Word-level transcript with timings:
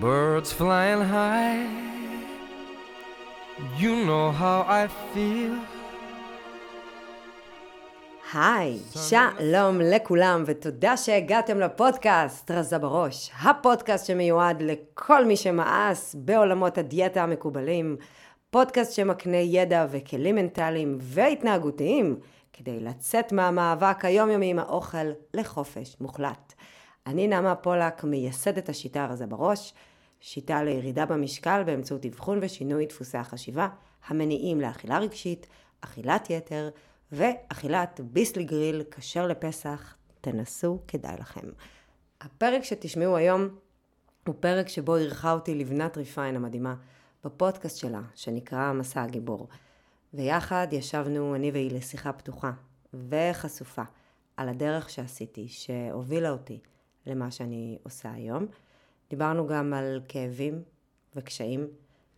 birds 0.00 0.52
flying 0.52 1.00
high. 1.00 1.64
You 3.78 4.04
know 4.04 4.30
how 4.30 4.60
I 4.68 4.88
feel. 5.12 5.56
היי, 8.32 8.78
שלום 9.08 9.80
לכולם 9.80 10.44
ותודה 10.46 10.96
שהגעתם 10.96 11.60
לפודקאסט 11.60 12.50
רזה 12.50 12.78
בראש, 12.78 13.30
הפודקאסט 13.42 14.06
שמיועד 14.06 14.62
לכל 14.62 15.24
מי 15.24 15.36
שמאס 15.36 16.14
בעולמות 16.14 16.78
הדיאטה 16.78 17.22
המקובלים, 17.22 17.96
פודקאסט 18.50 18.92
שמקנה 18.92 19.36
ידע 19.36 19.86
וכלים 19.90 20.34
מנטליים 20.34 20.98
והתנהגותיים 21.00 22.16
כדי 22.52 22.80
לצאת 22.80 23.32
מהמאבק 23.32 24.04
היומיומי 24.04 24.50
עם 24.50 24.58
האוכל 24.58 25.06
לחופש 25.34 25.96
מוחלט. 26.00 26.54
אני 27.06 27.28
נעמה 27.28 27.54
פולק, 27.54 28.04
מייסדת 28.04 28.68
השיטה 28.68 29.06
רזה 29.06 29.26
בראש, 29.26 29.74
שיטה 30.20 30.62
לירידה 30.62 31.06
במשקל 31.06 31.62
באמצעות 31.66 32.06
אבחון 32.06 32.38
ושינוי 32.42 32.86
דפוסי 32.86 33.18
החשיבה, 33.18 33.68
המניעים 34.06 34.60
לאכילה 34.60 34.98
רגשית, 34.98 35.46
אכילת 35.80 36.30
יתר, 36.30 36.68
ואכילת 37.12 38.00
ביסלי 38.04 38.44
גריל 38.44 38.82
כשר 38.90 39.26
לפסח, 39.26 39.96
תנסו, 40.20 40.78
כדאי 40.88 41.16
לכם. 41.20 41.48
הפרק 42.20 42.64
שתשמעו 42.64 43.16
היום 43.16 43.48
הוא 44.26 44.34
פרק 44.40 44.68
שבו 44.68 44.96
אירחה 44.96 45.32
אותי 45.32 45.54
לבנת 45.54 45.96
ריפיין 45.96 46.36
המדהימה 46.36 46.74
בפודקאסט 47.24 47.76
שלה, 47.76 48.02
שנקרא 48.14 48.72
מסע 48.72 49.02
הגיבור. 49.02 49.48
ויחד 50.14 50.66
ישבנו 50.72 51.34
אני 51.34 51.50
והיא 51.50 51.70
לשיחה 51.72 52.12
פתוחה 52.12 52.52
וחשופה 52.94 53.82
על 54.36 54.48
הדרך 54.48 54.90
שעשיתי, 54.90 55.48
שהובילה 55.48 56.30
אותי 56.30 56.60
למה 57.06 57.30
שאני 57.30 57.78
עושה 57.82 58.12
היום. 58.12 58.46
דיברנו 59.10 59.46
גם 59.46 59.74
על 59.74 60.00
כאבים 60.08 60.62
וקשיים 61.16 61.66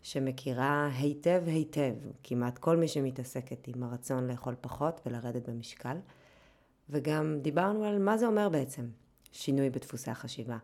שמכירה 0.02 0.88
היטב 0.98 1.42
היטב 1.46 1.94
כמעט 2.22 2.58
כל 2.58 2.76
מי 2.76 2.88
שמתעסקת 2.88 3.68
עם 3.68 3.82
הרצון 3.82 4.26
לאכול 4.26 4.54
פחות 4.60 5.00
ולרדת 5.06 5.48
במשקל. 5.48 5.96
וגם 6.90 7.38
דיברנו 7.42 7.84
על 7.84 7.98
מה 7.98 8.18
זה 8.18 8.26
אומר 8.26 8.48
בעצם 8.48 8.88
שינוי 9.32 9.70
בדפוסי 9.70 10.10
החשיבה, 10.10 10.58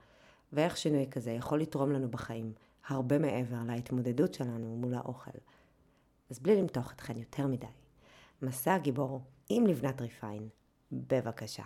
ואיך 0.52 0.76
שינוי 0.76 1.06
כזה 1.10 1.30
יכול 1.30 1.60
לתרום 1.60 1.92
לנו 1.92 2.10
בחיים 2.10 2.52
הרבה 2.88 3.18
מעבר 3.18 3.56
להתמודדות 3.66 4.34
שלנו 4.34 4.76
מול 4.76 4.94
האוכל. 4.94 5.38
אז 6.30 6.38
בלי 6.38 6.56
למתוח 6.56 6.92
אתכן 6.92 7.16
יותר 7.16 7.46
מדי, 7.46 7.66
מסע 8.42 8.74
הגיבור 8.74 9.20
עם 9.48 9.66
לבנת 9.66 10.00
ריפיין, 10.00 10.48
בבקשה. 10.92 11.64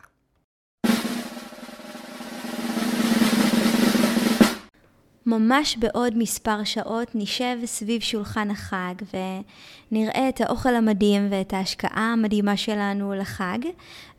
ממש 5.28 5.76
בעוד 5.76 6.18
מספר 6.18 6.64
שעות 6.64 7.08
נשב 7.14 7.56
סביב 7.64 8.00
שולחן 8.00 8.50
החג 8.50 8.94
ונראה 9.12 10.28
את 10.28 10.40
האוכל 10.40 10.74
המדהים 10.74 11.28
ואת 11.30 11.52
ההשקעה 11.52 12.12
המדהימה 12.12 12.56
שלנו 12.56 13.14
לחג, 13.14 13.58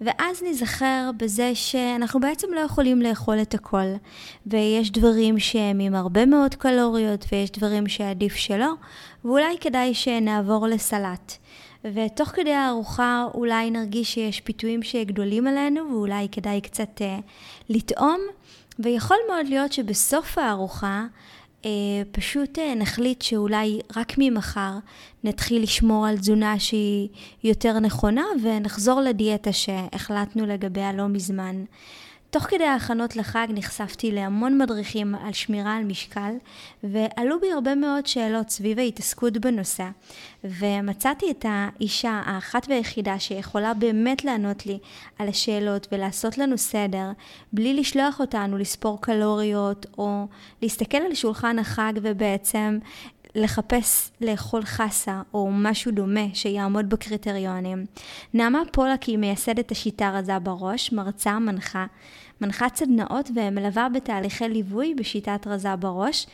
ואז 0.02 0.44
נזכר 0.44 1.10
בזה 1.18 1.52
שאנחנו 1.56 2.20
בעצם 2.20 2.48
לא 2.54 2.60
יכולים 2.60 3.02
לאכול 3.02 3.42
את 3.42 3.54
הכל, 3.54 3.86
ויש 4.48 4.92
דברים 4.92 5.40
שהם 5.40 5.80
עם 5.80 5.96
הרבה 5.96 6.26
מאוד 6.26 6.56
קלוריות 6.56 7.26
ויש 7.32 7.52
דברים 7.52 7.88
שעדיף 7.88 8.36
שלא, 8.36 8.72
ואולי 9.26 9.58
כדאי 9.62 9.94
שנעבור 9.94 10.68
לסלט. 10.68 11.34
ותוך 11.86 12.30
כדי 12.30 12.54
הארוחה 12.54 13.26
אולי 13.34 13.72
נרגיש 13.72 14.14
שיש 14.14 14.42
פיתויים 14.42 14.84
שגדולים 14.84 15.48
עלינו 15.48 15.92
ואולי 15.92 16.28
כדאי 16.32 16.62
קצת 16.62 17.02
uh, 17.02 17.22
לטעום. 17.70 18.20
ויכול 18.80 19.18
מאוד 19.30 19.48
להיות 19.48 19.74
שבסוף 19.74 20.38
הארוחה 20.38 21.06
אה, 21.66 21.70
פשוט 22.12 22.60
אה, 22.60 22.76
נחליט 22.76 23.22
שאולי 23.22 23.80
רק 23.96 24.14
ממחר 24.18 24.72
נתחיל 25.24 25.64
לשמור 25.64 26.08
על 26.08 26.18
תזונה 26.18 26.60
שהיא 26.60 27.10
יותר 27.44 27.80
נכונה 27.80 28.24
ונחזור 28.44 29.02
לדיאטה 29.02 29.54
שהחלטנו 29.54 30.46
לגביה 30.46 30.94
לא 30.94 31.08
מזמן. 31.08 31.64
תוך 32.32 32.44
כדי 32.44 32.64
ההכנות 32.64 33.16
לחג 33.16 33.48
נחשפתי 33.50 34.12
להמון 34.12 34.58
מדריכים 34.58 35.16
על 35.16 35.34
שמירה 35.34 35.76
על 35.76 35.84
משקל, 35.84 36.32
ועלו 36.84 37.40
בי 37.40 37.52
הרבה 37.52 37.76
מאוד 37.76 38.06
שאלות 38.06 38.50
סביב 38.50 38.80
ההתעסקות 38.80 39.38
בנושא, 39.38 39.88
ומצאתי 40.44 41.32
את 41.32 41.46
האישה 41.50 42.22
האחת 42.26 42.66
והיחידה 42.70 43.20
שיכולה 43.20 43.74
באמת 43.74 44.26
לענות 44.26 44.66
לי 44.66 44.80
על 45.20 45.28
השאלות 45.28 45.88
ולעשות 45.92 46.38
לנו 46.38 46.58
סדר, 46.58 47.12
בלי 47.54 47.74
לשלוח 47.74 48.20
אותנו 48.20 48.58
לספור 48.58 49.02
קלוריות, 49.02 49.86
או 49.98 50.28
להסתכל 50.62 50.98
על 50.98 51.16
שולחן 51.16 51.60
החג 51.60 51.94
ובעצם 52.02 52.80
לחפש 53.36 54.12
לאכול 54.22 54.66
חסה 54.66 55.22
או 55.34 55.50
משהו 55.52 55.92
דומה 55.92 56.26
שיעמוד 56.34 56.90
בקריטריונים. 56.90 57.86
נעמה 58.34 58.62
פולק 58.72 59.04
היא 59.04 59.18
מייסדת 59.18 59.72
השיטה 59.72 60.12
רזה 60.14 60.40
בראש, 60.40 60.92
מרצה, 60.92 61.40
מנחה, 61.40 61.86
מנחת 62.42 62.76
סדנאות 62.76 63.30
ומלווה 63.36 63.90
בתהליכי 63.90 64.50
ליווי 64.50 64.94
בשיטת 64.96 65.48
רזה 65.48 65.76
בראש. 65.76 66.28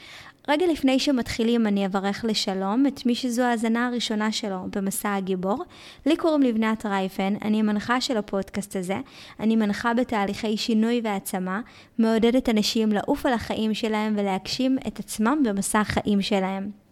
רגע 0.48 0.66
לפני 0.72 1.00
שמתחילים 1.00 1.68
אני 1.68 1.86
אברך 1.86 2.26
לשלום 2.28 2.88
את 2.88 3.06
מי 3.06 3.16
שזו 3.16 3.44
ההאזנה 3.44 3.88
הראשונה 3.88 4.32
שלו 4.32 4.60
במסע 4.76 5.16
הגיבור. 5.16 5.64
לי 6.06 6.18
קוראים 6.18 6.42
לבנת 6.42 6.86
רייפן, 6.86 7.34
אני 7.42 7.62
מנחה 7.62 8.02
של 8.02 8.18
הפודקאסט 8.18 8.76
הזה. 8.76 8.98
אני 9.40 9.56
מנחה 9.56 9.94
בתהליכי 9.94 10.58
שינוי 10.58 11.02
והעצמה, 11.04 11.62
מעודדת 11.98 12.50
אנשים 12.50 12.92
לעוף 12.92 13.26
על 13.26 13.34
החיים 13.34 13.74
שלהם 13.74 14.14
ולהגשים 14.18 14.78
את 14.88 15.00
עצמם 15.00 15.44
במסע 15.46 15.80
החיים 15.80 16.22
שלהם. 16.22 16.85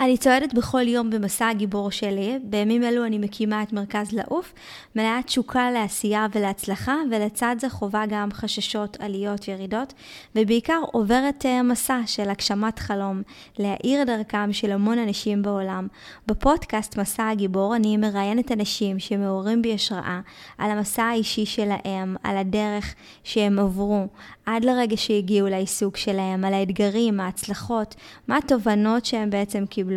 אני 0.00 0.16
צועדת 0.16 0.54
בכל 0.54 0.88
יום 0.88 1.10
במסע 1.10 1.48
הגיבור 1.48 1.90
שלי, 1.90 2.38
בימים 2.42 2.84
אלו 2.84 3.04
אני 3.04 3.18
מקימה 3.18 3.62
את 3.62 3.72
מרכז 3.72 4.12
לעוף, 4.12 4.52
מלאה 4.96 5.20
תשוקה 5.26 5.70
לעשייה 5.70 6.26
ולהצלחה, 6.32 6.96
ולצד 7.10 7.56
זה 7.58 7.70
חווה 7.70 8.04
גם 8.08 8.28
חששות, 8.32 8.96
עליות, 9.00 9.48
ירידות, 9.48 9.92
ובעיקר 10.36 10.80
עוברת 10.92 11.46
אה, 11.46 11.62
מסע 11.62 12.00
של 12.06 12.30
הגשמת 12.30 12.78
חלום, 12.78 13.22
להאיר 13.58 14.04
דרכם 14.04 14.52
של 14.52 14.72
המון 14.72 14.98
אנשים 14.98 15.42
בעולם. 15.42 15.88
בפודקאסט 16.26 16.98
מסע 16.98 17.28
הגיבור 17.28 17.76
אני 17.76 17.96
מראיינת 17.96 18.52
אנשים 18.52 18.98
שמעוררים 18.98 19.62
בי 19.62 19.74
השראה 19.74 20.20
על 20.58 20.70
המסע 20.70 21.02
האישי 21.02 21.46
שלהם, 21.46 22.16
על 22.22 22.36
הדרך 22.36 22.94
שהם 23.24 23.58
עברו, 23.58 24.06
עד 24.46 24.64
לרגע 24.64 24.96
שהגיעו 24.96 25.48
לעיסוק 25.48 25.96
שלהם, 25.96 26.44
על 26.44 26.54
האתגרים, 26.54 27.20
ההצלחות, 27.20 27.94
מה 28.28 28.36
התובנות 28.36 29.04
שהם 29.04 29.30
בעצם 29.30 29.66
קיבלו, 29.66 29.91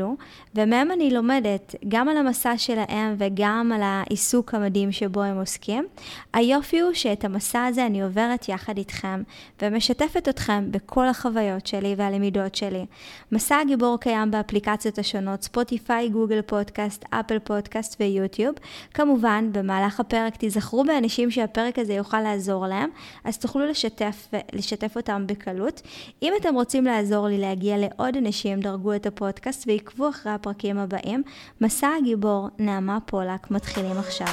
ומהם 0.55 0.91
אני 0.91 1.11
לומדת 1.11 1.75
גם 1.87 2.09
על 2.09 2.17
המסע 2.17 2.57
שלהם 2.57 3.15
וגם 3.17 3.71
על 3.75 3.81
העיסוק 3.83 4.53
המדהים 4.53 4.91
שבו 4.91 5.23
הם 5.23 5.37
עוסקים. 5.37 5.85
היופי 6.33 6.79
הוא 6.79 6.93
שאת 6.93 7.25
המסע 7.25 7.65
הזה 7.65 7.85
אני 7.85 8.03
עוברת 8.03 8.49
יחד 8.49 8.77
איתכם, 8.77 9.23
ומשתפת 9.61 10.29
אתכם 10.29 10.71
בכל 10.71 11.07
החוויות 11.07 11.67
שלי 11.67 11.95
והלמידות 11.97 12.55
שלי. 12.55 12.85
מסע 13.31 13.57
הגיבור 13.57 13.97
קיים 13.99 14.31
באפליקציות 14.31 14.99
השונות, 14.99 15.43
ספוטיפיי, 15.43 16.09
גוגל 16.09 16.41
פודקאסט, 16.41 17.05
אפל 17.09 17.39
פודקאסט 17.39 17.95
ויוטיוב. 17.99 18.55
כמובן, 18.93 19.49
במהלך 19.51 19.99
הפרק 19.99 20.35
תיזכרו 20.35 20.83
באנשים 20.83 21.31
שהפרק 21.31 21.79
הזה 21.79 21.93
יוכל 21.93 22.21
לעזור 22.21 22.67
להם, 22.67 22.89
אז 23.23 23.37
תוכלו 23.37 23.65
לשתף 23.65 24.27
ולשתף 24.33 24.97
אותם 24.97 25.27
בקלות. 25.27 25.81
אם 26.23 26.33
אתם 26.41 26.55
רוצים 26.55 26.85
לעזור 26.85 27.27
לי 27.27 27.37
להגיע 27.37 27.77
לעוד 27.77 28.17
אנשים, 28.17 28.59
דרגו 28.59 28.95
את 28.95 29.05
הפודקאסט 29.05 29.67
ועקבו 29.75 30.09
אחרי 30.09 30.31
הפרקים 30.31 30.77
הבאים. 30.77 31.23
מסע 31.61 31.89
הגיבור, 31.99 32.49
נעמה 32.59 32.97
פולק, 33.05 33.51
מתחילים 33.51 33.97
עכשיו. 33.97 34.27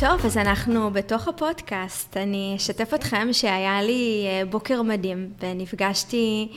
טוב, 0.00 0.26
אז 0.26 0.36
אנחנו 0.36 0.90
בתוך 0.90 1.28
הפודקאסט. 1.28 2.16
אני 2.16 2.54
אשתף 2.56 2.94
אתכם 2.94 3.28
שהיה 3.32 3.82
לי 3.82 4.26
אה, 4.26 4.44
בוקר 4.44 4.82
מדהים, 4.82 5.30
ונפגשתי 5.40 6.48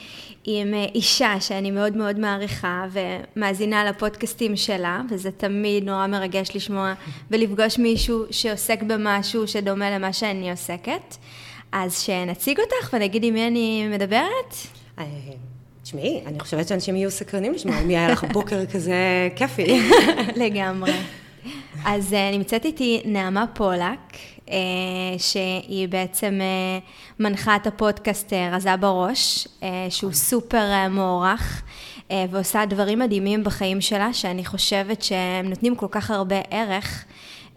עם 0.44 0.74
אה, 0.74 0.86
אישה 0.96 1.36
שאני 1.40 1.72
מאוד 1.72 1.98
מאוד 1.98 2.20
מעריכה, 2.20 2.86
ומאזינה 2.92 3.86
לפודקאסטים 3.86 4.56
שלה, 4.56 5.02
וזה 5.10 5.32
תמיד 5.32 5.84
נורא 5.84 6.08
מרגש 6.08 6.56
לשמוע 6.56 6.94
ולפגוש 7.32 7.80
מישהו 7.80 8.26
שעוסק 8.32 8.84
במשהו 8.84 9.48
שדומה 9.48 9.92
למה 9.92 10.14
שאני 10.14 10.52
עוסקת. 10.52 11.18
אז 11.72 12.00
שנציג 12.00 12.60
אותך 12.60 12.94
ונגיד 12.94 13.24
עם 13.24 13.34
מי 13.34 13.48
אני 13.48 13.88
מדברת? 13.88 14.54
אה, 15.00 15.06
תשמעי, 15.84 16.22
אני 16.26 16.40
חושבת 16.40 16.68
שאנשים 16.68 16.96
יהיו 16.96 17.12
סקרנים 17.12 17.54
לשמוע 17.54 17.82
אם 17.82 17.90
היה 17.90 18.10
לך 18.12 18.24
בוקר 18.24 18.66
כזה 18.66 19.30
כיפי. 19.36 19.90
לגמרי. 20.46 20.94
אז 21.86 22.14
uh, 22.14 22.36
נמצאת 22.36 22.66
איתי 22.66 23.02
נעמה 23.06 23.46
פולק, 23.54 24.00
uh, 24.46 24.52
שהיא 25.18 25.88
בעצם 25.88 26.40
uh, 26.40 26.84
מנחה 27.20 27.56
את 27.56 27.68
הפודקאסט 27.68 28.34
רזה 28.52 28.78
בראש, 28.78 29.48
שהוא 29.90 30.12
סופר 30.12 30.88
מוערך. 30.90 31.64
אה, 32.12 32.26
ועושה 32.30 32.66
דברים 32.66 33.00
מדהימים 33.00 33.44
בחיים 33.44 33.82
שלה, 33.82 34.14
שאני 34.14 34.46
חושבת 34.46 35.02
שהם 35.02 35.50
נותנים 35.50 35.76
כל 35.76 35.88
כך 35.90 36.12
הרבה 36.12 36.36
ערך, 36.50 37.06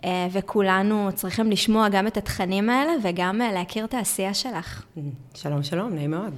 אה, 0.04 0.28
וכולנו 0.32 1.10
צריכים 1.14 1.50
לשמוע 1.50 1.88
גם 1.88 2.06
את 2.06 2.16
התכנים 2.16 2.70
האלה 2.70 2.92
וגם 3.02 3.42
אה, 3.42 3.52
להכיר 3.52 3.84
את 3.84 3.94
העשייה 3.94 4.34
שלך. 4.34 4.82
שלום, 5.34 5.62
שלום, 5.62 5.94
נעים 5.94 6.10
מאוד. 6.10 6.34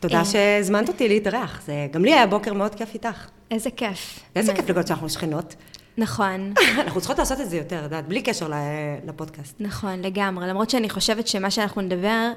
תודה 0.00 0.24
שהזמנת 0.24 0.88
אותי 0.88 1.08
להתארח, 1.08 1.62
זה 1.66 1.86
גם 1.90 2.04
לי 2.04 2.12
היה 2.12 2.26
בוקר 2.26 2.52
מאוד 2.52 2.74
כיף 2.74 2.94
איתך. 2.94 3.28
איזה 3.50 3.70
כיף. 3.70 4.20
איזה 4.36 4.54
כיף 4.54 4.68
לגלות 4.68 4.86
שאנחנו 4.86 5.08
שכנות. 5.08 5.54
נכון. 5.98 6.52
אנחנו 6.78 7.00
צריכות 7.00 7.18
לעשות 7.18 7.40
את 7.40 7.50
זה 7.50 7.56
יותר, 7.56 7.86
את 7.98 8.06
בלי 8.08 8.22
קשר 8.22 8.50
לפודקאסט. 9.06 9.54
נכון, 9.60 10.02
לגמרי. 10.02 10.46
למרות 10.48 10.70
שאני 10.70 10.90
חושבת 10.90 11.28
שמה 11.28 11.50
שאנחנו 11.50 11.82
נדבר, 11.82 12.32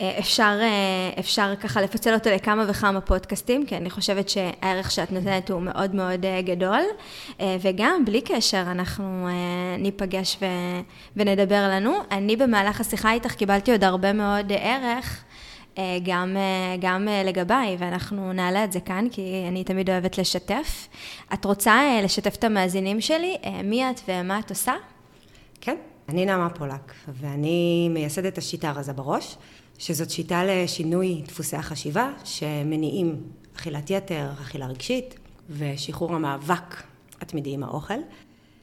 אה, 0.00 0.18
אפשר, 0.18 0.58
אה, 0.60 1.20
אפשר 1.20 1.54
ככה 1.60 1.80
לפצל 1.82 2.14
אותו 2.14 2.30
לכמה 2.30 2.64
וכמה 2.68 3.00
פודקאסטים, 3.00 3.66
כי 3.66 3.76
אני 3.76 3.90
חושבת 3.90 4.28
שהערך 4.28 4.90
שאת 4.90 5.12
נותנת 5.12 5.50
הוא 5.50 5.62
מאוד 5.62 5.94
מאוד 5.94 6.24
אה, 6.24 6.42
גדול, 6.42 6.82
וגם 7.60 8.04
בלי 8.04 8.20
קשר 8.20 8.62
אנחנו 8.70 9.28
ניפגש 9.78 10.38
ו, 10.40 10.44
ונדבר 11.16 11.68
לנו. 11.70 11.94
אני 12.10 12.36
במהלך 12.36 12.80
השיחה 12.80 13.12
איתך 13.12 13.32
קיבלתי 13.32 13.72
עוד 13.72 13.84
הרבה 13.84 14.12
מאוד 14.12 14.52
ערך. 14.52 15.24
אה, 15.78 15.98
גם, 16.02 16.36
אה, 16.36 16.76
גם 16.80 17.08
אה, 17.08 17.22
לגביי, 17.22 17.76
ואנחנו 17.78 18.32
נעלה 18.32 18.64
את 18.64 18.72
זה 18.72 18.80
כאן, 18.80 19.06
כי 19.10 19.44
אני 19.48 19.64
תמיד 19.64 19.90
אוהבת 19.90 20.18
לשתף. 20.18 20.88
את 21.34 21.44
רוצה 21.44 22.00
לשתף 22.04 22.34
את 22.34 22.44
המאזינים 22.44 23.00
שלי? 23.00 23.36
מי 23.64 23.90
את 23.90 24.00
ומה 24.08 24.38
את 24.38 24.50
עושה? 24.50 24.72
כן, 25.60 25.76
אני 26.08 26.26
נעמה 26.26 26.50
פולק, 26.50 26.92
ואני 27.08 27.88
מייסדת 27.90 28.38
השיטה 28.38 28.72
רזה 28.72 28.92
בראש, 28.92 29.36
שזאת 29.78 30.10
שיטה 30.10 30.44
לשינוי 30.44 31.22
דפוסי 31.26 31.56
החשיבה, 31.56 32.10
שמניעים 32.24 33.22
אכילת 33.56 33.90
יתר, 33.90 34.30
אכילה 34.32 34.66
רגשית, 34.66 35.18
ושחרור 35.50 36.14
המאבק 36.14 36.82
התמידי 37.20 37.54
עם 37.54 37.62
האוכל. 37.62 37.94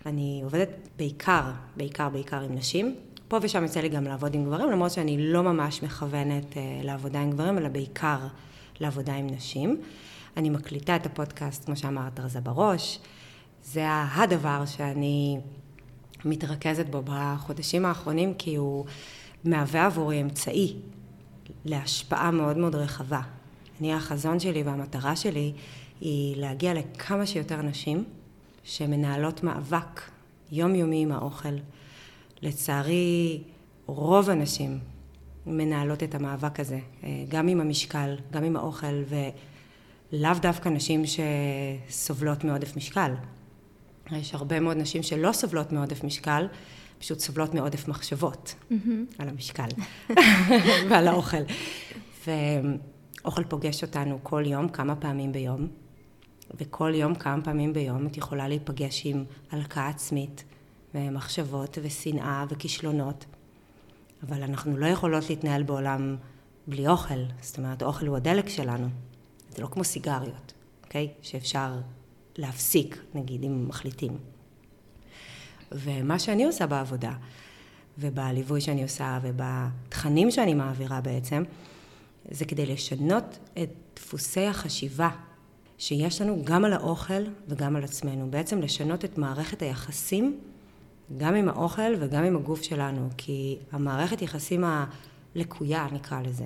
אני 0.05 0.41
עובדת 0.43 0.69
בעיקר, 0.97 1.41
בעיקר, 1.77 2.09
בעיקר 2.09 2.41
עם 2.41 2.55
נשים, 2.55 2.95
פה 3.31 3.37
ושם 3.41 3.63
יוצא 3.63 3.79
לי 3.79 3.89
גם 3.89 4.03
לעבוד 4.03 4.35
עם 4.35 4.45
גברים, 4.45 4.71
למרות 4.71 4.91
שאני 4.91 5.31
לא 5.31 5.43
ממש 5.43 5.83
מכוונת 5.83 6.57
אה, 6.57 6.61
לעבודה 6.83 7.21
עם 7.21 7.31
גברים, 7.31 7.57
אלא 7.57 7.69
בעיקר 7.69 8.19
לעבודה 8.79 9.15
עם 9.15 9.27
נשים. 9.27 9.81
אני 10.37 10.49
מקליטה 10.49 10.95
את 10.95 11.05
הפודקאסט, 11.05 11.65
כמו 11.65 11.75
שאמרת, 11.75 12.19
רזה 12.19 12.41
בראש. 12.41 12.99
זה 13.63 13.85
הדבר 13.89 14.65
שאני 14.65 15.39
מתרכזת 16.25 16.85
בו 16.85 17.01
בחודשים 17.05 17.85
האחרונים, 17.85 18.33
כי 18.33 18.55
הוא 18.55 18.85
מהווה 19.43 19.85
עבורי 19.85 20.21
אמצעי 20.21 20.75
להשפעה 21.65 22.31
מאוד 22.31 22.57
מאוד 22.57 22.75
רחבה. 22.75 23.21
אני, 23.81 23.93
החזון 23.93 24.39
שלי 24.39 24.63
והמטרה 24.63 25.15
שלי 25.15 25.53
היא 26.01 26.37
להגיע 26.37 26.73
לכמה 26.73 27.25
שיותר 27.25 27.61
נשים 27.61 28.03
שמנהלות 28.63 29.43
מאבק 29.43 30.01
יומיומי 30.51 31.01
עם 31.01 31.11
האוכל. 31.11 31.55
לצערי, 32.41 33.43
רוב 33.85 34.29
הנשים 34.29 34.79
מנהלות 35.45 36.03
את 36.03 36.15
המאבק 36.15 36.59
הזה, 36.59 36.79
אה, 37.03 37.23
גם 37.27 37.47
עם 37.47 37.61
המשקל, 37.61 38.15
גם 38.31 38.43
עם 38.43 38.55
האוכל, 38.55 39.03
ולאו 40.13 40.31
דווקא 40.41 40.69
נשים 40.69 41.03
שסובלות 41.05 42.43
מעודף 42.43 42.77
משקל. 42.77 43.13
יש 44.11 44.33
הרבה 44.33 44.59
מאוד 44.59 44.77
נשים 44.77 45.03
שלא 45.03 45.31
סובלות 45.31 45.71
מעודף 45.71 46.03
משקל, 46.03 46.47
פשוט 46.99 47.19
סובלות 47.19 47.53
מעודף 47.53 47.87
מחשבות 47.87 48.55
mm-hmm. 48.55 48.75
על 49.17 49.29
המשקל 49.29 49.67
ועל 50.89 51.07
האוכל. 51.07 51.43
ואוכל 52.27 53.43
פוגש 53.43 53.83
אותנו 53.83 54.19
כל 54.23 54.43
יום, 54.45 54.69
כמה 54.69 54.95
פעמים 54.95 55.31
ביום, 55.31 55.67
וכל 56.59 56.91
יום, 56.95 57.15
כמה 57.15 57.41
פעמים 57.41 57.73
ביום, 57.73 58.07
את 58.07 58.17
יכולה 58.17 58.47
להיפגש 58.47 59.01
עם 59.05 59.23
הלקאה 59.51 59.87
עצמית, 59.87 60.43
ומחשבות 60.95 61.77
ושנאה 61.81 62.45
וכישלונות, 62.49 63.25
אבל 64.23 64.43
אנחנו 64.43 64.77
לא 64.77 64.85
יכולות 64.85 65.29
להתנהל 65.29 65.63
בעולם 65.63 66.15
בלי 66.67 66.87
אוכל, 66.87 67.23
זאת 67.41 67.57
אומרת, 67.57 67.81
האוכל 67.81 68.07
הוא 68.07 68.17
הדלק 68.17 68.49
שלנו, 68.49 68.87
זה 69.49 69.61
לא 69.61 69.67
כמו 69.67 69.83
סיגריות, 69.83 70.53
אוקיי? 70.83 71.09
שאפשר 71.21 71.79
להפסיק, 72.37 72.97
נגיד, 73.13 73.43
אם 73.43 73.67
מחליטים. 73.67 74.17
ומה 75.71 76.19
שאני 76.19 76.45
עושה 76.45 76.67
בעבודה, 76.67 77.13
ובליווי 77.97 78.61
שאני 78.61 78.83
עושה, 78.83 79.19
ובתכנים 79.21 80.31
שאני 80.31 80.53
מעבירה 80.53 81.01
בעצם, 81.01 81.43
זה 82.31 82.45
כדי 82.45 82.65
לשנות 82.65 83.39
את 83.63 83.69
דפוסי 83.95 84.45
החשיבה 84.45 85.09
שיש 85.77 86.21
לנו 86.21 86.41
גם 86.43 86.65
על 86.65 86.73
האוכל 86.73 87.23
וגם 87.47 87.75
על 87.75 87.83
עצמנו. 87.83 88.31
בעצם 88.31 88.61
לשנות 88.61 89.05
את 89.05 89.17
מערכת 89.17 89.61
היחסים 89.61 90.39
גם 91.17 91.35
עם 91.35 91.49
האוכל 91.49 91.93
וגם 91.99 92.23
עם 92.23 92.35
הגוף 92.35 92.61
שלנו, 92.61 93.09
כי 93.17 93.57
המערכת 93.71 94.21
יחסים 94.21 94.63
הלקויה, 95.35 95.87
נקרא 95.91 96.21
לזה, 96.21 96.45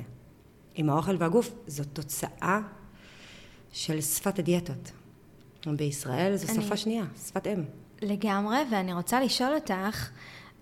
עם 0.76 0.90
האוכל 0.90 1.16
והגוף, 1.20 1.52
זו 1.68 1.84
תוצאה 1.94 2.60
של 3.72 4.02
שפת 4.02 4.40
הדיאטות. 4.40 4.92
בישראל 5.68 6.36
זו 6.36 6.54
אני... 6.54 6.66
שפה 6.66 6.78
שנייה, 6.78 7.04
שפת 7.28 7.48
אם. 7.48 7.64
לגמרי, 8.02 8.58
ואני 8.72 8.94
רוצה 8.94 9.22
לשאול 9.22 9.56
אותך, 9.56 10.10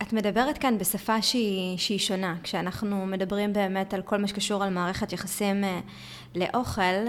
את 0.01 0.13
מדברת 0.13 0.57
כאן 0.57 0.77
בשפה 0.77 1.21
שהיא, 1.21 1.77
שהיא 1.77 1.99
שונה, 1.99 2.35
כשאנחנו 2.43 3.05
מדברים 3.05 3.53
באמת 3.53 3.93
על 3.93 4.01
כל 4.01 4.17
מה 4.17 4.27
שקשור 4.27 4.63
על 4.63 4.69
מערכת 4.69 5.13
יחסים 5.13 5.63
אה, 5.63 5.79
לאוכל, 6.35 7.05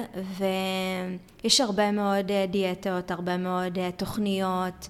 ויש 1.42 1.60
הרבה 1.60 1.92
מאוד 1.92 2.30
אה, 2.30 2.46
דיאטות, 2.50 3.10
הרבה 3.10 3.36
מאוד 3.36 3.78
אה, 3.78 3.90
תוכניות. 3.96 4.88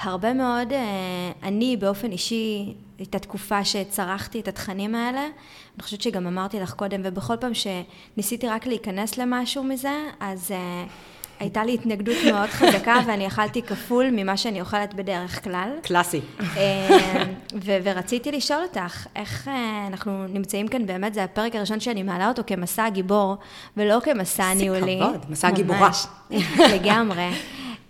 הרבה 0.00 0.32
מאוד, 0.32 0.72
אה, 0.72 0.78
אני 1.42 1.76
באופן 1.76 2.10
אישי, 2.12 2.74
הייתה 2.98 3.18
תקופה 3.18 3.64
שצרחתי 3.64 4.40
את 4.40 4.48
התכנים 4.48 4.94
האלה, 4.94 5.20
אני 5.74 5.82
חושבת 5.82 6.02
שגם 6.02 6.26
אמרתי 6.26 6.60
לך 6.60 6.72
קודם, 6.72 7.00
ובכל 7.04 7.36
פעם 7.36 7.52
שניסיתי 7.54 8.48
רק 8.48 8.66
להיכנס 8.66 9.18
למשהו 9.18 9.64
מזה, 9.64 10.02
אז 10.20 10.50
uh, 10.50 10.54
הייתה 11.40 11.64
לי 11.64 11.74
התנגדות 11.74 12.16
מאוד 12.26 12.48
חזקה, 12.48 13.00
ואני 13.06 13.26
אכלתי 13.26 13.62
כפול 13.62 14.10
ממה 14.12 14.36
שאני 14.36 14.60
אוכלת 14.60 14.94
בדרך 14.94 15.44
כלל. 15.44 15.70
קלאסי. 15.82 16.20
אה, 16.56 17.24
ו- 17.64 17.78
ורציתי 17.82 18.32
לשאול 18.32 18.62
אותך, 18.62 19.06
איך 19.16 19.50
אנחנו 19.88 20.26
נמצאים 20.28 20.68
כאן, 20.68 20.86
באמת, 20.86 21.14
זה 21.14 21.24
הפרק 21.24 21.56
הראשון 21.56 21.80
שאני 21.80 22.02
מעלה 22.02 22.28
אותו 22.28 22.42
כמסע 22.46 22.88
גיבור, 22.88 23.36
ולא 23.76 24.00
כמסע 24.04 24.54
ניהולי. 24.54 24.98
זה 24.98 25.04
כבוד, 25.04 25.30
מסע 25.30 25.50
גיבורה. 25.50 25.90
לגמרי. 26.74 27.30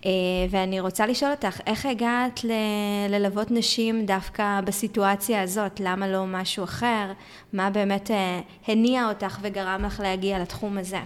אה, 0.05 0.11
ואני 0.49 0.79
רוצה 0.79 1.07
לשאול 1.07 1.31
אותך, 1.31 1.59
איך 1.67 1.85
הגעת 1.85 2.43
ל- 2.43 2.51
ללוות 3.09 3.51
נשים 3.51 4.05
דווקא 4.05 4.61
בסיטואציה 4.65 5.41
הזאת? 5.41 5.79
למה 5.79 6.07
לא 6.07 6.25
משהו 6.27 6.63
אחר? 6.63 7.11
מה 7.53 7.69
באמת 7.69 8.11
אה, 8.11 8.41
הניע 8.67 9.09
אותך 9.09 9.39
וגרם 9.41 9.83
לך 9.85 9.99
להגיע 9.99 10.39
לתחום 10.39 10.77
הזה? 10.77 10.99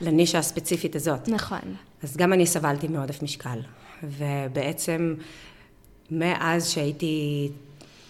לנישה 0.00 0.38
הספציפית 0.38 0.96
הזאת. 0.96 1.28
נכון. 1.28 1.58
אז 2.02 2.16
גם 2.16 2.32
אני 2.32 2.46
סבלתי 2.46 2.88
מעודף 2.88 3.22
משקל, 3.22 3.58
ובעצם 4.02 5.14
מאז 6.10 6.70
שהייתי 6.70 7.48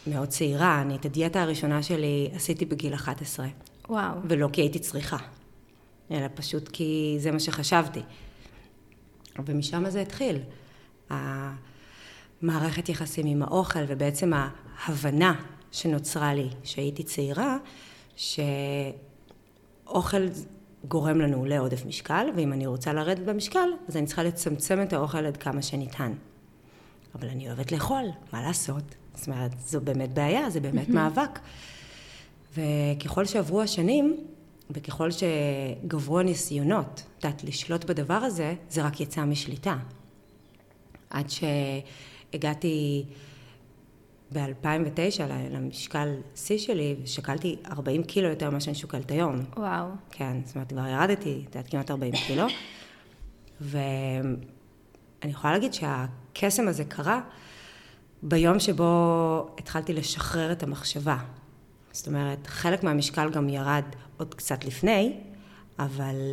מאוד 0.07 0.29
צעירה, 0.29 0.83
אני 0.83 0.97
את 0.97 1.05
הדיאטה 1.05 1.43
הראשונה 1.43 1.83
שלי 1.83 2.29
עשיתי 2.35 2.65
בגיל 2.65 2.95
11. 2.95 3.47
וואו. 3.89 4.15
ולא 4.29 4.49
כי 4.53 4.61
הייתי 4.61 4.79
צריכה, 4.79 5.17
אלא 6.11 6.27
פשוט 6.35 6.69
כי 6.69 7.17
זה 7.19 7.31
מה 7.31 7.41
שחשבתי. 7.41 8.01
ומשם 9.47 9.91
זה 9.91 10.01
התחיל. 10.01 10.39
המערכת 11.11 12.89
יחסים 12.89 13.27
עם 13.27 13.43
האוכל 13.43 13.81
ובעצם 13.89 14.33
ההבנה 14.79 15.35
שנוצרה 15.73 16.35
לי 16.35 16.49
כשהייתי 16.63 17.03
צעירה, 17.03 17.57
שאוכל 18.17 20.27
גורם 20.89 21.21
לנו 21.21 21.45
לעודף 21.45 21.87
משקל, 21.87 22.27
ואם 22.37 22.53
אני 22.53 22.67
רוצה 22.67 22.93
לרדת 22.93 23.23
במשקל, 23.23 23.69
אז 23.89 23.97
אני 23.97 24.07
צריכה 24.07 24.23
לצמצם 24.23 24.83
את 24.83 24.93
האוכל 24.93 25.27
עד 25.27 25.37
כמה 25.37 25.63
שניתן. 25.63 26.13
אבל 27.15 27.29
אני 27.29 27.47
אוהבת 27.47 27.73
לאכול, 27.73 28.05
מה 28.33 28.43
לעשות? 28.43 28.95
זאת 29.15 29.29
אומרת, 29.29 29.51
זו 29.67 29.81
באמת 29.81 30.15
בעיה, 30.15 30.51
זה 30.51 30.61
באמת 30.61 30.89
מאבק. 30.89 31.39
וככל 32.57 33.25
שעברו 33.25 33.63
השנים, 33.63 34.17
וככל 34.75 35.09
שגברו 35.11 36.19
הניסיונות, 36.19 37.03
את 37.19 37.25
יודעת, 37.25 37.45
לשלוט 37.45 37.85
בדבר 37.85 38.15
הזה, 38.15 38.55
זה 38.69 38.83
רק 38.83 39.01
יצא 39.01 39.25
משליטה. 39.25 39.77
עד 41.11 41.27
שהגעתי 41.31 43.05
ב-2009 44.33 45.23
למשקל 45.51 46.09
שיא 46.35 46.59
שלי, 46.59 46.97
ושקלתי 47.03 47.57
40 47.67 48.03
קילו 48.03 48.29
יותר 48.29 48.51
ממה 48.51 48.61
שאני 48.61 48.75
שוקלת 48.75 49.11
היום. 49.11 49.41
וואו. 49.57 49.87
כן, 50.11 50.37
זאת 50.45 50.55
אומרת, 50.55 50.69
כבר 50.73 50.87
ירדתי, 50.87 51.45
את 51.51 51.55
יודעת, 51.55 51.71
כמעט 51.71 51.91
40 51.91 52.13
קילו. 52.27 52.47
ואני 53.61 54.37
יכולה 55.25 55.53
להגיד 55.53 55.73
שהקסם 55.75 56.69
הזה 56.69 56.85
קרה 56.85 57.21
ביום 58.23 58.61
שבו 58.61 59.47
התחלתי 59.59 59.93
לשחרר 59.93 60.53
את 60.53 60.63
המחשבה. 60.63 61.17
זאת 61.93 62.07
אומרת, 62.07 62.47
חלק 62.47 62.83
מהמשקל 62.85 63.31
גם 63.31 63.49
ירד 63.49 63.85
עוד 64.23 64.35
קצת 64.35 64.65
לפני, 64.65 65.17
אבל 65.79 66.33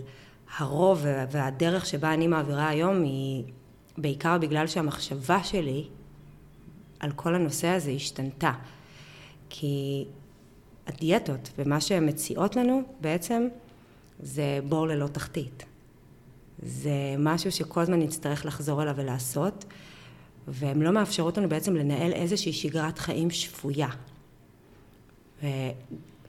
הרוב 0.58 1.06
והדרך 1.32 1.86
שבה 1.86 2.14
אני 2.14 2.28
מעבירה 2.28 2.70
היום 2.70 3.04
היא 3.04 3.44
בעיקר 3.98 4.38
בגלל 4.38 4.68
שהמחשבה 4.68 5.44
שלי 5.44 5.88
על 7.00 7.12
כל 7.12 7.36
הנושא 7.36 7.68
הזה 7.68 7.92
השתנתה. 7.92 8.52
כי 9.50 10.06
הדיאטות 10.88 11.50
ומה 11.58 11.82
שהן 11.82 12.10
מציעות 12.10 12.56
לנו 12.56 12.82
בעצם 13.02 13.48
זה 14.20 14.60
בור 14.70 14.88
ללא 14.88 15.08
תחתית. 15.08 15.66
זה 16.64 17.16
משהו 17.20 17.52
שכל 17.52 17.82
הזמן 17.82 18.00
נצטרך 18.00 18.46
לחזור 18.46 18.84
אליו 18.84 18.94
ולעשות, 18.98 19.66
והן 20.48 20.82
לא 20.82 20.92
מאפשרות 20.92 21.38
לנו 21.38 21.50
בעצם 21.50 21.76
לנהל 21.76 22.14
איזושהי 22.14 22.54
שגרת 22.54 23.00
חיים 23.00 23.30
שפויה. 23.30 23.90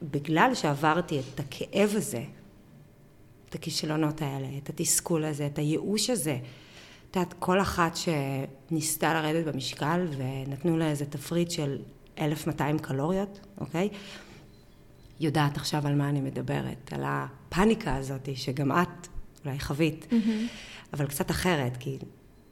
ובגלל 0.01 0.51
שעברתי 0.53 1.19
את 1.19 1.39
הכאב 1.39 1.93
הזה, 1.95 2.23
את 3.49 3.55
הכישלונות 3.55 4.21
האלה, 4.21 4.47
את 4.57 4.69
התסכול 4.69 5.25
הזה, 5.25 5.45
את 5.45 5.57
הייאוש 5.57 6.09
הזה, 6.09 6.37
את 7.11 7.15
יודעת, 7.15 7.33
כל 7.39 7.61
אחת 7.61 7.97
שניסתה 7.97 9.13
לרדת 9.13 9.53
במשקל 9.53 10.07
ונתנו 10.17 10.77
לה 10.77 10.89
איזה 10.89 11.05
תפריט 11.05 11.51
של 11.51 11.77
1200 12.19 12.79
קלוריות, 12.79 13.39
אוקיי? 13.59 13.89
יודעת 15.19 15.57
עכשיו 15.57 15.87
על 15.87 15.95
מה 15.95 16.09
אני 16.09 16.21
מדברת, 16.21 16.93
על 16.93 17.03
הפאניקה 17.05 17.95
הזאת 17.95 18.29
שגם 18.35 18.71
את 18.71 19.07
אולי 19.45 19.59
חווית, 19.59 20.07
mm-hmm. 20.09 20.93
אבל 20.93 21.07
קצת 21.07 21.31
אחרת, 21.31 21.77
כי 21.77 21.97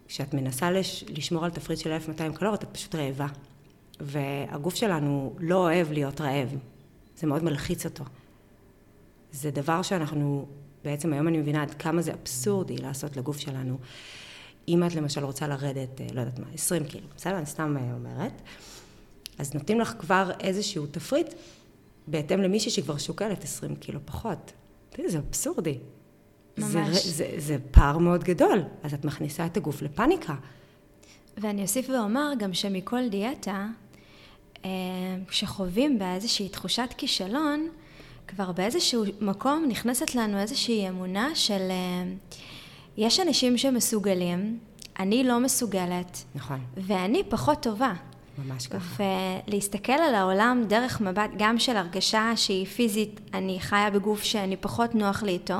כשאת 0.08 0.34
מנסה 0.34 0.72
לש, 0.72 1.04
לשמור 1.08 1.46
על 1.46 1.52
תפריט 1.52 1.80
של 1.80 1.92
1200 1.92 2.34
קלוריות, 2.34 2.64
את 2.64 2.70
פשוט 2.72 2.96
רעבה. 2.96 3.28
והגוף 4.00 4.76
שלנו 4.76 5.36
לא 5.40 5.56
אוהב 5.56 5.92
להיות 5.92 6.22
רעב, 6.22 6.50
זה 7.20 7.28
מאוד 7.28 7.44
מלחיץ 7.44 7.86
אותו. 7.86 8.04
זה 9.32 9.52
דבר 9.52 9.82
שאנחנו, 9.82 10.46
בעצם 10.84 11.14
היום 11.14 11.28
אני 11.28 11.38
מבינה 11.38 11.62
עד 11.62 11.74
כמה 11.74 12.02
זה 12.02 12.14
אבסורדי 12.14 12.78
לעשות 12.78 13.18
לגוף 13.18 13.38
שלנו. 13.38 13.78
אם 14.68 14.84
את 14.84 14.96
למשל 14.96 15.24
רוצה 15.24 15.48
לרדת, 15.48 16.02
אה, 16.02 16.08
לא 16.14 16.20
יודעת 16.20 16.40
מה, 16.40 16.46
20 16.54 16.84
קילו, 16.84 17.08
בסדר? 17.18 17.38
אני 17.38 17.46
סתם 17.46 17.78
אה, 17.78 17.94
אומרת. 17.94 18.42
אז 19.38 19.54
נותנים 19.54 19.80
לך 19.80 19.94
כבר 20.00 20.32
איזשהו 20.40 20.86
תפריט 20.88 21.34
בהתאם 22.08 22.42
למישהי 22.42 22.72
שכבר 22.72 22.98
שוקלת 22.98 23.44
20 23.44 23.76
קילו 23.76 24.00
פחות. 24.06 24.52
תראי, 24.90 25.10
זה 25.10 25.18
אבסורדי. 25.18 25.78
ממש. 26.58 27.06
זה, 27.06 27.12
זה, 27.12 27.34
זה 27.38 27.58
פער 27.72 27.98
מאוד 27.98 28.24
גדול, 28.24 28.64
אז 28.84 28.94
את 28.94 29.06
מכניסה 29.06 29.46
את 29.46 29.58
הגוף 29.58 29.82
לפאניקה. 29.82 30.36
ואני 31.38 31.62
אוסיף 31.62 31.90
ואומר 31.90 32.32
גם 32.40 32.54
שמכל 32.54 33.10
דיאטה, 33.10 33.68
כשחווים 35.28 36.00
באיזושהי 36.00 36.50
תחושת 36.50 36.90
כישלון, 36.98 37.68
כבר 38.28 38.52
באיזשהו 38.52 39.04
מקום 39.22 39.66
נכנסת 39.70 40.16
לנו 40.16 40.40
איזושהי 40.40 40.90
אמונה 40.90 41.36
של 41.36 41.72
יש 42.98 43.20
אנשים 43.20 43.58
שמסוגלים, 43.58 44.60
אני 45.00 45.24
לא 45.24 45.40
מסוגלת. 45.40 46.24
נכון. 46.36 46.60
ואני 46.78 47.24
פחות 47.30 47.64
טובה. 47.64 47.94
ממש 48.46 48.68
ככה. 48.68 49.04
ולהסתכל 49.48 49.94
על 49.94 50.16
העולם 50.16 50.64
דרך 50.68 51.02
מבט 51.02 51.30
גם 51.38 51.60
של 51.60 51.78
הרגשה 51.78 52.32
שהיא 52.36 52.66
פיזית, 52.66 53.20
אני 53.34 53.60
חיה 53.60 53.90
בגוף 53.90 54.24
שאני 54.24 54.58
פחות 54.58 54.96
נוח 54.96 55.24
לי 55.24 55.32
איתו, 55.32 55.58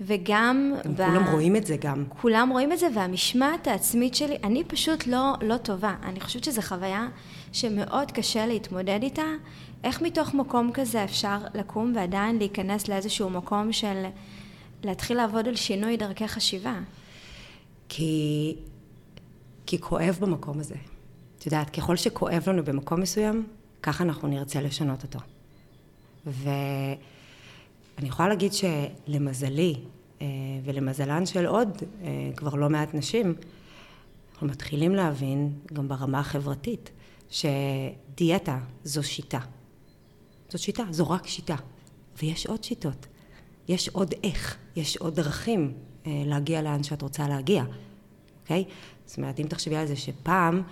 וגם... 0.00 0.74
ב... 0.96 1.06
כולם 1.06 1.24
רואים 1.32 1.56
את 1.56 1.66
זה 1.66 1.76
גם. 1.76 2.04
כולם 2.08 2.48
רואים 2.50 2.72
את 2.72 2.78
זה, 2.78 2.88
והמשמעת 2.94 3.66
העצמית 3.66 4.14
שלי, 4.14 4.36
אני 4.44 4.64
פשוט 4.64 5.06
לא, 5.06 5.32
לא 5.42 5.56
טובה. 5.56 5.94
אני 6.02 6.20
חושבת 6.20 6.44
שזו 6.44 6.62
חוויה 6.62 7.08
שמאוד 7.52 8.10
קשה 8.10 8.46
להתמודד 8.46 8.98
איתה. 9.02 9.26
איך 9.84 10.02
מתוך 10.02 10.34
מקום 10.34 10.70
כזה 10.74 11.04
אפשר 11.04 11.38
לקום 11.54 11.92
ועדיין 11.96 12.38
להיכנס 12.38 12.88
לאיזשהו 12.88 13.30
מקום 13.30 13.72
של 13.72 14.04
להתחיל 14.84 15.16
לעבוד 15.16 15.48
על 15.48 15.56
שינוי 15.56 15.96
דרכי 15.96 16.28
חשיבה? 16.28 16.80
כי, 17.88 18.56
כי 19.66 19.80
כואב 19.80 20.18
במקום 20.20 20.60
הזה. 20.60 20.74
את 21.38 21.46
יודעת, 21.46 21.70
ככל 21.70 21.96
שכואב 21.96 22.42
לנו 22.46 22.64
במקום 22.64 23.00
מסוים, 23.00 23.46
ככה 23.82 24.04
אנחנו 24.04 24.28
נרצה 24.28 24.60
לשנות 24.60 25.02
אותו. 25.02 25.18
ואני 26.26 26.98
יכולה 28.08 28.28
להגיד 28.28 28.52
שלמזלי, 28.52 29.74
אה, 30.20 30.26
ולמזלן 30.64 31.26
של 31.26 31.46
עוד 31.46 31.82
אה, 32.02 32.30
כבר 32.36 32.54
לא 32.54 32.70
מעט 32.70 32.94
נשים, 32.94 33.34
אנחנו 34.32 34.46
מתחילים 34.46 34.94
להבין, 34.94 35.52
גם 35.72 35.88
ברמה 35.88 36.18
החברתית, 36.20 36.90
שדיאטה 37.32 38.58
זו 38.84 39.02
שיטה. 39.02 39.38
זו 40.50 40.62
שיטה, 40.62 40.82
זו 40.90 41.10
רק 41.10 41.26
שיטה. 41.26 41.56
ויש 42.22 42.46
עוד 42.46 42.64
שיטות. 42.64 43.06
יש 43.68 43.88
עוד 43.88 44.14
איך, 44.24 44.56
יש 44.76 44.96
עוד 44.96 45.14
דרכים 45.14 45.72
אה, 46.06 46.22
להגיע 46.26 46.62
לאן 46.62 46.82
שאת 46.82 47.02
רוצה 47.02 47.28
להגיע, 47.28 47.64
אוקיי? 48.42 48.64
זאת 49.06 49.16
אומרת, 49.16 49.40
אם 49.40 49.46
תחשבי 49.46 49.76
על 49.76 49.86
זה 49.86 49.96
שפעם 49.96 50.62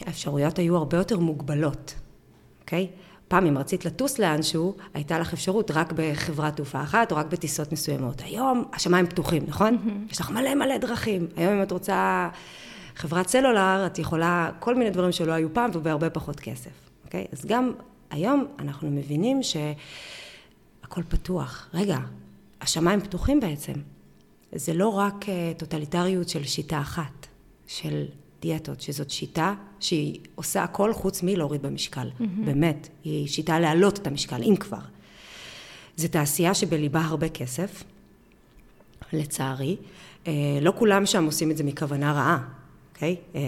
האפשרויות 0.00 0.58
היו 0.58 0.76
הרבה 0.76 0.96
יותר 0.96 1.18
מוגבלות, 1.18 1.94
אוקיי? 2.60 2.90
פעם 3.28 3.46
אם 3.46 3.58
רצית 3.58 3.84
לטוס 3.84 4.18
לאנשהו, 4.18 4.76
הייתה 4.94 5.18
לך 5.18 5.32
אפשרות 5.32 5.70
רק 5.70 5.92
בחברת 5.96 6.56
תעופה 6.56 6.82
אחת 6.82 7.12
או 7.12 7.16
רק 7.16 7.26
בטיסות 7.26 7.72
מסוימות. 7.72 8.20
היום 8.20 8.64
השמיים 8.72 9.06
פתוחים, 9.06 9.42
נכון? 9.46 9.76
Mm-hmm. 9.76 10.12
יש 10.12 10.20
לך 10.20 10.30
מלא 10.30 10.54
מלא 10.54 10.78
דרכים. 10.78 11.26
היום 11.36 11.54
אם 11.54 11.62
את 11.62 11.72
רוצה 11.72 12.28
חברת 13.00 13.28
סלולר, 13.28 13.86
את 13.86 13.98
יכולה 13.98 14.50
כל 14.58 14.74
מיני 14.74 14.90
דברים 14.90 15.12
שלא 15.12 15.32
היו 15.32 15.54
פעם 15.54 15.70
ובהרבה 15.74 16.10
פחות 16.10 16.40
כסף, 16.40 16.70
אוקיי? 17.04 17.26
אז 17.32 17.44
גם 17.46 17.72
היום 18.10 18.46
אנחנו 18.58 18.90
מבינים 18.90 19.40
שהכל 19.42 21.02
פתוח. 21.08 21.68
רגע, 21.74 21.98
השמיים 22.60 23.00
פתוחים 23.00 23.40
בעצם. 23.40 23.72
זה 24.52 24.74
לא 24.74 24.88
רק 24.88 25.28
אה, 25.28 25.52
טוטליטריות 25.56 26.28
של 26.28 26.44
שיטה 26.44 26.80
אחת, 26.80 27.26
של 27.66 28.04
דיאטות, 28.40 28.80
שזאת 28.80 29.10
שיטה 29.10 29.54
שהיא 29.80 30.20
עושה 30.34 30.62
הכל 30.62 30.92
חוץ 30.92 31.22
מלהוריד 31.22 31.62
במשקל. 31.62 32.08
Mm-hmm. 32.08 32.24
באמת, 32.44 32.88
היא 33.04 33.28
שיטה 33.28 33.58
להעלות 33.58 33.98
את 33.98 34.06
המשקל, 34.06 34.42
אם 34.42 34.56
כבר. 34.56 34.82
זו 35.96 36.08
תעשייה 36.08 36.54
שבליבה 36.54 37.00
הרבה 37.00 37.28
כסף, 37.28 37.84
לצערי. 39.12 39.76
אה, 40.26 40.32
לא 40.60 40.72
כולם 40.78 41.06
שם 41.06 41.24
עושים 41.24 41.50
את 41.50 41.56
זה 41.56 41.64
מכוונה 41.64 42.12
רעה, 42.12 42.59
אוקיי? 43.00 43.16
אה, 43.34 43.40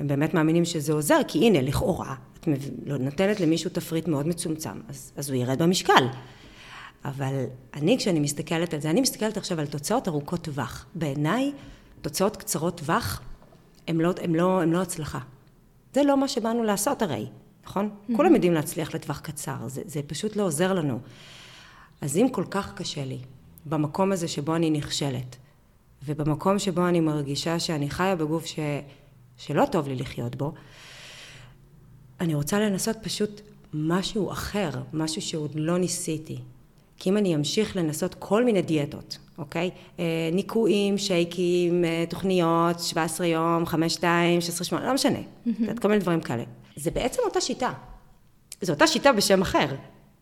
הם 0.00 0.08
באמת 0.08 0.34
מאמינים 0.34 0.64
שזה 0.64 0.92
עוזר, 0.92 1.18
כי 1.28 1.46
הנה, 1.46 1.62
לכאורה, 1.62 2.14
את 2.40 2.48
לא, 2.86 2.98
נותנת 2.98 3.40
למישהו 3.40 3.70
תפריט 3.70 4.08
מאוד 4.08 4.26
מצומצם, 4.26 4.80
אז, 4.88 5.12
אז 5.16 5.30
הוא 5.30 5.36
ירד 5.36 5.62
במשקל. 5.62 6.06
אבל 7.04 7.44
אני, 7.74 7.98
כשאני 7.98 8.20
מסתכלת 8.20 8.74
על 8.74 8.80
זה, 8.80 8.90
אני 8.90 9.00
מסתכלת 9.00 9.36
עכשיו 9.36 9.60
על 9.60 9.66
תוצאות 9.66 10.08
ארוכות 10.08 10.42
טווח. 10.42 10.86
בעיניי, 10.94 11.52
תוצאות 12.02 12.36
קצרות 12.36 12.78
טווח 12.78 13.22
הם 13.88 14.00
לא, 14.00 14.12
הם 14.22 14.34
לא, 14.34 14.62
הם 14.62 14.72
לא 14.72 14.82
הצלחה. 14.82 15.18
זה 15.94 16.02
לא 16.02 16.16
מה 16.16 16.28
שבאנו 16.28 16.64
לעשות 16.64 17.02
הרי, 17.02 17.26
נכון? 17.64 17.90
Mm-hmm. 17.90 18.16
כולם 18.16 18.34
יודעים 18.34 18.52
להצליח 18.54 18.94
לטווח 18.94 19.20
קצר, 19.20 19.68
זה, 19.68 19.82
זה 19.84 20.00
פשוט 20.06 20.36
לא 20.36 20.42
עוזר 20.42 20.72
לנו. 20.72 20.98
אז 22.00 22.16
אם 22.16 22.26
כל 22.32 22.44
כך 22.50 22.74
קשה 22.74 23.04
לי, 23.04 23.18
במקום 23.66 24.12
הזה 24.12 24.28
שבו 24.28 24.56
אני 24.56 24.70
נכשלת, 24.70 25.36
ובמקום 26.04 26.58
שבו 26.58 26.88
אני 26.88 27.00
מרגישה 27.00 27.58
שאני 27.58 27.90
חיה 27.90 28.16
בגוף 28.16 28.46
ש, 28.46 28.58
שלא 29.36 29.64
טוב 29.72 29.88
לי 29.88 29.96
לחיות 29.96 30.36
בו, 30.36 30.52
אני 32.20 32.34
רוצה 32.34 32.60
לנסות 32.60 32.96
פשוט 33.02 33.40
משהו 33.74 34.32
אחר, 34.32 34.70
משהו 34.92 35.22
שעוד 35.22 35.52
לא 35.54 35.78
ניסיתי. 35.78 36.38
כי 36.96 37.10
אם 37.10 37.16
אני 37.16 37.34
אמשיך 37.34 37.76
לנסות 37.76 38.14
כל 38.18 38.44
מיני 38.44 38.62
דיאטות, 38.62 39.18
אוקיי? 39.38 39.70
אה, 39.98 40.04
ניקויים, 40.32 40.98
שייקים, 40.98 41.84
אה, 41.84 42.04
תוכניות, 42.08 42.80
17 42.80 43.26
יום, 43.26 43.66
5, 43.66 43.94
2, 43.94 44.40
16, 44.40 44.64
8, 44.64 44.86
לא 44.86 44.94
משנה. 44.94 45.18
Mm-hmm. 45.18 45.80
כל 45.80 45.88
מיני 45.88 46.00
דברים 46.00 46.20
כאלה. 46.20 46.44
זה 46.76 46.90
בעצם 46.90 47.22
אותה 47.24 47.40
שיטה. 47.40 47.72
זו 48.62 48.72
אותה 48.72 48.86
שיטה 48.86 49.12
בשם 49.12 49.42
אחר, 49.42 49.66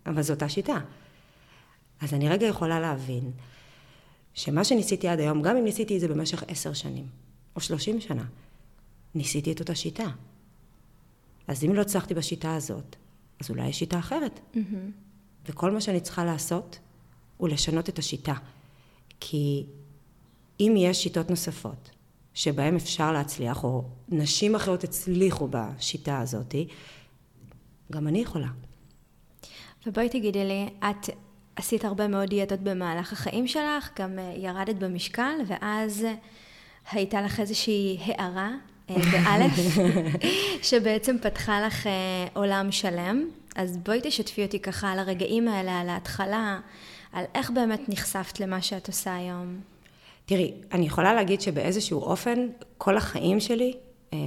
אבל 0.07 0.23
זו 0.23 0.33
אותה 0.33 0.49
שיטה. 0.49 0.79
אז 2.01 2.15
אני 2.15 2.29
רגע 2.29 2.47
יכולה 2.47 2.81
להבין 2.81 3.31
שמה 4.39 4.65
שניסיתי 4.65 5.09
עד 5.09 5.21
היום, 5.21 5.43
גם 5.43 5.57
אם 5.57 5.65
ניסיתי 5.65 5.97
את 5.97 6.01
זה 6.01 6.09
במשך 6.09 6.43
עשר 6.49 6.73
שנים, 6.73 7.07
או 7.57 7.61
שלושים 7.61 8.01
שנה, 8.01 8.25
ניסיתי 9.15 9.53
את 9.53 9.61
אותה 9.61 9.75
שיטה. 9.75 10.11
אז 11.49 11.65
אם 11.65 11.75
לא 11.75 11.81
הצלחתי 11.81 12.15
בשיטה 12.15 12.55
הזאת, 12.55 12.97
אז 13.41 13.51
אולי 13.51 13.69
יש 13.69 13.79
שיטה 13.79 13.99
אחרת. 13.99 14.41
Mm-hmm. 14.55 14.59
וכל 15.47 15.71
מה 15.71 15.81
שאני 15.81 16.01
צריכה 16.01 16.25
לעשות 16.25 16.79
הוא 17.37 17.49
לשנות 17.49 17.89
את 17.89 17.99
השיטה. 17.99 18.35
כי 19.21 19.67
אם 20.61 20.75
יש 20.77 21.03
שיטות 21.03 21.31
נוספות 21.31 21.91
שבהן 22.35 22.77
אפשר 22.77 23.13
להצליח, 23.13 23.65
או 23.65 23.85
נשים 24.09 24.55
אחרות 24.55 24.85
הצליחו 24.85 25.49
בשיטה 25.51 26.19
הזאת, 26.19 26.55
גם 27.93 28.09
אני 28.09 28.19
יכולה. 28.19 28.49
ובואי 29.87 30.09
תגידי 30.09 30.45
לי, 30.45 30.69
את 30.91 31.11
עשית 31.59 31.85
הרבה 31.85 32.09
מאוד 32.09 32.29
דיאטות 32.29 32.61
במהלך 32.61 33.13
החיים 33.13 33.47
שלך, 33.47 33.91
גם 33.99 34.19
אה, 34.19 34.33
ירדת 34.37 34.77
במשקל, 34.77 35.35
ואז 35.47 36.07
הייתה 36.93 37.23
לך 37.23 37.41
איזושהי 37.41 37.99
הערה, 38.05 38.51
אה, 38.91 38.97
באלף, 39.13 39.53
שבעצם 40.69 41.17
פתחה 41.23 41.67
לך 41.67 41.87
אה, 41.87 41.93
עולם 42.35 42.73
שלם. 42.73 43.25
אז 43.57 43.77
בואי 43.77 44.01
תשתפי 44.03 44.45
אותי 44.45 44.61
ככה 44.61 44.93
על 44.93 44.99
הרגעים 44.99 45.49
האלה, 45.49 45.81
על 45.81 45.89
ההתחלה, 45.89 46.61
על 47.13 47.25
איך 47.35 47.51
באמת 47.51 47.89
נחשפת 47.89 48.41
למה 48.41 48.63
שאת 48.63 48.87
עושה 48.87 49.17
היום. 49.17 49.61
תראי, 50.27 50.53
אני 50.73 50.87
יכולה 50.87 51.15
להגיד 51.15 51.41
שבאיזשהו 51.41 52.01
אופן, 52.01 52.47
כל 52.79 52.97
החיים 52.97 53.41
שלי 53.41 53.73
אה, 54.13 54.19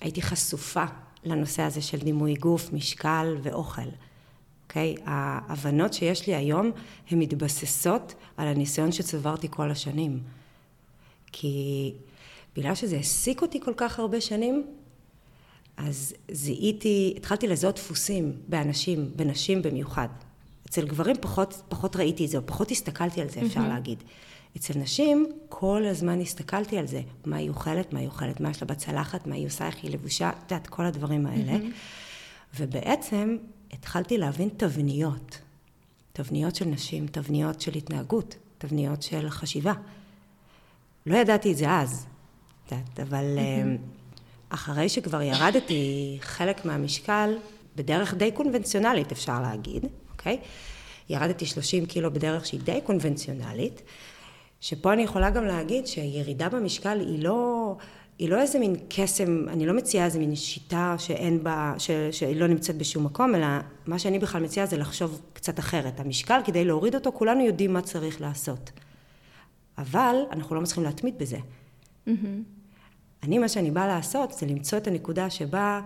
הייתי 0.00 0.22
חשופה 0.22 0.84
לנושא 1.24 1.62
הזה 1.62 1.82
של 1.82 1.98
דימוי 1.98 2.34
גוף, 2.34 2.72
משקל 2.72 3.36
ואוכל. 3.42 3.88
אוקיי? 4.78 4.94
ההבנות 5.06 5.92
שיש 5.92 6.26
לי 6.26 6.34
היום, 6.34 6.70
הן 7.10 7.18
מתבססות 7.18 8.14
על 8.36 8.48
הניסיון 8.48 8.92
שצברתי 8.92 9.48
כל 9.50 9.70
השנים. 9.70 10.20
כי 11.32 11.92
בגלל 12.56 12.74
שזה 12.74 12.96
העסיק 12.96 13.42
אותי 13.42 13.60
כל 13.60 13.72
כך 13.76 13.98
הרבה 13.98 14.20
שנים, 14.20 14.66
אז 15.76 16.14
זיהיתי, 16.30 17.14
התחלתי 17.16 17.46
לזהות 17.48 17.74
דפוסים 17.74 18.32
באנשים, 18.48 19.10
בנשים 19.16 19.62
במיוחד. 19.62 20.08
אצל 20.68 20.86
גברים 20.86 21.16
פחות, 21.20 21.62
פחות 21.68 21.96
ראיתי 21.96 22.24
את 22.24 22.30
זה, 22.30 22.38
או 22.38 22.42
פחות 22.46 22.70
הסתכלתי 22.70 23.20
על 23.20 23.28
זה, 23.28 23.40
אפשר 23.40 23.60
mm-hmm. 23.60 23.68
להגיד. 23.68 24.02
אצל 24.56 24.78
נשים, 24.78 25.26
כל 25.48 25.84
הזמן 25.86 26.20
הסתכלתי 26.20 26.78
על 26.78 26.86
זה. 26.86 27.02
מה 27.26 27.36
היא 27.36 27.48
אוכלת, 27.48 27.92
מה 27.92 27.98
היא 27.98 28.08
אוכלת, 28.08 28.40
מה 28.40 28.50
יש 28.50 28.62
לה 28.62 28.68
בצלחת, 28.68 29.26
מה 29.26 29.34
היא 29.34 29.46
עושה, 29.46 29.66
איך 29.66 29.76
היא 29.82 29.90
לבושה, 29.90 30.30
את 30.30 30.52
יודעת, 30.52 30.66
כל 30.66 30.84
הדברים 30.84 31.26
האלה. 31.26 31.52
Mm-hmm. 31.52 32.56
ובעצם 32.60 33.36
התחלתי 33.72 34.18
להבין 34.18 34.48
תבניות. 34.56 35.38
תבניות 36.12 36.54
של 36.54 36.64
נשים, 36.64 37.06
תבניות 37.06 37.60
של 37.60 37.74
התנהגות, 37.74 38.36
תבניות 38.58 39.02
של 39.02 39.30
חשיבה. 39.30 39.72
לא 41.06 41.16
ידעתי 41.16 41.52
את 41.52 41.56
זה 41.56 41.70
אז, 41.70 42.06
אבל 43.02 43.38
mm-hmm. 43.38 43.98
אחרי 44.50 44.88
שכבר 44.88 45.22
ירדתי 45.22 46.18
חלק 46.20 46.64
מהמשקל, 46.64 47.36
בדרך 47.76 48.14
די 48.14 48.32
קונבנציונלית 48.32 49.12
אפשר 49.12 49.40
להגיד, 49.42 49.86
אוקיי? 50.10 50.38
ירדתי 51.08 51.46
30 51.46 51.86
קילו 51.86 52.12
בדרך 52.12 52.46
שהיא 52.46 52.60
די 52.60 52.80
קונבנציונלית, 52.84 53.82
שפה 54.60 54.92
אני 54.92 55.02
יכולה 55.02 55.30
גם 55.30 55.44
להגיד 55.44 55.86
שירידה 55.86 56.48
במשקל 56.48 57.00
היא 57.00 57.22
לא, 57.22 57.76
היא 58.18 58.28
לא 58.28 58.40
איזה 58.40 58.58
מין 58.58 58.76
קסם, 58.88 59.48
אני 59.48 59.66
לא 59.66 59.74
מציעה 59.74 60.04
איזה 60.06 60.18
מין 60.18 60.36
שיטה 60.36 60.94
שאין 60.98 61.44
בה, 61.44 61.74
ש, 61.78 61.90
שהיא 62.10 62.36
לא 62.36 62.46
נמצאת 62.46 62.76
בשום 62.78 63.04
מקום, 63.04 63.34
אלא 63.34 63.46
מה 63.86 63.98
שאני 63.98 64.18
בכלל 64.18 64.42
מציעה 64.42 64.66
זה 64.66 64.76
לחשוב 64.76 65.20
קצת 65.32 65.58
אחרת. 65.58 66.00
המשקל, 66.00 66.40
כדי 66.44 66.64
להוריד 66.64 66.94
אותו, 66.94 67.12
כולנו 67.12 67.44
יודעים 67.44 67.72
מה 67.72 67.82
צריך 67.82 68.20
לעשות. 68.20 68.70
אבל 69.78 70.16
אנחנו 70.32 70.54
לא 70.54 70.60
מצליחים 70.60 70.84
להתמיד 70.84 71.18
בזה. 71.18 71.38
Mm-hmm. 72.08 72.10
אני, 73.22 73.38
מה 73.38 73.48
שאני 73.48 73.70
באה 73.70 73.86
לעשות 73.86 74.32
זה 74.32 74.46
למצוא 74.46 74.78
את 74.78 74.86
הנקודה 74.86 75.30
שבה 75.30 75.80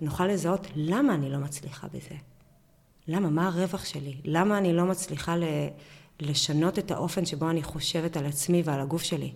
נוכל 0.00 0.26
לזהות 0.26 0.66
למה 0.76 1.14
אני 1.14 1.30
לא 1.30 1.38
מצליחה 1.38 1.86
בזה. 1.88 2.14
למה? 3.08 3.30
מה 3.30 3.46
הרווח 3.46 3.84
שלי? 3.84 4.14
למה 4.24 4.58
אני 4.58 4.72
לא 4.72 4.84
מצליחה 4.84 5.36
ל... 5.36 5.44
לשנות 6.20 6.78
את 6.78 6.90
האופן 6.90 7.26
שבו 7.26 7.50
אני 7.50 7.62
חושבת 7.62 8.16
על 8.16 8.26
עצמי 8.26 8.62
ועל 8.64 8.80
הגוף 8.80 9.02
שלי? 9.02 9.32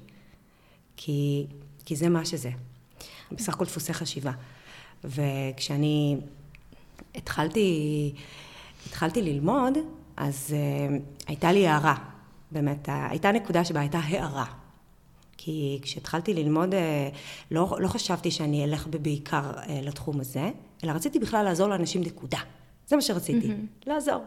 כי, 0.96 1.46
כי 1.84 1.96
זה 1.96 2.08
מה 2.08 2.24
שזה. 2.24 2.50
בסך 3.32 3.54
הכל 3.54 3.64
דפוסי 3.64 3.94
חשיבה. 3.94 4.32
וכשאני 5.04 6.16
התחלתי, 7.14 8.12
התחלתי 8.86 9.22
ללמוד, 9.22 9.78
אז 10.16 10.54
uh, 10.54 10.92
הייתה 11.26 11.52
לי 11.52 11.66
הערה. 11.66 11.94
באמת, 12.50 12.88
הייתה 13.10 13.32
נקודה 13.32 13.64
שבה 13.64 13.80
הייתה 13.80 13.98
הערה. 13.98 14.44
כי 15.44 15.78
כשהתחלתי 15.82 16.34
ללמוד, 16.34 16.74
אה, 16.74 17.08
לא, 17.50 17.76
לא 17.80 17.88
חשבתי 17.88 18.30
שאני 18.30 18.64
אלך 18.64 18.86
בעיקר 18.86 19.52
אה, 19.56 19.80
לתחום 19.82 20.20
הזה, 20.20 20.50
אלא 20.84 20.92
רציתי 20.92 21.18
בכלל 21.18 21.44
לעזור 21.44 21.68
לאנשים 21.68 22.00
נקודה. 22.00 22.38
זה 22.86 22.96
מה 22.96 23.02
שרציתי, 23.02 23.46
mm-hmm. 23.48 23.86
לעזור. 23.86 24.24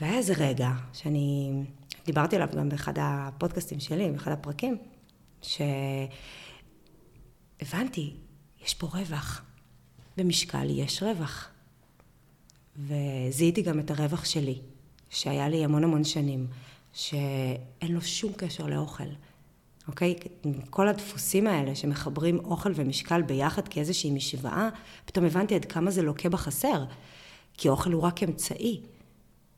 והיה 0.00 0.14
איזה 0.14 0.34
רגע 0.38 0.70
שאני 0.92 1.52
דיברתי 2.06 2.36
עליו 2.36 2.48
גם 2.56 2.68
באחד 2.68 2.92
הפודקאסטים 3.00 3.80
שלי, 3.80 4.10
באחד 4.10 4.32
הפרקים, 4.32 4.78
שהבנתי, 7.60 8.12
יש 8.64 8.74
פה 8.74 8.86
רווח. 8.86 9.42
במשקל 10.16 10.70
יש 10.70 11.02
רווח. 11.02 11.48
וזיהיתי 12.76 13.62
גם 13.62 13.80
את 13.80 13.90
הרווח 13.90 14.24
שלי, 14.24 14.58
שהיה 15.10 15.48
לי 15.48 15.64
המון 15.64 15.84
המון 15.84 16.04
שנים, 16.04 16.46
שאין 16.92 17.92
לו 17.92 18.02
שום 18.02 18.32
קשר 18.32 18.66
לאוכל. 18.66 19.04
אוקיי? 19.88 20.14
כל 20.70 20.88
הדפוסים 20.88 21.46
האלה 21.46 21.74
שמחברים 21.74 22.38
אוכל 22.38 22.72
ומשקל 22.74 23.22
ביחד 23.22 23.68
כאיזושהי 23.68 24.10
משוואה, 24.10 24.68
פתאום 25.04 25.24
הבנתי 25.24 25.54
עד 25.54 25.64
כמה 25.64 25.90
זה 25.90 26.02
לוקה 26.02 26.28
בחסר. 26.28 26.84
כי 27.56 27.68
אוכל 27.68 27.92
הוא 27.92 28.02
רק 28.02 28.22
אמצעי. 28.22 28.80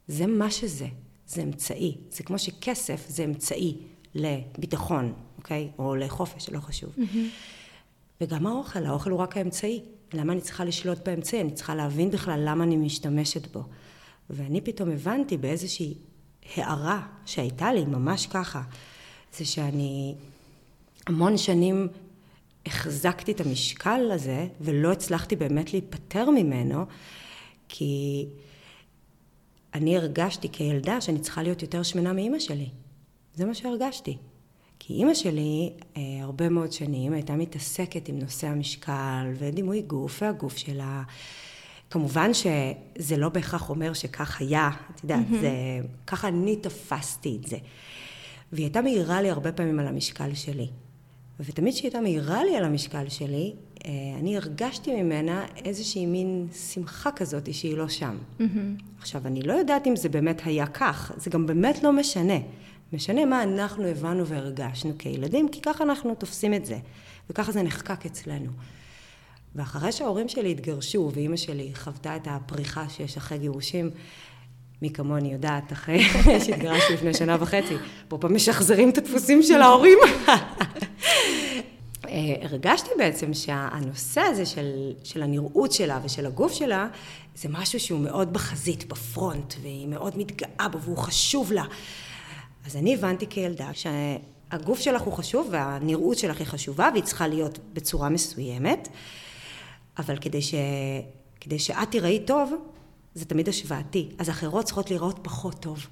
זה 0.08 0.26
מה 0.26 0.50
שזה, 0.50 0.86
זה 1.26 1.42
אמצעי. 1.42 1.96
זה 2.10 2.22
כמו 2.22 2.38
שכסף 2.38 3.04
זה 3.08 3.24
אמצעי 3.24 3.76
לביטחון, 4.14 5.12
אוקיי? 5.44 5.70
או 5.78 5.96
לחופש, 5.96 6.50
לא 6.50 6.60
חשוב. 6.60 6.96
וגם 8.20 8.46
האוכל, 8.46 8.86
האוכל 8.86 9.10
הוא 9.10 9.18
רק 9.18 9.36
האמצעי. 9.36 9.82
למה 10.12 10.32
אני 10.32 10.40
צריכה 10.40 10.64
לשלוט 10.64 10.98
באמצעי? 11.08 11.40
אני 11.40 11.50
צריכה 11.50 11.74
להבין 11.74 12.10
בכלל 12.10 12.40
למה 12.44 12.64
אני 12.64 12.76
משתמשת 12.76 13.52
בו. 13.52 13.62
ואני 14.30 14.60
פתאום 14.60 14.90
הבנתי 14.90 15.36
באיזושהי 15.36 15.94
הערה 16.56 17.06
שהייתה 17.26 17.72
לי, 17.72 17.84
ממש 17.84 18.26
ככה, 18.26 18.62
זה 19.36 19.44
שאני 19.44 20.14
המון 21.06 21.38
שנים 21.38 21.88
החזקתי 22.66 23.32
את 23.32 23.40
המשקל 23.40 24.10
הזה 24.12 24.46
ולא 24.60 24.92
הצלחתי 24.92 25.36
באמת 25.36 25.72
להיפטר 25.72 26.30
ממנו, 26.30 26.84
כי 27.68 28.26
אני 29.74 29.96
הרגשתי 29.96 30.48
כילדה 30.48 31.00
שאני 31.00 31.20
צריכה 31.20 31.42
להיות 31.42 31.62
יותר 31.62 31.82
שמנה 31.82 32.12
מאימא 32.12 32.38
שלי. 32.38 32.68
זה 33.34 33.44
מה 33.44 33.54
שהרגשתי. 33.54 34.16
כי 34.86 34.92
אימא 34.92 35.14
שלי 35.14 35.72
אה, 35.96 36.02
הרבה 36.20 36.48
מאוד 36.48 36.72
שנים 36.72 37.12
הייתה 37.12 37.36
מתעסקת 37.36 38.08
עם 38.08 38.18
נושא 38.18 38.46
המשקל 38.46 39.32
ודימוי 39.38 39.82
גוף 39.82 40.22
והגוף 40.22 40.56
שלה. 40.56 41.02
כמובן 41.90 42.30
שזה 42.34 43.16
לא 43.16 43.28
בהכרח 43.28 43.70
אומר 43.70 43.92
שכך 43.92 44.40
היה, 44.40 44.70
את 44.94 45.02
יודעת, 45.02 45.26
mm-hmm. 45.30 45.40
זה, 45.40 45.50
ככה 46.06 46.28
אני 46.28 46.56
תפסתי 46.56 47.38
את 47.42 47.48
זה. 47.48 47.56
והיא 48.52 48.64
הייתה 48.64 48.80
מעירה 48.80 49.22
לי 49.22 49.30
הרבה 49.30 49.52
פעמים 49.52 49.80
על 49.80 49.86
המשקל 49.86 50.34
שלי. 50.34 50.68
ותמיד 51.40 51.74
כשהיא 51.74 51.86
הייתה 51.86 52.00
מעירה 52.00 52.44
לי 52.44 52.56
על 52.56 52.64
המשקל 52.64 53.08
שלי, 53.08 53.54
אה, 53.84 53.90
אני 54.18 54.36
הרגשתי 54.36 55.02
ממנה 55.02 55.46
איזושהי 55.64 56.06
מין 56.06 56.48
שמחה 56.74 57.10
כזאת 57.10 57.54
שהיא 57.54 57.76
לא 57.76 57.88
שם. 57.88 58.18
Mm-hmm. 58.38 58.44
עכשיו, 58.98 59.26
אני 59.26 59.42
לא 59.42 59.52
יודעת 59.52 59.86
אם 59.86 59.96
זה 59.96 60.08
באמת 60.08 60.42
היה 60.44 60.66
כך, 60.66 61.12
זה 61.16 61.30
גם 61.30 61.46
באמת 61.46 61.82
לא 61.82 61.92
משנה. 61.92 62.38
משנה 62.92 63.24
מה 63.24 63.42
אנחנו 63.42 63.86
הבנו 63.86 64.26
והרגשנו 64.26 64.92
כילדים, 64.98 65.48
כי 65.48 65.60
ככה 65.60 65.84
אנחנו 65.84 66.14
תופסים 66.14 66.54
את 66.54 66.66
זה, 66.66 66.78
וככה 67.30 67.52
זה 67.52 67.62
נחקק 67.62 68.06
אצלנו. 68.06 68.50
ואחרי 69.54 69.92
שההורים 69.92 70.28
שלי 70.28 70.50
התגרשו, 70.50 71.10
ואימא 71.14 71.36
שלי 71.36 71.70
חוותה 71.74 72.16
את 72.16 72.28
הפריחה 72.30 72.88
שיש 72.88 73.16
אחרי 73.16 73.38
גירושים, 73.38 73.90
מי 74.82 74.90
כמוני 74.90 75.32
יודעת, 75.32 75.72
אחרי 75.72 76.04
שהתגרשתי 76.46 76.92
לפני 76.92 77.14
שנה 77.14 77.36
וחצי, 77.40 77.74
פה 78.08 78.18
פעם 78.18 78.34
משחזרים 78.34 78.90
את 78.90 78.98
הדפוסים 78.98 79.42
של 79.42 79.62
ההורים. 79.62 79.98
אה, 82.08 82.34
הרגשתי 82.42 82.90
בעצם 82.98 83.34
שהנושא 83.34 84.20
הזה 84.20 84.46
של, 84.46 84.92
של 85.04 85.22
הנראות 85.22 85.72
שלה 85.72 86.00
ושל 86.04 86.26
הגוף 86.26 86.52
שלה, 86.52 86.88
זה 87.36 87.48
משהו 87.52 87.80
שהוא 87.80 88.00
מאוד 88.00 88.32
בחזית, 88.32 88.88
בפרונט, 88.88 89.54
והיא 89.62 89.88
מאוד 89.88 90.18
מתגאה 90.18 90.68
בו 90.68 90.80
והוא 90.80 90.98
חשוב 90.98 91.52
לה. 91.52 91.64
אז 92.66 92.76
אני 92.76 92.94
הבנתי 92.94 93.26
כילדה 93.26 93.70
שהגוף 93.74 94.80
שלך 94.80 95.02
הוא 95.02 95.12
חשוב 95.12 95.48
והנראות 95.50 96.18
שלך 96.18 96.38
היא 96.38 96.46
חשובה 96.46 96.88
והיא 96.92 97.04
צריכה 97.04 97.28
להיות 97.28 97.58
בצורה 97.72 98.08
מסוימת, 98.08 98.88
אבל 99.98 100.16
כדי, 100.16 100.42
ש... 100.42 100.54
כדי 101.40 101.58
שאת 101.58 101.90
תראי 101.90 102.20
טוב, 102.26 102.52
זה 103.14 103.24
תמיד 103.24 103.48
השוואתי. 103.48 104.08
אז 104.18 104.30
אחרות 104.30 104.64
צריכות 104.64 104.90
לראות 104.90 105.18
פחות 105.22 105.54
טוב. 105.60 105.86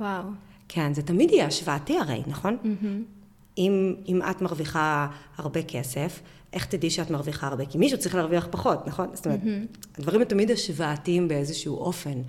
וואו. 0.00 0.22
כן, 0.68 0.94
זה 0.94 1.02
תמיד 1.02 1.30
יהיה 1.30 1.46
השוואתי 1.46 1.98
הרי, 1.98 2.22
נכון? 2.26 2.56
Mm-hmm. 2.62 3.58
אם, 3.58 3.94
אם 4.08 4.20
את 4.30 4.42
מרוויחה 4.42 5.08
הרבה 5.36 5.62
כסף, 5.62 6.20
איך 6.52 6.64
תדעי 6.66 6.90
שאת 6.90 7.10
מרוויחה 7.10 7.46
הרבה? 7.46 7.66
כי 7.66 7.78
מישהו 7.78 7.98
צריך 7.98 8.14
להרוויח 8.14 8.48
פחות, 8.50 8.86
נכון? 8.86 9.08
זאת 9.14 9.26
אומרת, 9.26 9.40
mm-hmm. 9.42 9.98
הדברים 9.98 10.20
הם 10.20 10.26
תמיד 10.28 10.50
השוואתיים 10.50 11.28
באיזשהו 11.28 11.76
אופן. 11.76 12.22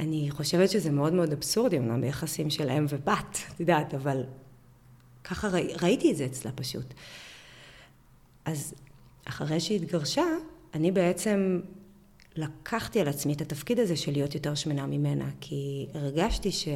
אני 0.00 0.30
חושבת 0.30 0.70
שזה 0.70 0.90
מאוד 0.90 1.12
מאוד 1.12 1.32
אבסורדי, 1.32 1.78
אמנם 1.78 2.00
ביחסים 2.00 2.50
של 2.50 2.70
אם 2.70 2.86
ובת, 2.88 3.38
את 3.54 3.60
יודעת, 3.60 3.94
אבל 3.94 4.24
ככה 5.24 5.48
ראי, 5.48 5.74
ראיתי 5.82 6.10
את 6.12 6.16
זה 6.16 6.24
אצלה 6.24 6.52
פשוט. 6.52 6.94
אז 8.44 8.74
אחרי 9.24 9.60
שהיא 9.60 9.80
התגרשה, 9.80 10.24
אני 10.74 10.92
בעצם 10.92 11.60
לקחתי 12.36 13.00
על 13.00 13.08
עצמי 13.08 13.32
את 13.32 13.40
התפקיד 13.40 13.78
הזה 13.78 13.96
של 13.96 14.12
להיות 14.12 14.34
יותר 14.34 14.54
שמנה 14.54 14.86
ממנה, 14.86 15.30
כי 15.40 15.86
הרגשתי 15.94 16.52
ש, 16.52 16.68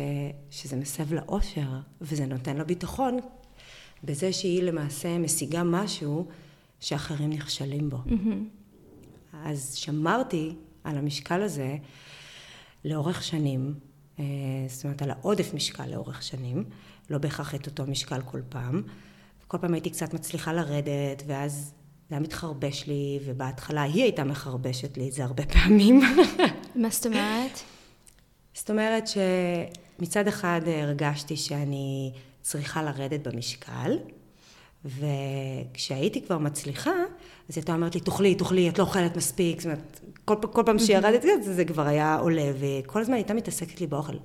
שזה 0.51 0.77
מסב 0.77 1.13
לה 1.13 1.23
אושר, 1.29 1.69
וזה 2.01 2.27
נותן 2.27 2.57
לה 2.57 2.65
ביטחון, 2.65 3.19
בזה 4.05 4.33
שהיא 4.33 4.63
למעשה 4.63 5.19
משיגה 5.19 5.63
משהו 5.63 6.27
שאחרים 6.81 7.31
נכשלים 7.31 7.91
בו. 7.91 7.97
Mm-hmm. 8.07 9.37
אז 9.45 9.75
שמרתי 9.75 10.55
על 10.85 10.99
המשקל 10.99 11.43
הזה 11.43 11.77
לאורך 12.85 13.23
שנים, 13.23 13.75
אה, 14.19 14.25
זאת 14.69 14.85
אומרת 14.85 15.03
על 15.03 15.11
העודף 15.11 15.55
משקל 15.55 15.87
לאורך 15.87 16.23
שנים, 16.23 16.65
לא 17.11 17.19
בהכרח 17.19 17.55
את 17.55 17.67
אותו 17.67 17.87
משקל 17.87 18.21
כל 18.21 18.41
פעם. 18.49 18.83
כל 19.49 19.59
פעם 19.59 19.75
הייתי 19.75 19.91
קצת 19.91 20.15
מצליחה 20.15 20.53
לרדת, 20.53 21.23
ואז 21.27 21.73
זה 22.09 22.15
היה 22.15 22.21
מתחרבש 22.21 22.87
לי, 22.87 23.19
ובהתחלה 23.25 23.83
היא 23.83 24.03
הייתה 24.03 24.25
מחרבשת 24.25 24.97
לי 24.97 25.09
את 25.09 25.13
זה 25.13 25.25
הרבה 25.25 25.47
פעמים. 25.47 26.01
מה 26.75 26.91
זאת 26.91 27.07
אומרת? 27.07 27.61
זאת 28.55 28.71
אומרת 28.71 29.05
שמצד 29.09 30.29
אחד 30.29 30.61
הרגשתי 30.67 31.37
שאני 31.37 32.13
צריכה 32.43 32.83
לרדת 32.83 33.27
במשקל, 33.27 33.99
וכשהייתי 34.85 36.23
כבר 36.23 36.39
מצליחה, 36.39 36.91
אז 36.91 37.57
היא 37.57 37.57
הייתה 37.57 37.75
אומרת 37.75 37.95
לי, 37.95 38.01
תאכלי, 38.01 38.35
תאכלי, 38.35 38.69
את 38.69 38.79
לא 38.79 38.85
אוכלת 38.85 39.17
מספיק, 39.17 39.61
זאת 39.61 39.67
אומרת, 39.67 40.01
כל, 40.29 40.49
כל 40.53 40.63
פעם 40.67 40.79
שירדתי, 40.79 41.43
זה, 41.43 41.55
זה 41.55 41.65
כבר 41.65 41.87
היה 41.87 42.17
עולה, 42.17 42.53
וכל 42.59 43.01
הזמן 43.01 43.15
הייתה 43.15 43.35
מתעסקת 43.35 43.81
לי 43.81 43.87
באוכל. 43.87 44.17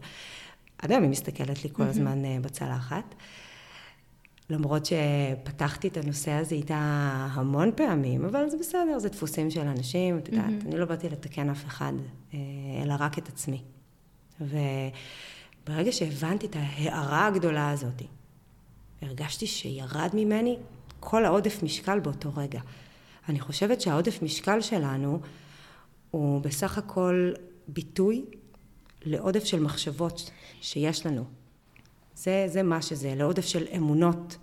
עד 0.78 0.92
היום 0.92 1.04
היא 1.04 1.12
מסתכלת 1.12 1.63
לי 1.63 1.70
כל 1.74 1.84
הזמן 1.84 2.26
אה, 2.26 2.38
בצלחת. 2.42 3.16
למרות 4.50 4.86
שפתחתי 4.86 5.88
את 5.88 5.98
הנושא 5.98 6.32
הזה 6.32 6.56
איתה 6.56 6.78
המון 7.32 7.72
פעמים, 7.76 8.26
אבל 8.26 8.50
זה 8.50 8.58
בסדר, 8.58 9.00
זה 9.00 9.10
דפוסים 9.10 9.52
של 9.52 9.68
אנשים, 9.68 10.18
את 10.18 10.30
יודעת. 10.30 10.66
אני 10.66 10.78
לא 10.78 10.86
באתי 10.86 11.10
לתקן 11.10 11.50
אף 11.50 11.66
אחד, 11.66 11.94
אה, 12.34 12.39
אלא 12.84 12.94
רק 13.00 13.18
את 13.18 13.28
עצמי. 13.28 13.62
וברגע 14.42 15.92
שהבנתי 15.92 16.46
את 16.46 16.56
ההערה 16.56 17.28
הגדולה 17.28 17.72
הזאת, 17.72 18.02
הרגשתי 19.02 19.48
שירד 19.48 20.10
ממני 20.13 20.58
כל 21.00 21.26
העודף 21.26 21.63
משקל 21.63 22.00
באותו 22.00 22.30
רגע. 22.36 22.60
אני 23.30 23.39
חושבת 23.39 23.82
שהעודף 23.82 24.22
משקל 24.22 24.62
שלנו 24.62 25.20
הוא 26.13 26.41
בסך 26.41 26.78
הכל 26.78 27.32
ביטוי 27.67 28.26
לעודף 29.06 29.43
של 29.43 29.60
מחשבות 29.60 30.32
שיש 30.62 31.06
לנו. 31.06 31.23
זה, 32.15 32.45
זה 32.47 32.63
מה 32.63 32.82
שזה, 32.82 33.15
לעודף 33.15 33.45
של 33.45 33.65
אמונות 33.78 34.38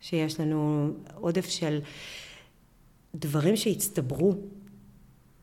שיש 0.00 0.40
לנו, 0.40 0.90
עודף 1.14 1.48
של 1.48 1.78
דברים 3.14 3.56
שהצטברו, 3.56 4.34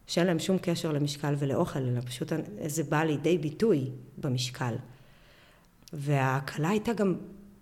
שאין 0.08 0.28
להם 0.28 0.40
שום 0.40 0.58
קשר 0.62 0.92
למשקל 0.92 1.36
ולאוכל, 1.40 1.80
אלא 1.80 2.02
פשוט 2.02 2.32
זה 2.66 2.84
בא 2.84 3.04
לידי 3.04 3.38
ביטוי 3.38 3.90
במשקל. 4.18 4.76
וההקלה 5.94 6.70
הייתה 6.70 6.94
גם 6.94 7.16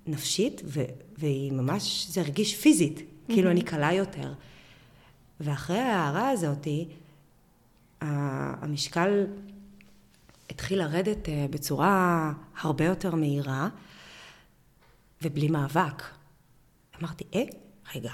נפשית, 0.08 0.62
ו- 0.66 0.86
והיא 1.18 1.52
ממש, 1.52 2.08
זה 2.10 2.22
הרגיש 2.22 2.56
פיזית, 2.56 2.98
mm-hmm. 3.00 3.34
כאילו 3.34 3.52
אני 3.52 3.62
קלה 3.62 3.94
יותר. 3.94 4.34
ואחרי 5.40 5.80
ההערה 5.80 6.30
הזאתי, 6.30 6.88
המשקל 8.02 9.26
התחיל 10.50 10.80
לרדת 10.80 11.30
אה, 11.30 11.46
בצורה 11.50 12.32
הרבה 12.62 12.86
יותר 12.86 13.16
מהירה, 13.16 13.70
ובלי 15.22 15.48
מאבק. 15.48 16.04
אמרתי, 17.02 17.24
אה, 17.36 17.44
רגע, 17.96 18.12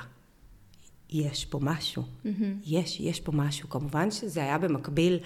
יש 1.09 1.45
פה 1.45 1.59
משהו. 1.61 2.03
Mm-hmm. 2.03 2.43
יש, 2.65 2.99
יש 2.99 3.19
פה 3.19 3.31
משהו. 3.31 3.69
כמובן 3.69 4.11
שזה 4.11 4.39
היה 4.39 4.57
במקביל 4.57 5.19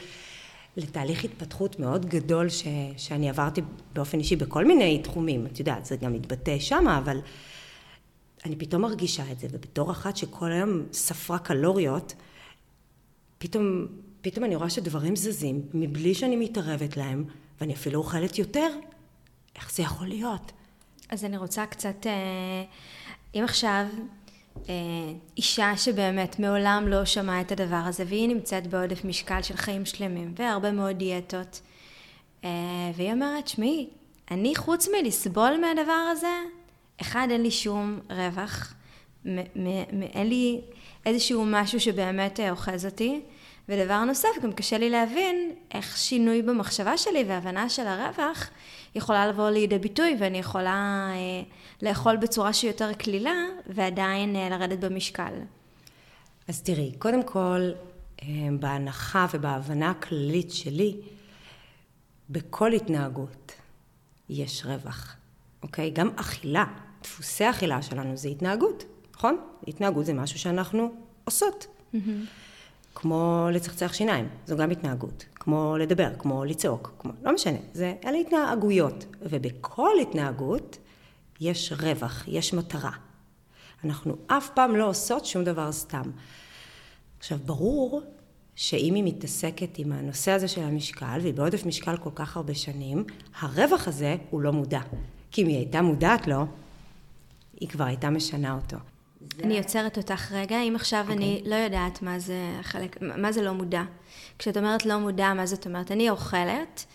לתהליך 0.77 1.23
התפתחות 1.23 1.79
מאוד 1.79 2.05
גדול 2.05 2.49
ש, 2.49 2.63
שאני 2.97 3.29
עברתי 3.29 3.61
באופן 3.93 4.19
אישי 4.19 4.35
בכל 4.35 4.65
מיני 4.65 5.01
תחומים. 5.03 5.45
את 5.45 5.59
יודעת, 5.59 5.85
זה 5.85 5.95
גם 5.95 6.13
מתבטא 6.13 6.59
שמה, 6.59 6.97
אבל 6.97 7.21
אני 8.45 8.55
פתאום 8.55 8.81
מרגישה 8.81 9.31
את 9.31 9.39
זה, 9.39 9.47
ובתור 9.51 9.91
אחת 9.91 10.17
שכל 10.17 10.51
היום 10.51 10.83
ספרה 10.93 11.39
קלוריות, 11.39 12.15
פתאום, 13.37 13.87
פתאום 14.21 14.45
אני 14.45 14.55
רואה 14.55 14.69
שדברים 14.69 15.15
זזים 15.15 15.61
מבלי 15.73 16.13
שאני 16.13 16.35
מתערבת 16.35 16.97
להם, 16.97 17.25
ואני 17.61 17.73
אפילו 17.73 17.99
אוכלת 17.99 18.39
יותר. 18.39 18.67
איך 19.55 19.73
זה 19.73 19.83
יכול 19.83 20.07
להיות? 20.07 20.51
אז 21.09 21.25
אני 21.25 21.37
רוצה 21.37 21.65
קצת, 21.65 22.05
אה, 22.05 22.63
אם 23.35 23.43
עכשיו 23.43 23.85
אה, 24.69 24.73
אישה 25.37 25.77
שבאמת 25.77 26.39
מעולם 26.39 26.87
לא 26.87 27.05
שמעה 27.05 27.41
את 27.41 27.51
הדבר 27.51 27.83
הזה, 27.85 28.03
והיא 28.07 28.27
נמצאת 28.27 28.67
בעודף 28.67 29.05
משקל 29.05 29.41
של 29.41 29.57
חיים 29.57 29.85
שלמים, 29.85 30.33
והרבה 30.37 30.71
מאוד 30.71 30.97
דיאטות, 30.97 31.61
אה, 32.43 32.49
והיא 32.95 33.13
אומרת, 33.13 33.47
שמעי, 33.47 33.87
אני 34.31 34.55
חוץ 34.55 34.87
מלסבול 34.87 35.57
מהדבר 35.61 36.07
הזה, 36.11 36.37
אחד, 37.01 37.27
אין 37.31 37.41
לי 37.41 37.51
שום 37.51 37.99
רווח, 38.09 38.73
אין 40.13 40.29
לי 40.29 40.61
איזשהו 41.05 41.45
משהו 41.47 41.79
שבאמת 41.79 42.39
אוחז 42.39 42.85
אותי, 42.85 43.21
ודבר 43.71 44.03
נוסף, 44.03 44.29
גם 44.43 44.53
קשה 44.53 44.77
לי 44.77 44.89
להבין 44.89 45.55
איך 45.73 45.97
שינוי 45.97 46.41
במחשבה 46.41 46.97
שלי 46.97 47.23
והבנה 47.27 47.69
של 47.69 47.87
הרווח 47.87 48.49
יכולה 48.95 49.27
לבוא 49.27 49.49
לידי 49.49 49.79
ביטוי 49.79 50.15
ואני 50.19 50.37
יכולה 50.37 51.09
אה, 51.13 51.43
לאכול 51.81 52.17
בצורה 52.17 52.53
שהיא 52.53 52.71
יותר 52.71 52.93
קלילה 52.93 53.33
ועדיין 53.67 54.35
אה, 54.35 54.49
לרדת 54.49 54.79
במשקל. 54.79 55.33
אז 56.47 56.61
תראי, 56.61 56.91
קודם 56.99 57.23
כל, 57.23 57.71
אה, 58.21 58.27
בהנחה 58.59 59.27
ובהבנה 59.33 59.89
הכללית 59.89 60.51
שלי, 60.51 60.95
בכל 62.29 62.73
התנהגות 62.73 63.51
יש 64.29 64.65
רווח, 64.65 65.15
אוקיי? 65.63 65.89
גם 65.89 66.09
אכילה, 66.15 66.65
דפוסי 67.03 67.49
אכילה 67.49 67.81
שלנו 67.81 68.17
זה 68.17 68.29
התנהגות, 68.29 68.83
נכון? 69.15 69.37
התנהגות 69.67 70.05
זה 70.05 70.13
משהו 70.13 70.39
שאנחנו 70.39 70.91
עושות. 71.23 71.65
Mm-hmm. 71.93 71.97
כמו 72.95 73.47
לצחצח 73.51 73.93
שיניים, 73.93 74.29
זו 74.45 74.57
גם 74.57 74.71
התנהגות, 74.71 75.25
כמו 75.35 75.75
לדבר, 75.79 76.09
כמו 76.17 76.45
לצעוק, 76.45 76.93
כמו, 76.99 77.11
לא 77.23 77.33
משנה, 77.33 77.57
זה, 77.73 77.93
אלה 78.05 78.17
התנהגויות, 78.17 79.05
ובכל 79.21 79.99
התנהגות 80.01 80.77
יש 81.39 81.73
רווח, 81.79 82.23
יש 82.27 82.53
מטרה. 82.53 82.91
אנחנו 83.85 84.15
אף 84.27 84.49
פעם 84.49 84.75
לא 84.75 84.89
עושות 84.89 85.25
שום 85.25 85.43
דבר 85.43 85.71
סתם. 85.71 86.11
עכשיו, 87.19 87.37
ברור 87.45 88.01
שאם 88.55 88.95
היא 88.95 89.03
מתעסקת 89.03 89.77
עם 89.77 89.91
הנושא 89.91 90.31
הזה 90.31 90.47
של 90.47 90.61
המשקל, 90.61 91.19
והיא 91.21 91.33
בעודף 91.33 91.65
משקל 91.65 91.97
כל 91.97 92.09
כך 92.15 92.37
הרבה 92.37 92.55
שנים, 92.55 93.03
הרווח 93.39 93.87
הזה 93.87 94.15
הוא 94.29 94.41
לא 94.41 94.53
מודע. 94.53 94.81
כי 95.31 95.43
אם 95.43 95.47
היא 95.47 95.57
הייתה 95.57 95.81
מודעת 95.81 96.27
לו, 96.27 96.45
היא 97.59 97.69
כבר 97.69 97.83
הייתה 97.83 98.09
משנה 98.09 98.53
אותו. 98.53 98.77
אני 99.43 99.57
עוצרת 99.57 99.97
אותך 99.97 100.31
רגע, 100.31 100.61
אם 100.61 100.75
עכשיו 100.75 101.05
okay. 101.07 101.11
אני 101.11 101.35
אוקיי. 101.37 101.51
לא 101.51 101.55
יודעת 101.55 102.01
מה 102.01 102.19
זה 102.19 102.35
חלק, 102.61 102.97
מה 103.01 103.31
זה 103.31 103.41
לא 103.41 103.51
מודע. 103.51 103.83
כשאת 104.39 104.57
אומרת 104.57 104.85
לא 104.85 104.97
מודע, 104.99 105.33
מה 105.33 105.45
זאת 105.45 105.65
אומרת? 105.65 105.91
אני 105.91 106.09
אוכלת, 106.09 106.85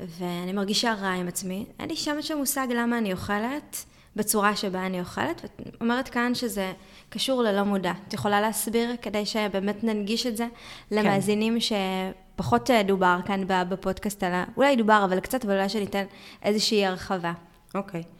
ואני 0.00 0.52
מרגישה 0.52 0.94
רע 0.94 1.08
עם 1.08 1.28
עצמי, 1.28 1.66
אין 1.80 1.88
לי 1.88 1.96
שם 1.96 2.16
שם 2.20 2.38
מושג 2.38 2.66
למה 2.70 2.98
אני 2.98 3.12
אוכלת, 3.12 3.84
בצורה 4.16 4.56
שבה 4.56 4.86
אני 4.86 5.00
אוכלת, 5.00 5.40
ואת 5.42 5.76
אומרת 5.80 6.08
כאן 6.08 6.34
שזה 6.34 6.72
קשור 7.08 7.42
ללא 7.42 7.62
מודע. 7.62 7.92
את 8.08 8.14
יכולה 8.14 8.40
להסביר 8.40 8.90
כדי 9.02 9.26
שבאמת 9.26 9.84
ננגיש 9.84 10.26
את 10.26 10.36
זה 10.36 10.46
כן. 10.90 10.96
למאזינים 10.96 11.56
שפחות 11.60 12.70
אה, 12.70 12.82
דובר 12.82 13.18
כאן 13.26 13.44
בפודקאסט. 13.46 14.24
אולי 14.56 14.76
דובר, 14.76 15.02
אבל 15.04 15.20
קצת, 15.20 15.44
אבל 15.44 15.54
אולי 15.54 15.68
שניתן 15.68 16.04
איזושהי 16.42 16.86
הרחבה. 16.86 17.32
אוקיי. 17.74 18.02
Okay. 18.02 18.17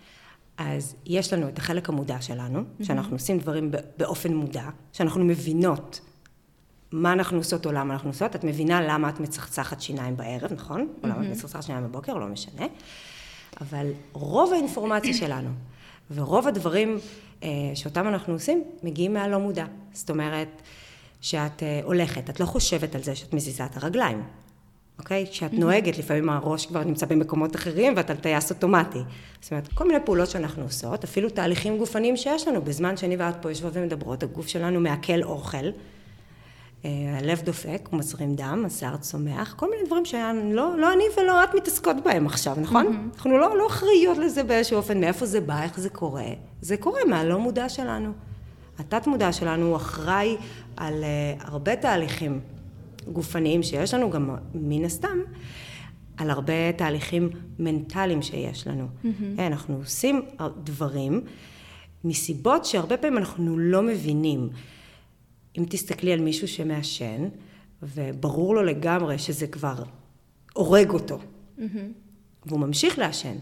אז 0.58 0.94
יש 1.06 1.32
לנו 1.32 1.48
את 1.48 1.58
החלק 1.58 1.88
המודע 1.88 2.20
שלנו, 2.20 2.60
mm-hmm. 2.60 2.84
שאנחנו 2.84 3.12
עושים 3.12 3.38
דברים 3.38 3.70
באופן 3.96 4.34
מודע, 4.34 4.68
שאנחנו 4.92 5.24
מבינות 5.24 6.00
מה 6.92 7.12
אנחנו 7.12 7.38
עושות 7.38 7.66
או 7.66 7.72
למה 7.72 7.94
אנחנו 7.94 8.10
עושות. 8.10 8.36
את 8.36 8.44
מבינה 8.44 8.80
למה 8.80 9.08
את 9.08 9.20
מצחצחת 9.20 9.80
שיניים 9.80 10.16
בערב, 10.16 10.52
נכון? 10.52 10.80
Mm-hmm. 10.80 11.04
או 11.04 11.08
למה 11.08 11.22
את 11.22 11.30
מצחצחת 11.30 11.62
שיניים 11.62 11.84
בבוקר, 11.84 12.14
לא 12.14 12.26
משנה. 12.26 12.66
אבל 13.60 13.86
רוב 14.12 14.52
האינפורמציה 14.52 15.14
שלנו, 15.14 15.50
ורוב 16.14 16.48
הדברים 16.48 16.98
אה, 17.42 17.48
שאותם 17.74 18.08
אנחנו 18.08 18.32
עושים, 18.32 18.64
מגיעים 18.82 19.14
מהלא 19.14 19.38
מודע. 19.38 19.66
זאת 19.92 20.10
אומרת, 20.10 20.62
שאת 21.20 21.62
אה, 21.62 21.80
הולכת, 21.84 22.30
את 22.30 22.40
לא 22.40 22.46
חושבת 22.46 22.94
על 22.94 23.02
זה 23.02 23.14
שאת 23.14 23.34
מזיזה 23.34 23.64
את 23.64 23.76
הרגליים. 23.76 24.22
אוקיי? 24.98 25.26
כשאת 25.30 25.52
נוהגת, 25.52 25.98
לפעמים 25.98 26.30
הראש 26.30 26.66
כבר 26.66 26.84
נמצא 26.84 27.06
במקומות 27.06 27.56
אחרים 27.56 27.92
ואת 27.96 28.10
על 28.10 28.16
טייס 28.16 28.50
אוטומטי. 28.50 28.98
זאת 29.40 29.50
אומרת, 29.50 29.68
כל 29.74 29.88
מיני 29.88 29.98
פעולות 30.04 30.30
שאנחנו 30.30 30.62
עושות, 30.62 31.04
אפילו 31.04 31.30
תהליכים 31.30 31.78
גופניים 31.78 32.16
שיש 32.16 32.48
לנו, 32.48 32.62
בזמן 32.62 32.96
שאני 32.96 33.16
ואת 33.16 33.34
פה 33.42 33.48
יושבות 33.48 33.72
ומדברות, 33.76 34.22
הגוף 34.22 34.48
שלנו 34.48 34.80
מעכל 34.80 35.22
אוכל, 35.22 35.66
אה, 36.84 36.90
הלב 37.18 37.40
דופק, 37.44 37.88
הוא 37.90 37.98
מזרים 37.98 38.34
דם, 38.34 38.64
השיער 38.66 38.96
צומח, 38.96 39.54
כל 39.56 39.70
מיני 39.70 39.86
דברים 39.86 40.04
שלא 40.04 40.78
לא 40.78 40.92
אני 40.92 41.04
ולא 41.16 41.44
את 41.44 41.54
מתעסקות 41.54 41.96
בהם 42.04 42.26
עכשיו, 42.26 42.56
נכון? 42.60 42.86
Mm-hmm. 42.86 43.14
אנחנו 43.16 43.38
לא, 43.38 43.58
לא 43.58 43.66
אחראיות 43.66 44.18
לזה 44.18 44.42
באיזשהו 44.42 44.76
אופן, 44.76 45.00
מאיפה 45.00 45.26
זה 45.26 45.40
בא, 45.40 45.62
איך 45.62 45.80
זה 45.80 45.90
קורה. 45.90 46.26
זה 46.60 46.76
קורה 46.76 47.00
מהלא 47.08 47.38
מודע 47.38 47.68
שלנו. 47.68 48.12
התת 48.78 49.06
מודע 49.06 49.32
שלנו 49.32 49.66
הוא 49.66 49.76
אחראי 49.76 50.36
על 50.76 51.04
uh, 51.04 51.44
הרבה 51.44 51.76
תהליכים 51.76 52.40
גופניים 53.12 53.62
שיש 53.62 53.94
לנו, 53.94 54.10
גם 54.10 54.36
מן 54.54 54.84
הסתם, 54.84 55.18
על 56.16 56.30
הרבה 56.30 56.72
תהליכים 56.72 57.30
מנטליים 57.58 58.22
שיש 58.22 58.66
לנו. 58.66 58.88
Mm-hmm. 59.04 59.40
אנחנו 59.46 59.76
עושים 59.76 60.22
דברים 60.64 61.20
מסיבות 62.04 62.64
שהרבה 62.64 62.96
פעמים 62.96 63.18
אנחנו 63.18 63.58
לא 63.58 63.82
מבינים. 63.82 64.48
אם 65.58 65.64
תסתכלי 65.68 66.12
על 66.12 66.20
מישהו 66.20 66.48
שמעשן, 66.48 67.28
וברור 67.82 68.54
לו 68.54 68.62
לגמרי 68.62 69.18
שזה 69.18 69.46
כבר 69.46 69.82
הורג 70.54 70.90
אותו. 70.90 71.18
והוא 72.46 72.60
ממשיך 72.60 72.98
לעשן, 72.98 73.36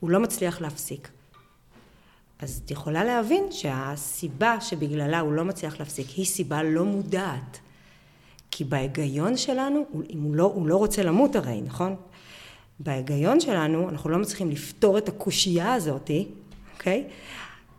הוא 0.00 0.10
לא 0.10 0.20
מצליח 0.20 0.60
להפסיק. 0.60 1.08
אז 2.38 2.62
את 2.64 2.70
יכולה 2.70 3.04
להבין 3.04 3.44
שהסיבה 3.50 4.60
שבגללה 4.60 5.20
הוא 5.20 5.32
לא 5.32 5.44
מצליח 5.44 5.78
להפסיק 5.78 6.08
היא 6.08 6.24
סיבה 6.24 6.62
לא 6.62 6.84
מודעת. 6.84 7.58
כי 8.50 8.64
בהיגיון 8.64 9.36
שלנו, 9.36 9.84
אם 10.10 10.22
הוא 10.22 10.34
לא, 10.34 10.42
הוא 10.42 10.66
לא 10.66 10.76
רוצה 10.76 11.02
למות 11.02 11.36
הרי, 11.36 11.60
נכון? 11.60 11.96
בהיגיון 12.80 13.40
שלנו, 13.40 13.88
אנחנו 13.88 14.10
לא 14.10 14.18
מצליחים 14.18 14.50
לפתור 14.50 14.98
את 14.98 15.08
הקושייה 15.08 15.74
הזאת, 15.74 16.10
אוקיי? 16.74 17.04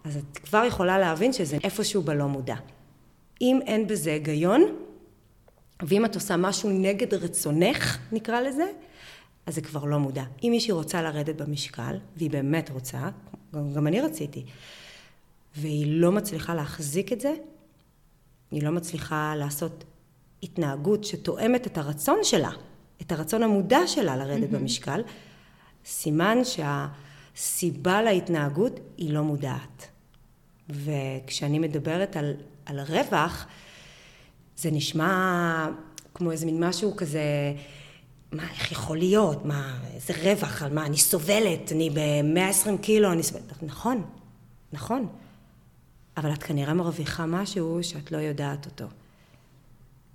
אז 0.04 0.18
את 0.18 0.38
כבר 0.38 0.64
יכולה 0.68 1.00
להבין 1.00 1.34
שזה 1.34 1.58
איפשהו 1.64 2.02
בלא 2.02 2.28
מודע. 2.28 2.56
אם 3.42 3.60
אין 3.66 3.88
בזה 3.88 4.14
היגיון, 4.14 4.62
ואם 5.84 6.06
את 6.06 6.16
עושה 6.16 6.38
משהו 6.38 6.70
נגד 6.70 7.14
רצונך, 7.14 7.98
נקרא 8.12 8.42
לזה, 8.42 8.66
אז 9.46 9.56
זה 9.56 9.62
כבר 9.62 9.86
לא 9.86 9.98
מודע. 10.00 10.24
אם 10.44 10.48
מישהי 10.52 10.72
רוצה 10.72 11.02
לרדת 11.02 11.36
במשקל, 11.36 11.98
והיא 12.18 12.30
באמת 12.30 12.70
רוצה, 12.70 13.10
גם, 13.54 13.74
גם 13.74 13.88
אני 13.88 14.02
רציתי, 14.02 14.46
והיא 15.56 15.86
לא 16.02 16.12
מצליחה 16.12 16.56
להחזיק 16.56 17.14
את 17.14 17.22
זה, 17.22 17.34
היא 18.52 18.64
לא 18.64 18.72
מצליחה 18.72 19.34
לעשות 19.36 19.84
התנהגות 20.44 21.04
שתואמת 21.04 21.68
את 21.68 21.78
הרצון 21.78 22.20
שלה, 22.24 22.52
את 23.02 23.12
הרצון 23.12 23.44
המודע 23.44 23.88
שלה 23.88 24.18
לרדת 24.18 24.50
mm-hmm. 24.50 24.54
במשקל, 24.54 25.02
סימן 25.86 26.38
שהסיבה 26.44 28.02
להתנהגות 28.02 28.80
היא 28.98 29.14
לא 29.14 29.24
מודעת. 29.24 29.88
וכשאני 30.70 31.60
מדברת 31.60 32.18
על, 32.18 32.34
על 32.66 32.80
רווח, 32.80 33.48
זה 34.58 34.72
נשמע 34.72 35.68
כמו 36.14 36.32
איזה 36.32 36.46
מין 36.46 36.64
משהו 36.64 36.96
כזה, 36.96 37.22
מה, 38.32 38.44
איך 38.44 38.72
יכול 38.72 38.98
להיות? 38.98 39.46
מה, 39.46 39.78
איזה 39.94 40.14
רווח? 40.24 40.64
על 40.64 40.74
מה, 40.74 40.86
אני 40.86 40.98
סובלת, 40.98 41.72
אני 41.72 41.90
ב-120 41.90 42.82
קילו, 42.82 43.12
אני 43.12 43.24
סובלת. 43.24 43.64
נכון, 43.64 44.04
נכון. 44.74 45.08
אבל 46.18 46.34
את 46.34 46.44
כנראה 46.44 46.74
מרוויחה 46.74 47.26
משהו 47.26 47.80
שאת 47.82 48.12
לא 48.12 48.18
יודעת 48.18 48.66
אותו. 48.66 48.86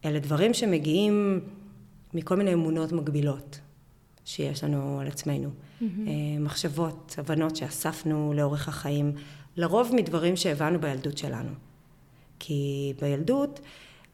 אלה 0.04 0.18
דברים 0.18 0.54
שמגיעים 0.54 1.40
מכל 2.14 2.36
מיני 2.36 2.54
אמונות 2.54 2.92
מגבילות 2.92 3.60
שיש 4.24 4.64
לנו 4.64 5.00
על 5.00 5.06
עצמנו. 5.06 5.50
Mm-hmm. 5.50 5.84
מחשבות, 6.40 7.14
הבנות 7.18 7.56
שאספנו 7.56 8.32
לאורך 8.36 8.68
החיים, 8.68 9.12
לרוב 9.56 9.90
מדברים 9.94 10.36
שהבנו 10.36 10.80
בילדות 10.80 11.18
שלנו. 11.18 11.50
כי 12.38 12.92
בילדות 13.00 13.60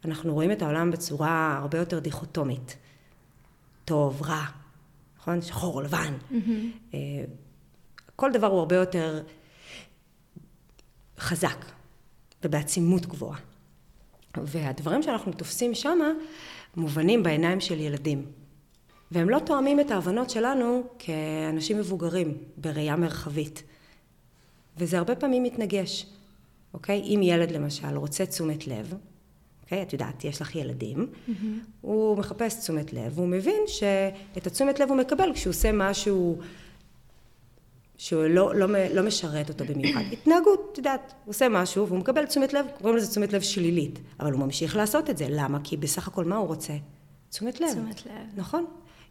אנחנו 0.05 0.35
רואים 0.35 0.53
את 0.53 0.63
העולם 0.63 0.91
בצורה 0.91 1.59
הרבה 1.63 1.79
יותר 1.79 1.99
דיכוטומית. 1.99 2.77
טוב, 3.85 4.23
רע, 4.23 4.45
נכון? 5.19 5.43
שחור 5.43 5.75
או 5.75 5.81
לבן. 5.81 6.15
Mm-hmm. 6.31 6.95
כל 8.17 8.33
דבר 8.33 8.47
הוא 8.47 8.59
הרבה 8.59 8.77
יותר 8.77 9.23
חזק 11.19 11.65
ובעצימות 12.45 13.07
גבוהה. 13.07 13.39
והדברים 14.37 15.03
שאנחנו 15.03 15.33
תופסים 15.33 15.75
שמה 15.75 16.13
מובנים 16.77 17.23
בעיניים 17.23 17.61
של 17.61 17.81
ילדים. 17.81 18.27
והם 19.11 19.31
לא 19.31 19.39
תואמים 19.39 19.81
את 19.81 19.91
ההבנות 19.91 20.31
שלנו 20.31 20.83
כאנשים 20.99 21.79
מבוגרים 21.79 22.35
בראייה 22.57 22.97
מרחבית. 22.97 23.63
וזה 24.77 24.99
הרבה 24.99 25.15
פעמים 25.15 25.43
מתנגש, 25.43 26.07
אוקיי? 26.75 27.01
אם 27.01 27.21
ילד 27.23 27.51
למשל 27.51 27.97
רוצה 27.97 28.27
תשומת 28.27 28.67
לב, 28.67 28.95
אוקיי? 29.63 29.83
את 29.83 29.93
יודעת, 29.93 30.25
יש 30.25 30.43
לך 30.43 30.57
ילדים, 30.57 31.07
mm-hmm. 31.07 31.33
הוא 31.81 32.17
מחפש 32.17 32.61
תשומת 32.61 32.93
לב, 32.93 33.13
והוא 33.15 33.29
מבין 33.29 33.63
שאת 33.67 34.47
התשומת 34.47 34.81
לב 34.81 34.89
הוא 34.89 34.99
מקבל 34.99 35.33
כשהוא 35.35 35.51
עושה 35.51 35.71
משהו 35.73 36.39
שהוא 37.99 38.25
לא, 38.25 38.55
לא, 38.55 38.67
לא 38.95 39.03
משרת 39.03 39.49
אותו 39.49 39.65
במיוחד. 39.65 40.03
התנהגות, 40.13 40.69
את 40.73 40.79
יודעת, 40.79 41.15
הוא 41.25 41.31
עושה 41.31 41.49
משהו 41.49 41.87
והוא 41.87 41.99
מקבל 41.99 42.27
תשומת 42.27 42.53
לב, 42.53 42.67
קוראים 42.79 42.97
לזה 42.97 43.11
תשומת 43.11 43.33
לב 43.33 43.41
שלילית, 43.41 43.99
אבל 44.21 44.33
הוא 44.33 44.41
ממשיך 44.41 44.77
לעשות 44.77 45.11
את 45.11 45.19
זה, 45.19 45.27
למה? 45.31 45.59
כי 45.65 45.77
בסך 45.77 46.09
הכל 46.09 46.25
מה 46.25 46.37
הוא 46.37 46.47
רוצה? 46.47 46.73
תשומת 47.31 47.61
לב. 47.61 47.69
תשומת 47.69 48.07
לב. 48.07 48.13
נכון. 48.37 48.65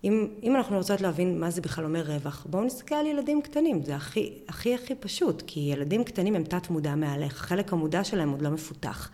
אם, 0.04 0.28
אם 0.44 0.56
אנחנו 0.56 0.78
רוצות 0.78 1.02
להבין 1.02 1.40
מה 1.40 1.52
זה 1.52 1.62
בכלל 1.62 1.86
אומר 1.86 2.12
רווח, 2.12 2.46
בואו 2.50 2.64
נסתכל 2.64 2.96
על 2.96 3.06
ילדים 3.06 3.42
קטנים, 3.42 3.84
זה 3.84 3.96
הכי 3.96 4.34
הכי 4.48 4.76
הכי 4.76 4.96
פשוט, 4.96 5.44
כי 5.48 5.60
ילדים 5.60 6.04
קטנים 6.04 6.36
הם 6.36 6.44
תת 6.44 6.70
מודע 6.70 6.96
מעליך, 6.96 7.44
החלק 7.44 7.74
המודע 7.74 8.04
שלהם 8.04 8.30
עוד 8.30 8.42
לא 8.42 8.50
מפותח. 8.50 9.10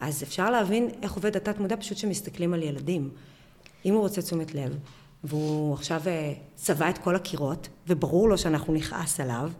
אז 0.00 0.22
אפשר 0.22 0.50
להבין 0.50 0.88
איך 1.02 1.12
עובד 1.12 1.36
התת 1.36 1.60
מודע 1.60 1.76
פשוט 1.76 1.98
כשמסתכלים 1.98 2.54
על 2.54 2.62
ילדים. 2.62 3.10
אם 3.84 3.94
הוא 3.94 4.00
רוצה 4.00 4.22
תשומת 4.22 4.54
לב, 4.54 4.78
והוא 5.24 5.74
עכשיו 5.74 6.02
אה, 6.06 6.32
צבע 6.54 6.90
את 6.90 6.98
כל 6.98 7.16
הקירות, 7.16 7.68
וברור 7.86 8.28
לו 8.28 8.38
שאנחנו 8.38 8.74
נכעס 8.74 9.20
עליו, 9.20 9.50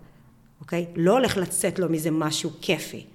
אוקיי? 0.61 0.87
לא 0.97 1.13
הולך 1.13 1.37
לצאת 1.37 1.79
לו 1.79 1.89
מזה 1.89 2.11
משהו 2.11 2.51
כיפי, 2.61 3.07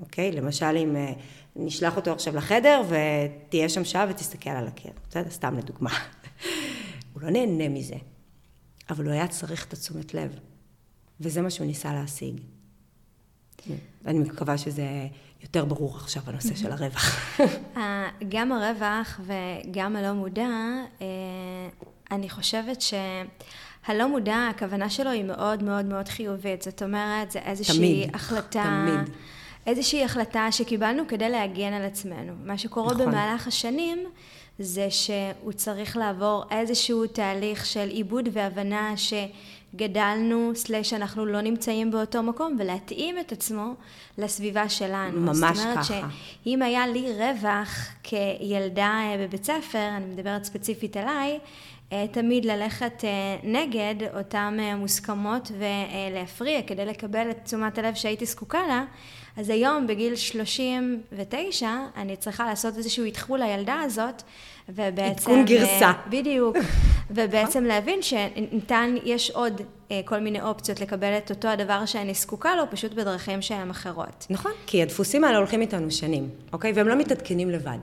אוקיי? 0.00 0.32
למשל 0.32 0.76
אם 0.76 0.96
אה, 0.96 1.12
נשלח 1.56 1.96
אותו 1.96 2.12
עכשיו 2.12 2.36
לחדר 2.36 2.82
ותהיה 2.88 3.68
שם 3.68 3.84
שעה 3.84 4.06
ותסתכל 4.10 4.50
על 4.50 4.66
הקיר, 4.66 4.92
בסדר? 5.10 5.30
סתם 5.30 5.58
לדוגמה. 5.58 5.90
הוא 7.12 7.22
לא 7.22 7.30
נהנה 7.30 7.68
מזה, 7.68 7.96
אבל 8.90 9.04
הוא 9.04 9.12
היה 9.12 9.28
צריך 9.28 9.66
את 9.66 9.72
התשומת 9.72 10.14
לב, 10.14 10.38
וזה 11.20 11.42
מה 11.42 11.50
שהוא 11.50 11.66
ניסה 11.66 11.92
להשיג. 11.92 12.40
אני 14.06 14.18
מקווה 14.18 14.58
שזה 14.58 15.06
יותר 15.42 15.64
ברור 15.64 15.96
עכשיו 15.96 16.22
הנושא 16.26 16.54
של 16.54 16.72
הרווח. 16.72 17.38
גם 18.28 18.52
הרווח 18.52 19.20
וגם 19.20 19.96
הלא 19.96 20.12
מודע, 20.12 20.48
אה, 21.00 21.06
אני 22.10 22.30
חושבת 22.30 22.80
שהלא 22.80 24.08
מודע, 24.08 24.48
הכוונה 24.50 24.90
שלו 24.90 25.10
היא 25.10 25.24
מאוד 25.24 25.62
מאוד 25.62 25.84
מאוד 25.84 26.08
חיובית. 26.08 26.62
זאת 26.62 26.82
אומרת, 26.82 27.30
זה 27.30 27.38
איזושהי 27.38 27.76
תמיד, 27.76 28.14
החלטה... 28.14 28.84
תמיד. 28.86 29.16
איזושהי 29.66 30.04
החלטה 30.04 30.52
שקיבלנו 30.52 31.02
כדי 31.08 31.28
להגן 31.28 31.72
על 31.72 31.84
עצמנו. 31.84 32.32
מה 32.44 32.58
שקורה 32.58 32.92
נכון. 32.92 33.06
במהלך 33.06 33.46
השנים 33.46 34.06
זה 34.58 34.90
שהוא 34.90 35.52
צריך 35.52 35.96
לעבור 35.96 36.44
איזשהו 36.50 37.06
תהליך 37.06 37.66
של 37.66 37.88
עיבוד 37.88 38.28
והבנה 38.32 38.96
שגדלנו, 39.72 40.52
סלש 40.54 40.92
אנחנו 40.92 41.26
לא 41.26 41.40
נמצאים 41.40 41.90
באותו 41.90 42.22
מקום, 42.22 42.56
ולהתאים 42.58 43.18
את 43.18 43.32
עצמו 43.32 43.74
לסביבה 44.18 44.68
שלנו. 44.68 45.20
ממש 45.20 45.38
ככה. 45.40 45.54
זאת 45.54 45.64
אומרת 45.64 45.78
ככה. 45.78 46.08
שאם 46.44 46.62
היה 46.62 46.86
לי 46.86 47.12
רווח 47.12 47.88
כילדה 48.02 49.00
אה, 49.02 49.16
בבית 49.18 49.44
ספר, 49.44 49.88
אני 49.96 50.04
מדברת 50.04 50.44
ספציפית 50.44 50.96
עליי, 50.96 51.38
אה, 51.92 52.04
תמיד 52.12 52.44
ללכת 52.44 53.04
אה, 53.04 53.36
נגד 53.42 53.94
אותן 54.16 54.58
מוסכמות 54.76 55.52
ולהפריע 55.58 56.62
כדי 56.62 56.86
לקבל 56.86 57.30
את 57.30 57.38
תשומת 57.44 57.78
הלב 57.78 57.94
שהייתי 57.94 58.26
זקוקה 58.26 58.66
לה, 58.68 58.84
אז 59.36 59.50
היום 59.50 59.86
בגיל 59.86 60.16
39 60.16 61.68
אני 61.96 62.16
צריכה 62.16 62.46
לעשות 62.46 62.76
איזשהו 62.76 63.04
איתחול 63.04 63.40
לילדה 63.40 63.80
הזאת 63.80 64.22
ובעצם... 64.68 65.02
עדכון 65.10 65.44
גרסה. 65.44 65.86
אה, 65.86 65.92
בדיוק. 66.10 66.56
ובעצם 67.10 67.64
להבין 67.64 68.02
שניתן, 68.02 68.94
יש 69.04 69.30
עוד 69.30 69.60
אה, 69.90 70.00
כל 70.04 70.20
מיני 70.20 70.42
אופציות 70.42 70.80
לקבל 70.80 71.18
את 71.18 71.30
אותו 71.30 71.48
הדבר 71.48 71.86
שאני 71.86 72.14
זקוקה 72.14 72.56
לו, 72.56 72.62
פשוט 72.70 72.92
בדרכים 72.92 73.42
שהן 73.42 73.70
אחרות. 73.70 74.26
נכון, 74.30 74.52
כי 74.66 74.82
הדפוסים 74.82 75.24
האלה 75.24 75.38
הולכים 75.38 75.60
איתנו 75.60 75.90
שנים, 75.90 76.28
אוקיי? 76.52 76.72
והם 76.72 76.88
לא 76.88 76.96
מתעדכנים 76.96 77.50
לבד. 77.50 77.78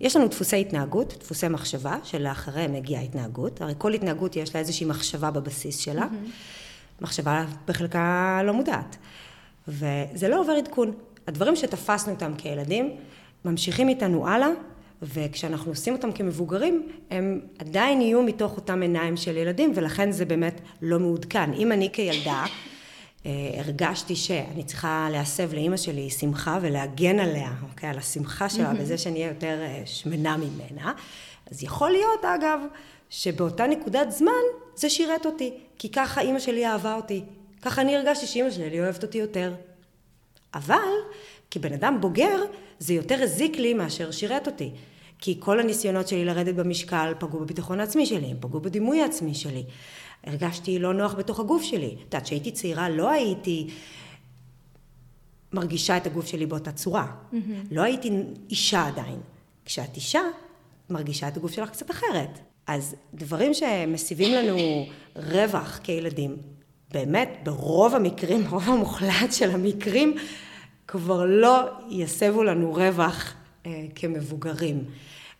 יש 0.00 0.16
לנו 0.16 0.28
דפוסי 0.28 0.60
התנהגות, 0.60 1.14
דפוסי 1.20 1.48
מחשבה, 1.48 1.96
שלאחריהם 2.04 2.72
מגיעה 2.72 3.02
התנהגות. 3.02 3.60
הרי 3.60 3.74
כל 3.78 3.92
התנהגות 3.94 4.36
יש 4.36 4.54
לה 4.54 4.60
איזושהי 4.60 4.86
מחשבה 4.86 5.30
בבסיס 5.30 5.78
שלה. 5.78 6.02
Mm-hmm. 6.02 7.02
מחשבה 7.02 7.44
בחלקה 7.68 8.40
לא 8.44 8.52
מודעת. 8.52 8.96
וזה 9.68 10.28
לא 10.28 10.40
עובר 10.40 10.52
עדכון. 10.52 10.92
הדברים 11.26 11.56
שתפסנו 11.56 12.12
אותם 12.12 12.34
כילדים, 12.38 12.96
ממשיכים 13.44 13.88
איתנו 13.88 14.28
הלאה, 14.28 14.48
וכשאנחנו 15.02 15.70
עושים 15.70 15.94
אותם 15.94 16.12
כמבוגרים, 16.12 16.88
הם 17.10 17.40
עדיין 17.58 18.00
יהיו 18.00 18.22
מתוך 18.22 18.56
אותם 18.56 18.82
עיניים 18.82 19.16
של 19.16 19.36
ילדים, 19.36 19.72
ולכן 19.74 20.12
זה 20.12 20.24
באמת 20.24 20.60
לא 20.82 20.98
מעודכן. 20.98 21.52
אם 21.52 21.72
אני 21.72 21.90
כילדה 21.92 22.44
אה, 23.26 23.30
הרגשתי 23.54 24.16
שאני 24.16 24.64
צריכה 24.64 25.08
להסב 25.12 25.54
לאימא 25.54 25.76
שלי 25.76 26.10
שמחה 26.10 26.58
ולהגן 26.62 27.18
עליה, 27.18 27.52
אוקיי? 27.70 27.90
על 27.90 27.98
השמחה 27.98 28.48
שלה, 28.48 28.74
בזה 28.74 28.98
שאני 28.98 29.16
אהיה 29.16 29.28
יותר 29.28 29.58
אה, 29.60 29.82
שמנה 29.86 30.36
ממנה, 30.36 30.92
אז 31.50 31.62
יכול 31.62 31.90
להיות, 31.90 32.24
אגב, 32.24 32.60
שבאותה 33.10 33.66
נקודת 33.66 34.10
זמן 34.10 34.42
זה 34.76 34.90
שירת 34.90 35.26
אותי, 35.26 35.52
כי 35.78 35.88
ככה 35.88 36.20
אימא 36.20 36.38
שלי 36.38 36.66
אהבה 36.66 36.94
אותי, 36.94 37.22
ככה 37.62 37.82
אני 37.82 37.96
הרגשתי 37.96 38.26
שאימא 38.26 38.50
שלי 38.50 38.80
אוהבת 38.80 39.02
אותי 39.02 39.18
יותר. 39.18 39.54
אבל 40.54 40.76
כבן 41.50 41.72
אדם 41.72 41.98
בוגר, 42.00 42.44
זה 42.78 42.94
יותר 42.94 43.22
הזיק 43.22 43.56
לי 43.56 43.74
מאשר 43.74 44.10
שירת 44.10 44.46
אותי. 44.46 44.70
כי 45.18 45.36
כל 45.38 45.60
הניסיונות 45.60 46.08
שלי 46.08 46.24
לרדת 46.24 46.54
במשקל 46.54 47.12
פגעו 47.18 47.40
בביטחון 47.40 47.80
העצמי 47.80 48.06
שלי, 48.06 48.26
הם 48.26 48.36
פגעו 48.40 48.60
בדימוי 48.60 49.02
העצמי 49.02 49.34
שלי. 49.34 49.64
הרגשתי 50.24 50.78
לא 50.78 50.94
נוח 50.94 51.14
בתוך 51.14 51.40
הגוף 51.40 51.62
שלי. 51.62 51.94
את 51.94 52.00
יודעת, 52.00 52.22
כשהייתי 52.22 52.50
צעירה 52.52 52.88
לא 52.88 53.10
הייתי 53.10 53.68
מרגישה 55.52 55.96
את 55.96 56.06
הגוף 56.06 56.26
שלי 56.26 56.46
באותה 56.46 56.72
צורה. 56.72 57.06
Mm-hmm. 57.06 57.36
לא 57.70 57.82
הייתי 57.82 58.10
אישה 58.50 58.86
עדיין. 58.86 59.20
כשאת 59.64 59.96
אישה, 59.96 60.20
מרגישה 60.90 61.28
את 61.28 61.36
הגוף 61.36 61.52
שלך 61.52 61.70
קצת 61.70 61.90
אחרת. 61.90 62.38
אז 62.66 62.94
דברים 63.14 63.54
שמסיבים 63.54 64.34
לנו 64.34 64.86
רווח 65.16 65.80
כילדים, 65.82 66.36
באמת 66.92 67.40
ברוב 67.42 67.94
המקרים, 67.94 68.44
ברוב 68.44 68.68
המוחלט 68.68 69.32
של 69.32 69.50
המקרים, 69.50 70.16
כבר 70.88 71.24
לא 71.24 71.68
יסבו 71.90 72.42
לנו 72.42 72.72
רווח 72.72 73.34
אה, 73.66 73.84
כמבוגרים. 73.94 74.84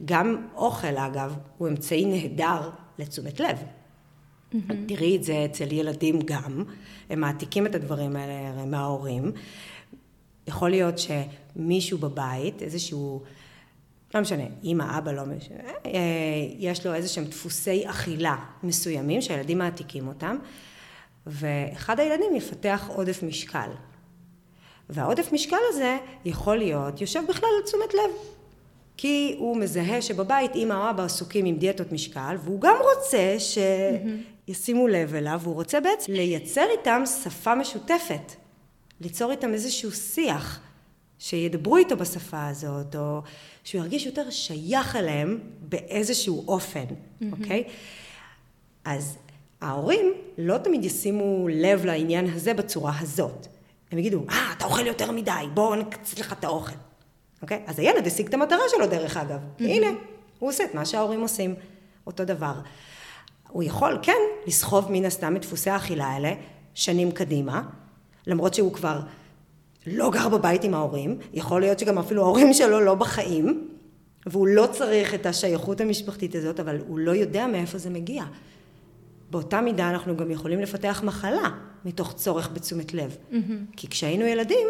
גם 0.05 0.47
אוכל 0.55 0.97
אגב 0.97 1.37
הוא 1.59 1.69
אמצעי 1.69 2.05
נהדר 2.05 2.71
לתשומת 2.99 3.41
לב. 3.41 3.57
Mm-hmm. 3.57 4.73
תראי 4.89 5.17
את 5.17 5.25
זה 5.25 5.45
אצל 5.45 5.73
ילדים 5.73 6.21
גם, 6.25 6.65
הם 7.11 7.21
מעתיקים 7.21 7.67
את 7.67 7.75
הדברים 7.75 8.17
האלה 8.17 8.65
מההורים. 8.67 9.33
יכול 10.47 10.71
להיות 10.71 10.95
שמישהו 10.99 11.99
בבית, 11.99 12.63
איזשהו, 12.63 13.23
לא 14.15 14.21
משנה, 14.21 14.45
אמא, 14.65 14.99
אבא, 14.99 15.13
לא 15.13 15.23
משנה, 15.25 15.71
אה, 15.87 15.91
יש 16.59 16.87
לו 16.87 16.95
איזה 16.95 17.09
שהם 17.09 17.25
דפוסי 17.25 17.83
אכילה 17.87 18.37
מסוימים 18.63 19.23
שהילדים 19.23 19.59
מעתיקים 19.59 20.09
אותם, 20.09 20.37
ואחד 21.27 22.01
הילדים 22.01 22.35
יפתח 22.35 22.91
עודף 22.95 23.23
משקל. 23.23 23.71
והעודף 24.91 25.33
משקל 25.33 25.57
הזה 25.69 25.97
יכול 26.25 26.57
להיות 26.57 27.01
יושב 27.01 27.23
בכלל 27.29 27.49
על 27.59 27.63
תשומת 27.65 27.95
לב. 27.95 28.11
כי 28.97 29.35
הוא 29.39 29.57
מזהה 29.57 30.03
שבבית 30.03 30.57
אמא 30.57 30.75
או 30.75 30.91
אבא 30.91 31.05
עסוקים 31.05 31.45
עם 31.45 31.57
דיאטות 31.57 31.93
משקל, 31.93 32.37
והוא 32.45 32.61
גם 32.61 32.77
רוצה 32.95 33.37
שישימו 34.49 34.89
לב 34.89 35.15
אליו, 35.15 35.41
והוא 35.43 35.55
רוצה 35.55 35.81
בעצם 35.81 36.13
לייצר 36.13 36.67
איתם 36.79 37.03
שפה 37.23 37.55
משותפת, 37.55 38.33
ליצור 39.01 39.31
איתם 39.31 39.53
איזשהו 39.53 39.93
שיח, 39.93 40.61
שידברו 41.19 41.77
איתו 41.77 41.97
בשפה 41.97 42.47
הזאת, 42.47 42.97
או 42.97 43.21
שהוא 43.65 43.81
ירגיש 43.81 44.07
יותר 44.07 44.31
שייך 44.31 44.97
אליהם 44.97 45.39
באיזשהו 45.61 46.45
אופן, 46.49 46.85
אוקיי? 47.33 47.65
אז 48.85 49.17
ההורים 49.63 50.13
לא 50.39 50.59
תמיד 50.59 50.85
ישימו 50.85 51.49
לב 51.49 51.85
לעניין 51.85 52.31
הזה 52.35 52.55
בצורה 52.55 52.93
הזאת. 53.01 53.47
הם 53.93 53.99
יגידו, 53.99 54.25
אה, 54.31 54.53
אתה 54.57 54.65
אוכל 54.65 54.87
יותר 54.87 55.11
מדי, 55.11 55.31
בואו 55.55 55.75
נקצץ 55.75 56.19
לך 56.19 56.33
את 56.33 56.45
האוכל. 56.45 56.77
אוקיי? 57.43 57.63
אז 57.67 57.79
הילד 57.79 58.07
השיג 58.07 58.27
את 58.27 58.35
המטרה 58.35 58.63
שלו 58.77 58.87
דרך 58.87 59.17
אגב. 59.17 59.39
Mm-hmm. 59.39 59.63
הנה, 59.65 59.87
הוא 60.39 60.49
עושה 60.49 60.65
את 60.65 60.75
מה 60.75 60.85
שההורים 60.85 61.21
עושים. 61.21 61.55
אותו 62.07 62.25
דבר. 62.25 62.53
הוא 63.49 63.63
יכול, 63.63 63.99
כן, 64.03 64.19
לסחוב 64.47 64.93
מן 64.93 65.05
הסתם 65.05 65.37
את 65.37 65.41
דפוסי 65.41 65.71
האכילה 65.71 66.07
האלה 66.07 66.33
שנים 66.75 67.13
קדימה, 67.13 67.63
למרות 68.27 68.55
שהוא 68.55 68.73
כבר 68.73 69.01
לא 69.87 70.11
גר 70.11 70.29
בבית 70.29 70.65
עם 70.65 70.75
ההורים, 70.75 71.19
יכול 71.33 71.61
להיות 71.61 71.79
שגם 71.79 71.99
אפילו 71.99 72.23
ההורים 72.23 72.53
שלו 72.53 72.81
לא 72.81 72.95
בחיים, 72.95 73.69
והוא 74.27 74.47
לא 74.47 74.67
צריך 74.73 75.15
את 75.15 75.27
השייכות 75.27 75.81
המשפחתית 75.81 76.35
הזאת, 76.35 76.61
אבל 76.61 76.79
הוא 76.89 76.99
לא 76.99 77.11
יודע 77.11 77.47
מאיפה 77.47 77.79
זה 77.79 77.91
מגיע. 77.91 78.25
באותה 79.33 79.61
מידה 79.61 79.91
אנחנו 79.91 80.17
גם 80.17 80.31
יכולים 80.31 80.61
לפתח 80.61 81.03
מחלה 81.05 81.51
מתוך 81.85 82.13
צורך 82.13 82.51
בתשומת 82.53 82.95
לב. 82.95 83.17
Mm-hmm. 83.31 83.37
כי 83.77 83.89
כשהיינו 83.89 84.25
ילדים, 84.25 84.69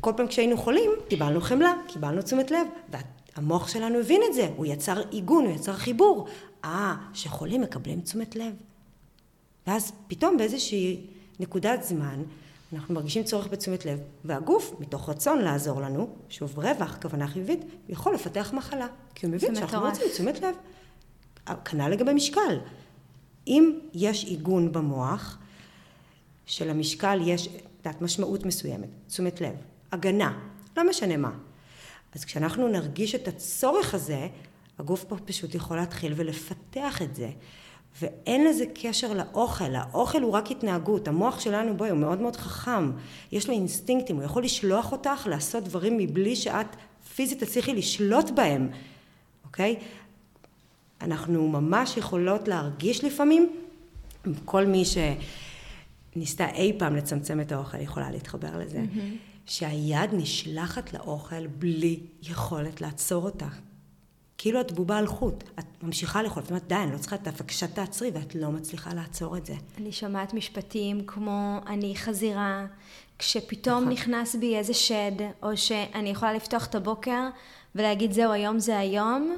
כל 0.00 0.12
פעם 0.16 0.26
כשהיינו 0.26 0.56
חולים, 0.56 0.90
קיבלנו 1.08 1.40
חמלה, 1.40 1.72
קיבלנו 1.86 2.22
תשומת 2.22 2.50
לב, 2.50 2.66
והמוח 3.36 3.68
שלנו 3.68 3.98
הבין 3.98 4.20
את 4.28 4.34
זה, 4.34 4.48
הוא 4.56 4.66
יצר 4.66 5.02
עיגון, 5.10 5.44
הוא 5.44 5.54
יצר 5.54 5.72
חיבור. 5.72 6.26
אה, 6.64 6.96
שחולים 7.14 7.60
מקבלים 7.60 8.00
תשומת 8.00 8.36
לב. 8.36 8.54
ואז 9.66 9.92
פתאום 10.08 10.36
באיזושהי 10.36 11.06
נקודת 11.40 11.82
זמן, 11.82 12.22
אנחנו 12.72 12.94
מרגישים 12.94 13.24
צורך 13.24 13.48
בתשומת 13.48 13.86
לב, 13.86 14.00
והגוף, 14.24 14.74
מתוך 14.78 15.08
רצון 15.08 15.38
לעזור 15.38 15.80
לנו, 15.80 16.08
שוב 16.28 16.58
רווח, 16.58 16.98
כוונה 17.02 17.28
חיובית, 17.28 17.60
יכול 17.88 18.14
לפתח 18.14 18.52
מחלה. 18.52 18.86
כי 19.14 19.26
הוא 19.26 19.34
מבין 19.34 19.54
שאנחנו 19.54 19.80
רוצים 19.80 20.06
תשומת 20.12 20.40
לב. 20.40 20.54
כנ"ל 21.64 21.88
לגבי 21.88 22.12
משקל. 22.12 22.58
אם 23.46 23.78
יש 23.94 24.24
עיגון 24.24 24.72
במוח, 24.72 25.38
שלמשקל 26.46 27.18
יש, 27.24 27.48
יודעת, 27.78 28.02
משמעות 28.02 28.46
מסוימת, 28.46 28.88
תשומת 29.08 29.40
לב, 29.40 29.54
הגנה, 29.92 30.38
לא 30.76 30.88
משנה 30.88 31.16
מה. 31.16 31.30
אז 32.14 32.24
כשאנחנו 32.24 32.68
נרגיש 32.68 33.14
את 33.14 33.28
הצורך 33.28 33.94
הזה, 33.94 34.28
הגוף 34.78 35.04
פה 35.04 35.16
פשוט 35.24 35.54
יכול 35.54 35.76
להתחיל 35.76 36.12
ולפתח 36.16 37.02
את 37.02 37.14
זה. 37.14 37.30
ואין 38.02 38.44
לזה 38.44 38.64
קשר 38.74 39.12
לאוכל, 39.12 39.74
האוכל 39.74 40.22
הוא 40.22 40.32
רק 40.32 40.50
התנהגות, 40.50 41.08
המוח 41.08 41.40
שלנו 41.40 41.76
בואי 41.76 41.90
הוא 41.90 41.98
מאוד 41.98 42.20
מאוד 42.20 42.36
חכם, 42.36 42.90
יש 43.32 43.48
לו 43.48 43.54
אינסטינקטים, 43.54 44.16
הוא 44.16 44.24
יכול 44.24 44.44
לשלוח 44.44 44.92
אותך 44.92 45.26
לעשות 45.30 45.64
דברים 45.64 45.98
מבלי 45.98 46.36
שאת 46.36 46.66
פיזית 47.14 47.42
תצליחי 47.42 47.74
לשלוט 47.74 48.30
בהם, 48.30 48.70
אוקיי? 49.44 49.76
אנחנו 51.02 51.48
ממש 51.48 51.96
יכולות 51.96 52.48
להרגיש 52.48 53.04
לפעמים, 53.04 53.56
כל 54.44 54.66
מי 54.66 54.82
שניסתה 54.84 56.50
אי 56.50 56.72
פעם 56.78 56.96
לצמצם 56.96 57.40
את 57.40 57.52
האוכל 57.52 57.80
יכולה 57.80 58.10
להתחבר 58.10 58.58
לזה, 58.58 58.78
mm-hmm. 58.78 59.00
שהיד 59.46 60.10
נשלחת 60.12 60.92
לאוכל 60.92 61.46
בלי 61.46 62.00
יכולת 62.22 62.80
לעצור 62.80 63.24
אותה. 63.24 63.48
כאילו 64.38 64.60
את 64.60 64.72
בובה 64.72 64.98
על 64.98 65.06
חוט, 65.06 65.44
את 65.58 65.64
ממשיכה 65.82 66.22
לאכול, 66.22 66.42
זאת 66.42 66.50
אומרת, 66.50 66.66
די, 66.66 66.74
אני 66.74 66.92
לא 66.92 66.98
צריכה 66.98 67.16
בבקשה 67.16 67.66
תעצרי, 67.66 68.10
ואת 68.14 68.34
לא 68.34 68.50
מצליחה 68.50 68.94
לעצור 68.94 69.36
את 69.36 69.46
זה. 69.46 69.54
אני 69.78 69.92
שומעת 69.92 70.34
משפטים 70.34 71.04
כמו 71.06 71.58
אני 71.66 71.96
חזירה, 71.96 72.66
כשפתאום 73.18 73.80
נכון. 73.80 73.92
נכנס 73.92 74.36
בי 74.36 74.56
איזה 74.56 74.74
שד, 74.74 75.12
או 75.42 75.56
שאני 75.56 76.10
יכולה 76.10 76.32
לפתוח 76.32 76.66
את 76.66 76.74
הבוקר 76.74 77.28
ולהגיד 77.74 78.12
זהו, 78.12 78.32
היום 78.32 78.58
זה 78.58 78.78
היום, 78.78 79.36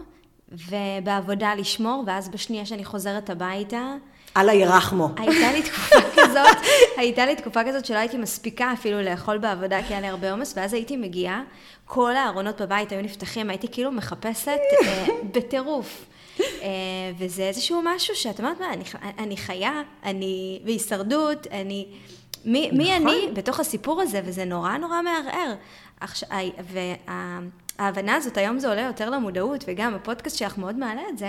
ובעבודה 0.52 1.54
לשמור, 1.54 2.04
ואז 2.06 2.28
בשנייה 2.28 2.66
שאני 2.66 2.84
חוזרת 2.84 3.30
הביתה, 3.30 3.94
אללה 4.36 4.52
ירחמו. 4.52 5.08
הייתה 5.16 5.52
לי 5.52 5.62
תקופה 5.62 5.96
כזאת, 6.16 6.56
הייתה 6.96 7.26
לי 7.26 7.36
תקופה 7.36 7.60
כזאת 7.68 7.84
שלא 7.84 7.96
הייתי 7.98 8.16
מספיקה 8.16 8.72
אפילו 8.72 9.02
לאכול 9.02 9.38
בעבודה, 9.38 9.82
כי 9.82 9.92
היה 9.92 10.00
לי 10.00 10.06
הרבה 10.06 10.32
עומס, 10.32 10.54
ואז 10.56 10.74
הייתי 10.74 10.96
מגיעה, 10.96 11.42
כל 11.84 12.16
הארונות 12.16 12.60
בבית 12.60 12.92
היו 12.92 13.02
נפתחים, 13.02 13.50
הייתי 13.50 13.68
כאילו 13.72 13.92
מחפשת 13.92 14.58
אה, 14.84 15.06
בטירוף. 15.32 16.04
אה, 16.40 16.68
וזה 17.18 17.42
איזשהו 17.42 17.82
משהו 17.84 18.14
שאת 18.14 18.40
אומרת, 18.40 18.60
מה, 18.60 18.72
אני, 18.72 18.84
אני 19.18 19.36
חיה, 19.36 19.82
אני 20.04 20.60
בהישרדות, 20.64 21.46
אני... 21.50 21.86
מי, 22.44 22.66
נכון. 22.66 22.78
מי 22.78 22.96
אני 22.96 23.28
בתוך 23.32 23.60
הסיפור 23.60 24.00
הזה, 24.00 24.20
וזה 24.24 24.44
נורא 24.44 24.76
נורא 24.76 25.02
מערער. 25.02 25.54
וההבנה 27.82 28.14
הזאת, 28.14 28.36
היום 28.36 28.58
זה 28.58 28.68
עולה 28.68 28.82
יותר 28.82 29.10
למודעות, 29.10 29.64
וגם 29.68 29.94
הפודקאסט 29.94 30.38
שלך 30.38 30.58
מאוד 30.58 30.78
מעלה 30.78 31.02
את 31.12 31.18
זה, 31.18 31.28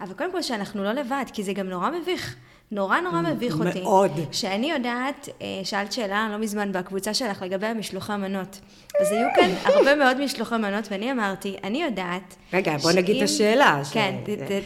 אבל 0.00 0.12
קודם 0.12 0.32
כל 0.32 0.42
שאנחנו 0.42 0.84
לא 0.84 0.92
לבד, 0.92 1.24
כי 1.32 1.42
זה 1.42 1.52
גם 1.52 1.68
נורא 1.68 1.90
מביך. 1.90 2.36
נורא 2.70 3.00
נורא 3.00 3.20
מביך 3.20 3.60
אותי. 3.60 3.80
מאוד. 3.80 4.10
שאני 4.32 4.70
יודעת, 4.70 5.28
אה, 5.42 5.46
שאלת 5.64 5.92
שאלה 5.92 6.28
לא 6.32 6.38
מזמן 6.38 6.72
בקבוצה 6.72 7.14
שלך 7.14 7.42
לגבי 7.42 7.66
המשלוחי 7.66 8.12
מנות. 8.16 8.60
אז 9.00 9.12
היו 9.12 9.26
כאן 9.36 9.50
הרבה 9.74 9.94
מאוד 9.94 10.24
משלוחי 10.24 10.56
מנות, 10.56 10.88
ואני 10.90 11.12
אמרתי, 11.12 11.56
אני 11.64 11.82
יודעת... 11.82 12.36
רגע, 12.52 12.76
בוא 12.76 12.92
נגיד 12.92 13.16
את 13.16 13.22
השאלה. 13.22 13.82
כן, 13.92 14.14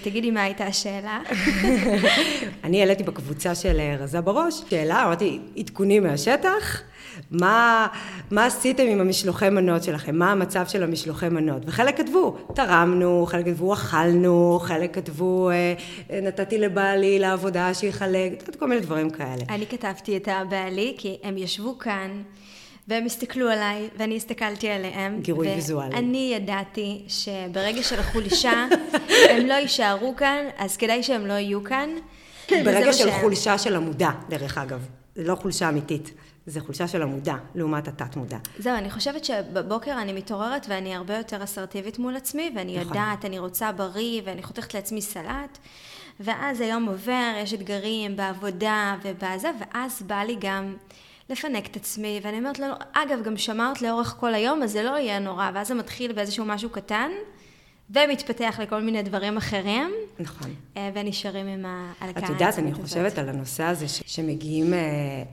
תגידי 0.03 0.31
מה 0.31 0.43
הייתה 0.43 0.65
השאלה. 0.65 1.21
אני 2.65 2.81
העליתי 2.81 3.03
בקבוצה 3.03 3.55
של 3.55 3.81
אה, 3.81 3.97
רזה 3.99 4.21
בראש, 4.21 4.63
שאלה, 4.71 5.05
אמרתי, 5.05 5.41
עדכונים 5.57 6.03
מהשטח. 6.03 6.83
מה, 7.31 7.87
מה 8.31 8.47
עשיתם 8.47 8.83
עם 8.87 9.01
המשלוחי 9.01 9.51
מנות 9.51 9.83
שלכם? 9.83 10.17
מה 10.17 10.33
המצב 10.33 10.67
של 10.67 10.83
המשלוחי 10.83 11.29
מנות? 11.29 11.63
וחלק 11.67 11.97
כתבו, 11.97 12.37
תרמנו, 12.55 13.27
חלק 13.29 13.45
כתבו, 13.47 13.73
אכלנו, 13.73 14.59
חלק 14.63 14.95
כתבו, 14.95 15.51
אה, 15.51 15.75
נתתי 16.23 16.59
לבעלי 16.59 17.19
לעבודה 17.19 17.75
שיחלק, 17.75 18.59
כל 18.59 18.69
מיני 18.69 18.81
דברים 18.81 19.11
כאלה. 19.11 19.45
אני 19.49 19.67
כתבתי 19.67 20.17
את 20.17 20.29
הבעלי, 20.29 20.95
כי 20.99 21.17
הם 21.23 21.39
ישבו 21.39 21.79
כאן. 21.79 22.23
והם 22.89 23.05
הסתכלו 23.05 23.49
עליי, 23.49 23.89
ואני 23.99 24.17
הסתכלתי 24.17 24.69
עליהם. 24.69 25.21
גירוי 25.21 25.49
ויזואלי. 25.49 25.95
ואני 25.95 26.33
ידעתי 26.37 27.03
שברגע 27.09 27.83
של 27.83 27.99
החולשה, 27.99 28.67
הם 29.31 29.47
לא 29.47 29.55
יישארו 29.55 30.15
כאן, 30.17 30.45
אז 30.59 30.77
כדאי 30.77 31.03
שהם 31.03 31.27
לא 31.27 31.33
יהיו 31.33 31.65
כאן. 31.65 31.91
ברגע 32.51 32.93
של 32.93 33.11
חולשה 33.11 33.59
של 33.59 33.77
המודע, 33.77 34.11
דרך 34.29 34.59
אגב. 34.59 34.87
זה 35.15 35.25
לא 35.25 35.35
חולשה 35.35 35.69
אמיתית. 35.69 36.11
זה 36.47 36.61
חולשה 36.61 36.89
של 36.89 37.03
המודע, 37.03 37.35
לעומת 37.55 37.89
התת-מודע. 37.89 38.39
זהו, 38.59 38.75
אני 38.75 38.91
חושבת 38.91 39.25
שבבוקר 39.25 39.93
אני 40.03 40.13
מתעוררת 40.13 40.67
ואני 40.69 40.95
הרבה 40.95 41.17
יותר 41.17 41.45
אסרטיבית 41.45 41.99
מול 41.99 42.17
עצמי, 42.17 42.53
ואני 42.57 42.77
נכון. 42.77 42.89
יודעת, 42.89 43.25
אני 43.25 43.39
רוצה 43.39 43.73
בריא, 43.73 44.23
ואני 44.25 44.43
חותכת 44.43 44.75
לעצמי 44.75 45.03
סלט, 45.03 45.59
ואז 46.21 46.61
היום 46.61 46.87
עובר, 46.87 47.33
יש 47.43 47.55
אתגרים 47.55 48.17
בעבודה 48.17 48.97
ובזה, 49.03 49.51
ואז 49.61 50.03
בא 50.03 50.23
לי 50.23 50.37
גם 50.41 50.77
לפנק 51.31 51.67
את 51.67 51.77
עצמי, 51.77 52.21
ואני 52.23 52.39
אומרת 52.39 52.59
לו, 52.59 52.67
אגב, 52.93 53.23
גם 53.23 53.37
שמרת 53.37 53.83
לאורך 53.83 54.17
כל 54.21 54.35
היום, 54.35 54.63
אז 54.63 54.73
זה 54.73 54.83
לא 54.83 54.91
יהיה 54.91 55.19
נורא, 55.19 55.51
ואז 55.55 55.69
זה 55.69 55.75
מתחיל 55.75 56.13
באיזשהו 56.13 56.45
משהו 56.45 56.71
קטן, 56.71 57.11
ומתפתח 57.91 58.61
לכל 58.63 58.83
מיני 58.83 59.03
דברים 59.03 59.37
אחרים. 59.37 59.91
נכון. 60.19 60.51
אה, 60.77 60.91
ונשארים 60.95 61.47
עם 61.47 61.67
ה... 61.67 61.93
את 62.11 62.29
יודעת, 62.29 62.59
אני 62.59 62.75
חושבת 62.75 63.19
על 63.19 63.29
הנושא 63.29 63.63
הזה 63.65 63.89
ש... 63.89 64.03
שמגיעים 64.07 64.73
uh, 64.73 64.77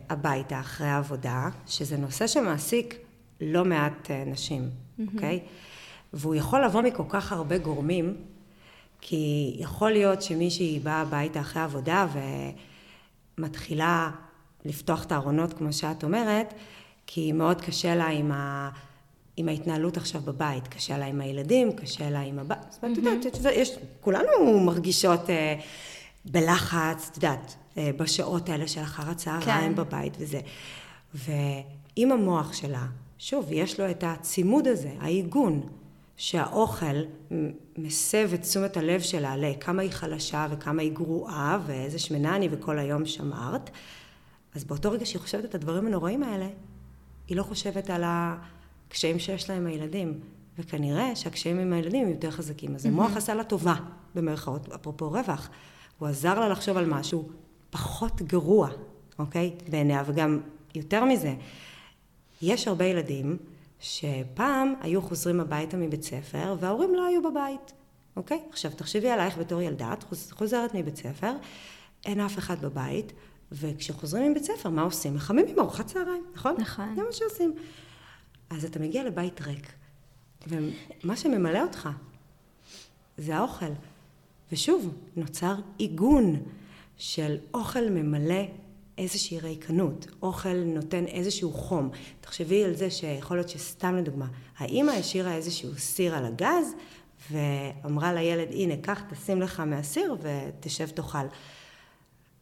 הביתה 0.10 0.60
אחרי 0.60 0.88
העבודה, 0.88 1.50
שזה 1.68 1.98
נושא 1.98 2.28
שמעסיק 2.28 2.98
לא 3.42 3.66
מעט 3.66 4.08
uh, 4.08 4.30
נשים, 4.30 4.70
אוקיי? 5.14 5.40
Mm-hmm. 5.40 5.48
Okay? 5.48 6.14
והוא 6.14 6.36
יכול 6.36 6.66
לבוא 6.66 6.82
מכל 6.82 7.04
כך 7.10 7.32
הרבה 7.32 7.58
גורמים, 7.58 8.16
כי 9.02 9.56
יכול 9.60 9.92
להיות 9.92 10.22
שמישהי 10.22 10.80
באה 10.80 11.02
הביתה 11.02 11.42
אחרי 11.42 11.62
עבודה 11.62 12.08
ומתחילה 13.38 14.12
לפתוח 14.66 15.04
את 15.04 15.12
הארונות, 15.12 15.54
כמו 15.54 15.74
שאת 15.74 16.04
אומרת, 16.04 16.54
כי 17.08 17.32
מאוד 17.32 17.62
קשה 17.62 17.96
לה 17.96 18.08
עם, 18.08 18.32
ה... 18.32 18.70
עם 19.38 19.50
ההתנהלות 19.50 19.98
עכשיו 19.98 20.22
בבית, 20.22 20.68
קשה 20.68 20.98
לה 20.98 21.06
עם 21.06 21.22
הילדים, 21.22 21.72
קשה 21.72 22.10
לה 22.10 22.20
עם 22.20 22.40
הבית, 22.40 22.58
זאת 22.70 22.84
אומרת, 22.84 23.28
את 23.28 23.38
יודעת, 23.38 23.54
יש, 23.56 23.78
כולנו 24.02 24.60
מרגישות 24.60 25.30
אה, 25.30 25.56
בלחץ, 26.26 27.10
את 27.12 27.16
יודעת, 27.16 27.56
אה, 27.78 27.92
בשעות 27.98 28.50
האלה 28.50 28.68
של 28.68 28.82
אחר 28.82 29.10
הצהריים 29.10 29.76
כן. 29.76 29.76
בבית 29.76 30.14
וזה. 30.20 30.40
ואם 31.14 32.12
המוח 32.12 32.54
שלה, 32.54 32.86
שוב, 33.18 33.48
יש 33.52 33.80
לו 33.80 33.90
את 33.90 34.04
הצימוד 34.08 34.68
הזה, 34.68 34.90
העיגון, 35.00 35.62
שהאוכל 36.18 36.96
מסב 37.78 38.30
את 38.34 38.42
תשומת 38.42 38.78
הלב 38.78 39.02
שלה 39.02 39.38
לכמה 39.38 39.82
היא 39.82 39.92
חלשה 39.92 40.48
וכמה 40.52 40.82
היא 40.82 40.94
גרועה 40.94 41.60
ואיזה 41.66 42.00
שמנה 42.00 42.36
אני 42.36 42.48
וכל 42.52 42.80
היום 42.80 43.06
שמרת, 43.06 43.70
אז 44.56 44.64
באותו 44.64 44.92
רגע 44.92 45.06
שהיא 45.06 45.22
חושבת 45.22 45.46
את 45.46 45.56
הדברים 45.56 45.88
הנוראים 45.88 46.24
האלה, 46.24 46.48
היא 47.28 47.38
לא 47.38 47.44
חושבת 47.44 47.90
על 47.90 48.04
הקשיים 48.94 49.20
שיש 49.20 49.50
לה 49.50 49.56
עם 49.56 49.66
הילדים. 49.68 50.20
וכנראה 50.60 51.16
שהקשיים 51.16 51.60
עם 51.60 51.74
הילדים 51.74 52.06
הם 52.06 52.12
יותר 52.12 52.32
חזקים. 52.32 52.76
אז 52.76 52.86
המוח 52.86 53.18
עשה 53.18 53.34
לה 53.36 53.44
טובה, 53.44 53.76
במרכאות, 54.16 54.72
אפרופו 54.72 55.10
רווח. 55.10 55.50
הוא 56.00 56.08
עזר 56.08 56.40
לה 56.40 56.50
לחשוב 56.50 56.78
על 56.78 56.86
משהו 56.86 57.30
פחות 57.70 58.22
גרוע, 58.22 58.70
אוקיי? 59.20 59.52
בעיניה, 59.70 60.04
וגם 60.06 60.40
יותר 60.76 61.06
מזה, 61.06 61.34
יש 62.42 62.68
הרבה 62.68 62.86
ילדים 62.86 63.38
שפעם 63.80 64.74
היו 64.82 65.02
חוזרים 65.02 65.40
הביתה 65.40 65.78
מבית 65.78 66.04
ספר 66.04 66.56
וההורים 66.60 66.96
לא 66.96 67.06
היו 67.06 67.22
בבית, 67.32 67.74
אוקיי? 68.16 68.40
עכשיו 68.50 68.72
תחשבי 68.72 69.10
עלייך 69.10 69.38
בתור 69.38 69.62
ילדה, 69.62 69.94
את 69.94 70.04
חוז- 70.04 70.32
חוזרת 70.32 70.76
מבית 70.76 70.96
ספר, 70.98 71.32
אין 72.06 72.20
אף 72.20 72.38
אחד 72.38 72.62
בבית, 72.62 73.14
וכשחוזרים 73.52 74.32
מבית 74.32 74.44
ספר, 74.44 74.70
מה 74.70 74.82
עושים? 74.82 75.14
מחממים 75.16 75.60
ארוחת 75.60 75.86
צהריים, 75.88 76.24
נכון? 76.36 76.56
נכון. 76.60 76.96
זה 76.96 77.02
מה 77.02 77.12
שעושים. 77.12 77.54
אז 78.50 78.66
אתה 78.66 78.80
מגיע 78.80 79.04
לבית 79.04 79.42
ריק, 79.42 79.72
ומה 80.48 81.16
שממלא 81.16 81.62
אותך 81.62 81.90
זה 83.18 83.36
האוכל. 83.36 83.72
ושוב, 84.52 84.94
נוצר 85.16 85.56
עיגון 85.78 86.44
של 86.98 87.38
אוכל 87.54 87.90
ממלא 87.90 88.44
איזושהי 88.98 89.40
ריקנות, 89.40 90.08
אוכל 90.22 90.64
נותן 90.64 91.06
איזשהו 91.06 91.54
חום. 91.54 91.90
תחשבי 92.22 92.64
על 92.64 92.76
זה 92.76 92.92
שיכול 92.92 93.38
להיות 93.38 93.50
שסתם 93.50 93.96
לדוגמה, 93.96 94.28
האימא 94.58 94.92
השאירה 94.92 95.36
איזשהו 95.36 95.76
סיר 95.78 96.16
על 96.16 96.26
הגז 96.26 96.74
ואמרה 97.32 98.14
לילד, 98.14 98.48
הנה, 98.52 98.78
קח, 98.78 99.02
תשים 99.10 99.42
לך 99.42 99.60
מהסיר 99.60 100.16
ותשב 100.22 100.90
תאכל. 100.90 101.28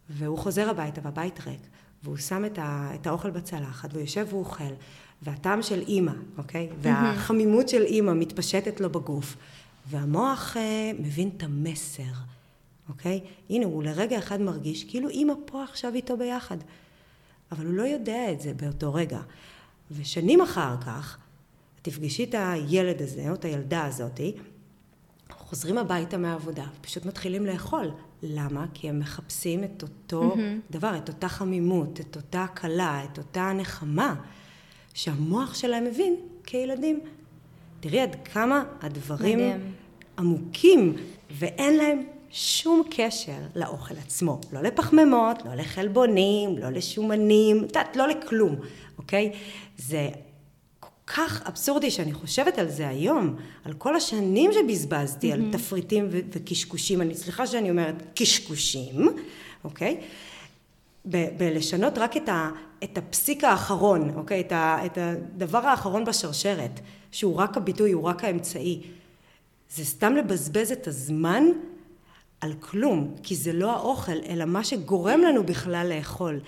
והוא 0.09 0.37
חוזר 0.37 0.69
הביתה 0.69 1.01
והבית 1.03 1.39
ריק, 1.39 1.61
והוא 2.03 2.17
שם 2.17 2.45
את, 2.45 2.57
ה, 2.57 2.91
את 2.95 3.07
האוכל 3.07 3.29
בצלחת, 3.29 3.89
והוא 3.93 4.01
יושב 4.01 4.25
והוא 4.29 4.39
אוכל, 4.39 4.73
והטעם 5.21 5.61
של 5.61 5.81
אימא, 5.81 6.11
אוקיי? 6.37 6.69
והחמימות 6.81 7.69
של 7.69 7.81
אימא 7.81 8.13
מתפשטת 8.13 8.81
לו 8.81 8.89
בגוף, 8.89 9.35
והמוח 9.89 10.57
אה, 10.57 10.91
מבין 10.99 11.29
את 11.37 11.43
המסר, 11.43 12.13
אוקיי? 12.89 13.19
הנה, 13.49 13.65
הוא 13.65 13.83
לרגע 13.83 14.17
אחד 14.17 14.41
מרגיש 14.41 14.83
כאילו 14.83 15.09
אימא 15.09 15.33
פה 15.45 15.63
עכשיו 15.63 15.93
איתו 15.93 16.17
ביחד, 16.17 16.57
אבל 17.51 17.65
הוא 17.65 17.73
לא 17.73 17.83
יודע 17.83 18.31
את 18.31 18.41
זה 18.41 18.53
באותו 18.53 18.93
רגע. 18.93 19.19
ושנים 19.91 20.41
אחר 20.41 20.75
כך, 20.85 21.17
תפגשי 21.81 22.23
את 22.23 22.35
הילד 22.37 23.01
הזה, 23.01 23.29
או 23.29 23.33
את 23.33 23.45
הילדה 23.45 23.85
הזאתי, 23.85 24.33
חוזרים 25.31 25.77
הביתה 25.77 26.17
מהעבודה, 26.17 26.65
פשוט 26.81 27.05
מתחילים 27.05 27.45
לאכול. 27.45 27.91
למה? 28.23 28.65
כי 28.73 28.89
הם 28.89 28.99
מחפשים 28.99 29.63
את 29.63 29.83
אותו 29.83 30.33
mm-hmm. 30.35 30.71
דבר, 30.71 30.97
את 30.97 31.09
אותה 31.09 31.29
חמימות, 31.29 31.99
את 31.99 32.15
אותה 32.15 32.43
הקלה, 32.43 33.03
את 33.03 33.17
אותה 33.17 33.53
נחמה, 33.53 34.15
שהמוח 34.93 35.53
שלהם 35.53 35.83
מבין 35.83 36.15
כילדים. 36.43 36.99
תראי 37.79 37.99
עד 37.99 38.15
כמה 38.25 38.63
הדברים 38.81 39.37
מדהים. 39.37 39.73
עמוקים, 40.17 40.95
ואין 41.31 41.77
להם 41.77 42.03
שום 42.31 42.83
קשר 42.89 43.37
לאוכל 43.55 43.95
עצמו. 44.05 44.39
לא 44.53 44.61
לפחמימות, 44.61 45.45
לא 45.45 45.55
לחלבונים, 45.55 46.57
לא 46.57 46.69
לשומנים, 46.69 47.57
את 47.57 47.63
יודעת, 47.63 47.95
לא 47.95 48.07
לכלום, 48.07 48.55
אוקיי? 48.97 49.31
זה 49.77 50.09
כל 50.79 50.87
כך 51.07 51.43
אבסורדי 51.47 51.91
שאני 51.91 52.13
חושבת 52.13 52.57
על 52.57 52.69
זה 52.69 52.87
היום, 52.87 53.35
על 53.65 53.73
כל 53.73 53.95
השנים 53.95 54.51
שבזבזתי 54.53 55.31
על 55.31 55.51
תפריטים 55.51 56.07
ו- 56.11 56.19
וקשקושים, 56.33 57.01
אני 57.01 57.15
סליחה 57.15 57.47
שאני 57.47 57.69
אומרת 57.69 57.95
קשקושים, 58.15 59.09
אוקיי? 59.63 59.97
ב- 61.05 61.37
בלשנות 61.37 61.97
רק 61.97 62.17
את, 62.17 62.29
ה, 62.29 62.49
את 62.83 62.97
הפסיק 62.97 63.43
האחרון, 63.43 64.11
אוקיי? 64.15 64.41
את, 64.41 64.51
ה, 64.51 64.85
את 64.85 64.97
הדבר 64.97 65.57
האחרון 65.57 66.05
בשרשרת, 66.05 66.79
שהוא 67.11 67.35
רק 67.35 67.57
הביטוי, 67.57 67.91
הוא 67.91 68.03
רק 68.03 68.23
האמצעי. 68.23 68.81
זה 69.69 69.85
סתם 69.85 70.15
לבזבז 70.15 70.71
את 70.71 70.87
הזמן 70.87 71.43
על 72.41 72.53
כלום, 72.59 73.15
כי 73.23 73.35
זה 73.35 73.53
לא 73.53 73.71
האוכל, 73.71 74.17
אלא 74.27 74.45
מה 74.45 74.63
שגורם 74.63 75.21
לנו 75.21 75.43
בכלל 75.43 75.93
לאכול. 75.95 76.39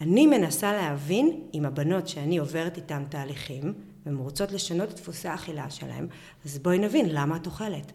אני 0.00 0.26
מנסה 0.26 0.72
להבין 0.72 1.40
עם 1.52 1.64
הבנות 1.64 2.08
שאני 2.08 2.38
עוברת 2.38 2.76
איתן 2.76 3.04
תהליכים, 3.08 3.72
והן 4.06 4.16
רוצות 4.16 4.52
לשנות 4.52 4.90
את 4.90 4.94
דפוסי 4.94 5.28
האכילה 5.28 5.70
שלהן, 5.70 6.06
אז 6.44 6.58
בואי 6.58 6.78
נבין 6.78 7.06
למה 7.08 7.36
את 7.36 7.46
אוכלת. 7.46 7.92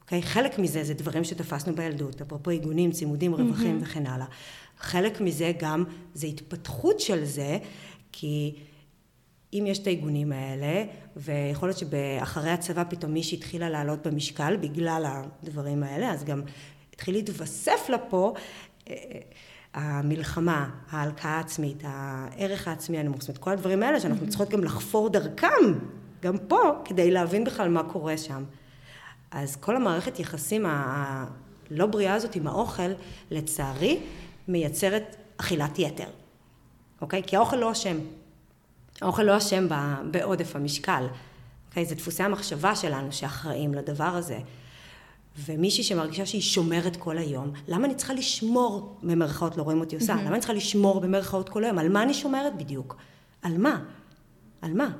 אוקיי? 0.00 0.22
חלק 0.22 0.58
מזה 0.58 0.84
זה 0.84 0.94
דברים 0.94 1.24
שתפסנו 1.24 1.74
בילדות, 1.74 2.20
אפרופו 2.20 2.50
עיגונים, 2.50 2.92
צימודים, 2.92 3.34
רווחים 3.34 3.78
mm-hmm. 3.78 3.84
וכן 3.84 4.06
הלאה. 4.06 4.26
חלק 4.82 5.20
מזה 5.20 5.52
גם 5.58 5.84
זה 6.14 6.26
התפתחות 6.26 7.00
של 7.00 7.24
זה, 7.24 7.58
כי 8.12 8.54
אם 9.52 9.64
יש 9.66 9.78
את 9.78 9.86
העיגונים 9.86 10.32
האלה, 10.32 10.84
ויכול 11.16 11.68
להיות 11.68 11.78
שאחרי 11.78 12.50
הצבא 12.50 12.84
פתאום 12.88 13.12
מישהי 13.12 13.38
התחילה 13.38 13.70
לעלות 13.70 14.06
במשקל 14.06 14.56
בגלל 14.56 15.06
הדברים 15.06 15.82
האלה, 15.82 16.10
אז 16.10 16.24
גם 16.24 16.42
התחיל 16.94 17.14
להתווסף 17.14 17.88
לה 17.88 17.98
פה 17.98 18.34
אה, 18.88 18.94
המלחמה, 19.74 20.70
ההלקאה 20.90 21.30
העצמית, 21.30 21.82
הערך 21.86 22.68
העצמי 22.68 22.98
הנמוך, 22.98 23.20
זאת 23.20 23.28
אומרת 23.28 23.38
כל 23.38 23.50
הדברים 23.50 23.82
האלה 23.82 24.00
שאנחנו 24.00 24.28
צריכות 24.28 24.48
גם 24.48 24.64
לחפור 24.64 25.08
דרכם, 25.08 25.78
גם 26.22 26.38
פה, 26.38 26.72
כדי 26.84 27.10
להבין 27.10 27.44
בכלל 27.44 27.68
מה 27.68 27.82
קורה 27.82 28.16
שם. 28.18 28.44
אז 29.30 29.56
כל 29.56 29.76
המערכת 29.76 30.20
יחסים 30.20 30.66
הלא 30.66 31.86
בריאה 31.86 32.14
הזאת 32.14 32.34
עם 32.34 32.46
האוכל, 32.46 32.92
לצערי, 33.30 34.00
מייצרת 34.48 35.16
אכילת 35.36 35.78
יתר, 35.78 36.08
אוקיי? 37.00 37.22
כי 37.26 37.36
האוכל 37.36 37.56
לא 37.56 37.72
אשם. 37.72 37.98
האוכל 39.00 39.22
לא 39.22 39.38
אשם 39.38 39.68
בעודף 40.10 40.56
המשקל, 40.56 41.06
אוקיי? 41.68 41.84
זה 41.84 41.94
דפוסי 41.94 42.22
המחשבה 42.22 42.76
שלנו 42.76 43.12
שאחראים 43.12 43.74
לדבר 43.74 44.04
הזה. 44.04 44.38
ומישהי 45.38 45.84
שמרגישה 45.84 46.26
שהיא 46.26 46.40
שומרת 46.40 46.96
כל 46.96 47.18
היום, 47.18 47.52
למה 47.68 47.86
אני 47.86 47.94
צריכה 47.94 48.14
לשמור, 48.14 48.98
במרכאות 49.02 49.56
לא 49.56 49.62
רואים 49.62 49.80
אותי 49.80 49.96
עושה, 49.96 50.14
למה 50.14 50.30
אני 50.30 50.38
צריכה 50.38 50.52
לשמור 50.52 51.00
במרכאות 51.00 51.48
כל 51.48 51.64
היום? 51.64 51.78
על 51.78 51.88
מה 51.88 52.02
אני 52.02 52.14
שומרת 52.14 52.56
בדיוק? 52.56 52.96
על 53.42 53.58
מה? 53.58 53.82
על 54.62 54.74
מה? 54.74 54.90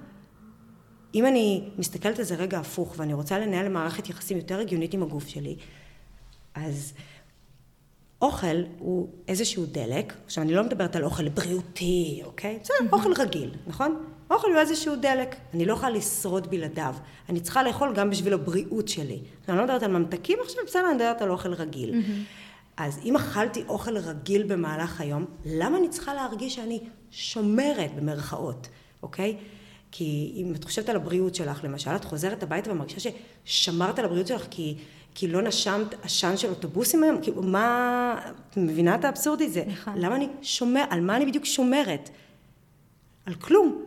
אם 1.14 1.26
אני 1.26 1.68
מסתכלת 1.78 2.18
על 2.18 2.24
זה 2.24 2.34
רגע 2.34 2.58
הפוך, 2.58 2.94
ואני 2.96 3.14
רוצה 3.14 3.38
לנהל 3.38 3.68
מערכת 3.68 4.08
יחסים 4.08 4.36
יותר 4.36 4.58
הגיונית 4.58 4.94
עם 4.94 5.02
הגוף 5.02 5.28
שלי, 5.28 5.56
אז 6.54 6.92
אוכל 8.22 8.62
הוא 8.78 9.08
איזשהו 9.28 9.66
דלק, 9.66 10.12
עכשיו 10.24 10.44
אני 10.44 10.54
לא 10.54 10.62
מדברת 10.62 10.96
על 10.96 11.04
אוכל 11.04 11.28
בריאותי, 11.28 12.22
אוקיי? 12.24 12.58
זה 12.62 12.74
אוכל 12.92 13.12
רגיל, 13.18 13.50
נכון? 13.66 14.04
אוכל 14.30 14.48
הוא 14.48 14.58
איזשהו 14.58 14.96
דלק, 14.96 15.36
אני 15.54 15.64
לא 15.64 15.72
יכולה 15.72 15.90
לשרוד 15.90 16.50
בלעדיו, 16.50 16.94
אני 17.28 17.40
צריכה 17.40 17.62
לאכול 17.62 17.94
גם 17.94 18.10
בשביל 18.10 18.32
הבריאות 18.34 18.88
שלי. 18.88 19.18
אני 19.48 19.56
לא 19.56 19.64
מדברת 19.64 19.82
על 19.82 19.90
ממתקים 19.90 20.38
עכשיו, 20.44 20.62
בסדר, 20.66 20.86
אני 20.86 20.94
מדברת 20.94 21.22
על 21.22 21.30
אוכל 21.30 21.52
רגיל. 21.54 22.02
אז 22.76 23.00
אם 23.04 23.16
אכלתי 23.16 23.64
אוכל 23.68 23.96
רגיל 23.98 24.42
במהלך 24.42 25.00
היום, 25.00 25.24
למה 25.46 25.78
אני 25.78 25.88
צריכה 25.88 26.14
להרגיש 26.14 26.54
שאני 26.54 26.80
שומרת 27.10 27.94
במרכאות, 27.96 28.68
אוקיי? 29.02 29.36
כי 29.92 30.32
אם 30.36 30.52
את 30.54 30.64
חושבת 30.64 30.88
על 30.88 30.96
הבריאות 30.96 31.34
שלך, 31.34 31.64
למשל, 31.64 31.96
את 31.96 32.04
חוזרת 32.04 32.42
הביתה 32.42 32.72
ומרגישה 32.72 33.10
ששמרת 33.44 33.98
על 33.98 34.04
הבריאות 34.04 34.26
שלך 34.26 34.46
כי, 34.50 34.74
כי 35.14 35.28
לא 35.28 35.42
נשמת 35.42 36.04
עשן 36.04 36.36
של 36.36 36.48
אוטובוסים 36.48 37.02
היום, 37.02 37.16
כאילו, 37.22 37.42
מה, 37.42 38.20
את 38.50 38.56
מבינה 38.56 38.94
את 38.94 39.04
האבסורדי? 39.04 39.48
זה, 39.48 39.64
נכון. 39.66 39.92
למה 39.96 40.16
אני 40.16 40.28
שומר, 40.42 40.84
על 40.90 41.00
מה 41.00 41.16
אני 41.16 41.26
בדיוק 41.26 41.44
שומרת? 41.44 42.10
על 43.26 43.34
כלום. 43.34 43.82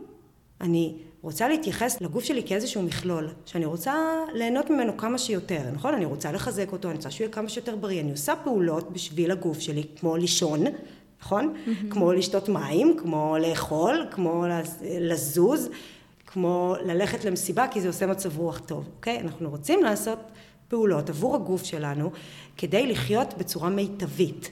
אני 0.60 0.94
רוצה 1.22 1.48
להתייחס 1.48 2.00
לגוף 2.00 2.24
שלי 2.24 2.42
כאיזשהו 2.46 2.82
מכלול, 2.82 3.28
שאני 3.46 3.64
רוצה 3.64 3.94
ליהנות 4.34 4.70
ממנו 4.70 4.96
כמה 4.96 5.18
שיותר, 5.18 5.60
נכון? 5.74 5.94
אני 5.94 6.04
רוצה 6.04 6.32
לחזק 6.32 6.72
אותו, 6.72 6.88
אני 6.88 6.96
רוצה 6.96 7.10
שהוא 7.10 7.24
יהיה 7.24 7.32
כמה 7.32 7.48
שיותר 7.48 7.76
בריא. 7.76 8.00
אני 8.00 8.10
עושה 8.10 8.36
פעולות 8.36 8.92
בשביל 8.92 9.30
הגוף 9.30 9.60
שלי, 9.60 9.84
כמו 10.00 10.16
לישון, 10.16 10.64
נכון? 11.22 11.54
Mm-hmm. 11.54 11.70
כמו 11.90 12.12
לשתות 12.12 12.48
מים, 12.48 12.96
כמו 12.98 13.36
לאכול, 13.40 14.06
כמו 14.10 14.44
לז- 14.46 14.84
לזוז, 15.00 15.68
כמו 16.26 16.74
ללכת 16.84 17.24
למסיבה, 17.24 17.66
כי 17.70 17.80
זה 17.80 17.88
עושה 17.88 18.06
מצב 18.06 18.38
רוח 18.38 18.58
טוב, 18.58 18.88
אוקיי? 18.96 19.20
אנחנו 19.20 19.50
רוצים 19.50 19.82
לעשות 19.82 20.18
פעולות 20.68 21.10
עבור 21.10 21.34
הגוף 21.34 21.64
שלנו 21.64 22.10
כדי 22.56 22.86
לחיות 22.86 23.34
בצורה 23.34 23.68
מיטבית. 23.68 24.50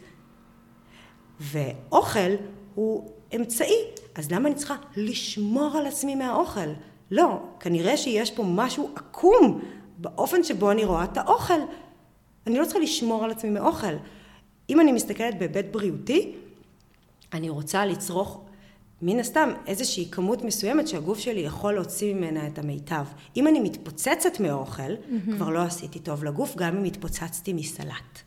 ואוכל 1.40 2.30
הוא 2.74 3.10
אמצעי, 3.36 3.78
אז 4.14 4.30
למה 4.32 4.48
אני 4.48 4.54
צריכה 4.54 4.76
לשמור 4.96 5.76
על 5.76 5.86
עצמי 5.86 6.14
מהאוכל? 6.14 6.68
לא, 7.10 7.38
כנראה 7.60 7.96
שיש 7.96 8.30
פה 8.30 8.44
משהו 8.46 8.90
עקום 8.96 9.60
באופן 9.98 10.42
שבו 10.42 10.70
אני 10.70 10.84
רואה 10.84 11.04
את 11.04 11.16
האוכל. 11.16 11.60
אני 12.46 12.58
לא 12.58 12.64
צריכה 12.64 12.78
לשמור 12.78 13.24
על 13.24 13.30
עצמי 13.30 13.50
מאוכל. 13.50 13.94
אם 14.70 14.80
אני 14.80 14.92
מסתכלת 14.92 15.38
בהיבט 15.38 15.64
בריאותי, 15.70 16.34
אני 17.32 17.48
רוצה 17.48 17.86
לצרוך 17.86 18.43
מן 19.02 19.20
הסתם 19.20 19.48
איזושהי 19.66 20.08
כמות 20.10 20.44
מסוימת 20.44 20.88
שהגוף 20.88 21.18
שלי 21.18 21.40
יכול 21.40 21.74
להוציא 21.74 22.14
ממנה 22.14 22.46
את 22.46 22.58
המיטב. 22.58 23.04
אם 23.36 23.48
אני 23.48 23.60
מתפוצצת 23.60 24.40
מאוכל, 24.40 24.82
mm-hmm. 24.82 25.32
כבר 25.36 25.50
לא 25.50 25.62
עשיתי 25.62 25.98
טוב 25.98 26.24
לגוף, 26.24 26.56
גם 26.56 26.76
אם 26.76 26.84
התפוצצתי 26.84 27.52
מסלט. 27.52 28.22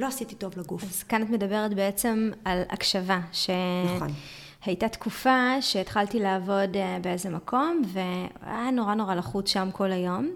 לא 0.00 0.06
עשיתי 0.06 0.34
טוב 0.34 0.58
לגוף. 0.58 0.82
אז 0.84 1.02
כאן 1.02 1.22
את 1.22 1.30
מדברת 1.30 1.74
בעצם 1.74 2.30
על 2.44 2.62
הקשבה. 2.68 3.20
ש... 3.32 3.50
נכון. 3.96 4.08
הייתה 4.64 4.88
תקופה 4.88 5.62
שהתחלתי 5.62 6.20
לעבוד 6.20 6.76
אה, 6.76 6.98
באיזה 7.02 7.30
מקום, 7.30 7.82
והיה 7.92 8.70
נורא 8.70 8.94
נורא 8.94 9.14
לחוץ 9.14 9.48
שם 9.48 9.68
כל 9.72 9.92
היום. 9.92 10.30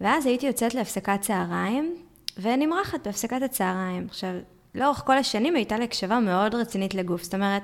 ואז 0.00 0.26
הייתי 0.26 0.46
יוצאת 0.46 0.74
להפסקת 0.74 1.20
צהריים, 1.20 1.96
ונמרחת 2.38 3.06
בהפסקת 3.06 3.42
הצהריים. 3.42 4.06
עכשיו, 4.08 4.30
לאורך 4.74 5.02
כל 5.06 5.18
השנים 5.18 5.56
הייתה 5.56 5.78
לי 5.78 5.84
הקשבה 5.84 6.18
מאוד 6.20 6.54
רצינית 6.54 6.94
לגוף. 6.94 7.22
זאת 7.22 7.34
אומרת, 7.34 7.62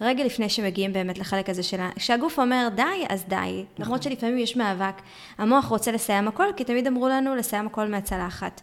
רגע 0.00 0.24
לפני 0.24 0.48
שמגיעים 0.48 0.92
באמת 0.92 1.18
לחלק 1.18 1.48
הזה 1.48 1.62
שלה, 1.62 1.90
כשהגוף 1.96 2.38
אומר 2.38 2.68
די, 2.74 2.82
אז 3.08 3.24
די. 3.28 3.36
נכון. 3.36 3.64
למרות 3.78 4.02
שלפעמים 4.02 4.38
יש 4.38 4.56
מאבק. 4.56 4.94
המוח 5.38 5.64
רוצה 5.64 5.92
לסיים 5.92 6.28
הכל, 6.28 6.46
כי 6.56 6.64
תמיד 6.64 6.86
אמרו 6.86 7.08
לנו 7.08 7.34
לסיים 7.34 7.66
הכל 7.66 7.88
מהצלחת. 7.88 8.60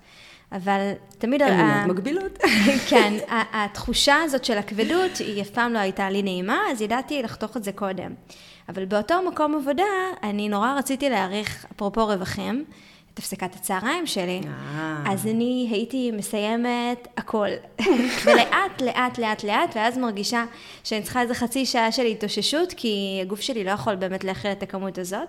אבל 0.52 0.92
תמיד... 1.18 1.42
אמונות 1.42 1.88
מגבילות. 1.88 2.38
כן, 2.90 3.14
התחושה 3.30 4.16
הזאת 4.24 4.46
של 4.46 4.58
הכבדות, 4.58 5.18
היא 5.20 5.42
אף 5.42 5.50
פעם 5.50 5.74
לא 5.74 5.80
הייתה 5.80 6.10
לי 6.10 6.22
נעימה, 6.22 6.60
אז 6.72 6.82
ידעתי 6.82 7.24
לחתוך 7.24 7.58
את 7.58 7.64
זה 7.64 7.72
קודם. 7.72 8.14
אבל 8.70 8.86
באותו 8.86 9.16
מקום 9.32 9.56
עבודה, 9.56 9.84
אני 10.24 10.50
נורא 10.50 10.74
רציתי 10.78 11.10
להעריך, 11.10 11.66
אפרופו 11.76 12.08
רווחים, 12.08 12.66
את 13.16 13.20
הפסקת 13.20 13.56
הצהריים 13.56 14.08
שלי. 14.08 14.42
אה. 14.46 15.04
אז 15.08 15.28
אני 15.28 15.68
הייתי 15.72 16.12
מסיימת 16.12 17.08
הכל. 17.18 17.48
ולאט, 18.26 18.82
לאט, 18.82 19.18
לאט, 19.18 19.44
לאט, 19.44 19.76
ואז 19.76 19.98
מרגישה 19.98 20.46
שאני 20.84 21.02
צריכה 21.02 21.22
איזה 21.22 21.34
חצי 21.34 21.66
שעה 21.66 21.92
של 21.92 22.06
התאוששות, 22.06 22.74
כי 22.78 23.20
הגוף 23.22 23.42
שלי 23.42 23.64
לא 23.64 23.72
יכול 23.72 23.96
באמת 23.96 24.24
להכיל 24.24 24.52
את 24.52 24.64
הכמות 24.64 24.98
הזאת. 24.98 25.28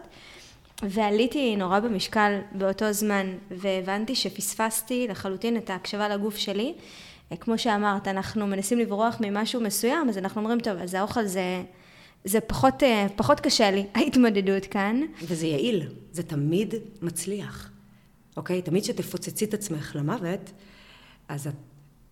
ועליתי 0.83 1.57
נורא 1.57 1.81
במשקל 1.81 2.39
באותו 2.53 2.93
זמן, 2.93 3.27
והבנתי 3.51 4.15
שפספסתי 4.15 5.07
לחלוטין 5.09 5.57
את 5.57 5.71
ההקשבה 5.71 6.09
לגוף 6.09 6.37
שלי. 6.37 6.75
כמו 7.41 7.59
שאמרת, 7.59 8.09
אנחנו 8.09 8.47
מנסים 8.47 8.79
לברוח 8.79 9.17
ממשהו 9.21 9.61
מסוים, 9.61 10.09
אז 10.09 10.19
אנחנו 10.19 10.41
אומרים, 10.41 10.61
טוב, 10.61 10.79
אז 10.79 10.95
האוכל 10.95 11.27
זה, 11.27 11.63
זה 12.25 12.41
פחות, 12.41 12.83
פחות 13.17 13.41
קשה 13.41 13.71
לי, 13.71 13.87
ההתמודדות 13.95 14.67
כאן. 14.67 15.01
וזה 15.23 15.47
יעיל, 15.47 15.83
זה 16.13 16.23
תמיד 16.23 16.75
מצליח. 17.03 17.76
אוקיי? 18.37 18.63
תמיד 18.63 18.83
כשתפוצצי 18.83 19.45
את 19.45 19.55
עצמך 19.55 19.97
למוות, 19.97 20.53
אז 21.29 21.47
את 21.47 21.55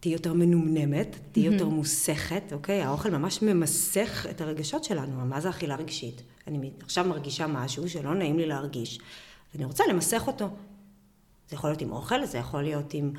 תהיי 0.01 0.13
יותר 0.13 0.33
מנומנמת, 0.33 1.17
תהיי 1.33 1.47
יותר 1.47 1.69
מוסכת, 1.69 2.53
אוקיי? 2.53 2.83
האוכל 2.83 3.11
ממש 3.11 3.43
ממסך 3.43 4.27
את 4.31 4.41
הרגשות 4.41 4.85
שלנו. 4.85 5.27
מה 5.27 5.41
זה 5.41 5.51
אכילה 5.51 5.77
רגשית? 5.77 6.23
אני 6.47 6.71
עכשיו 6.83 7.05
מרגישה 7.05 7.47
משהו 7.47 7.89
שלא 7.89 8.15
נעים 8.15 8.39
לי 8.39 8.47
להרגיש, 8.47 8.99
ואני 9.55 9.65
רוצה 9.65 9.85
למסך 9.89 10.27
אותו. 10.27 10.49
זה 11.49 11.57
יכול 11.57 11.71
להיות 11.71 11.83
עם 11.83 11.93
אוכל, 11.93 12.27
זה 12.27 12.39
יכול 12.39 12.63
להיות 12.63 12.95
עם 12.95 13.13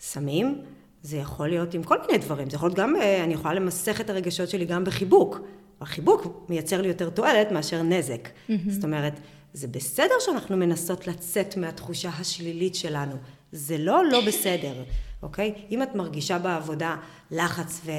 סמים, 0.00 0.62
זה 1.02 1.16
יכול 1.16 1.48
להיות 1.48 1.74
עם 1.74 1.82
כל 1.82 2.00
מיני 2.00 2.18
דברים. 2.18 2.50
זה 2.50 2.56
יכול 2.56 2.68
להיות 2.68 2.78
גם, 2.78 2.96
אה, 2.96 3.24
אני 3.24 3.34
יכולה 3.34 3.54
למסך 3.54 4.00
את 4.00 4.10
הרגשות 4.10 4.48
שלי 4.48 4.64
גם 4.64 4.84
בחיבוק. 4.84 5.40
החיבוק 5.80 6.46
מייצר 6.48 6.82
לי 6.82 6.88
יותר 6.88 7.10
תועלת 7.10 7.52
מאשר 7.52 7.82
נזק. 7.82 8.28
Mm-hmm. 8.28 8.52
זאת 8.68 8.84
אומרת, 8.84 9.20
זה 9.54 9.68
בסדר 9.68 10.14
שאנחנו 10.20 10.56
מנסות 10.56 11.06
לצאת 11.06 11.56
מהתחושה 11.56 12.08
השלילית 12.08 12.74
שלנו. 12.74 13.16
זה 13.52 13.78
לא 13.78 14.04
לא 14.04 14.20
בסדר, 14.26 14.82
אוקיי? 15.22 15.54
אם 15.70 15.82
את 15.82 15.94
מרגישה 15.94 16.38
בעבודה 16.38 16.96
לחץ 17.30 17.80
ו... 17.84 17.92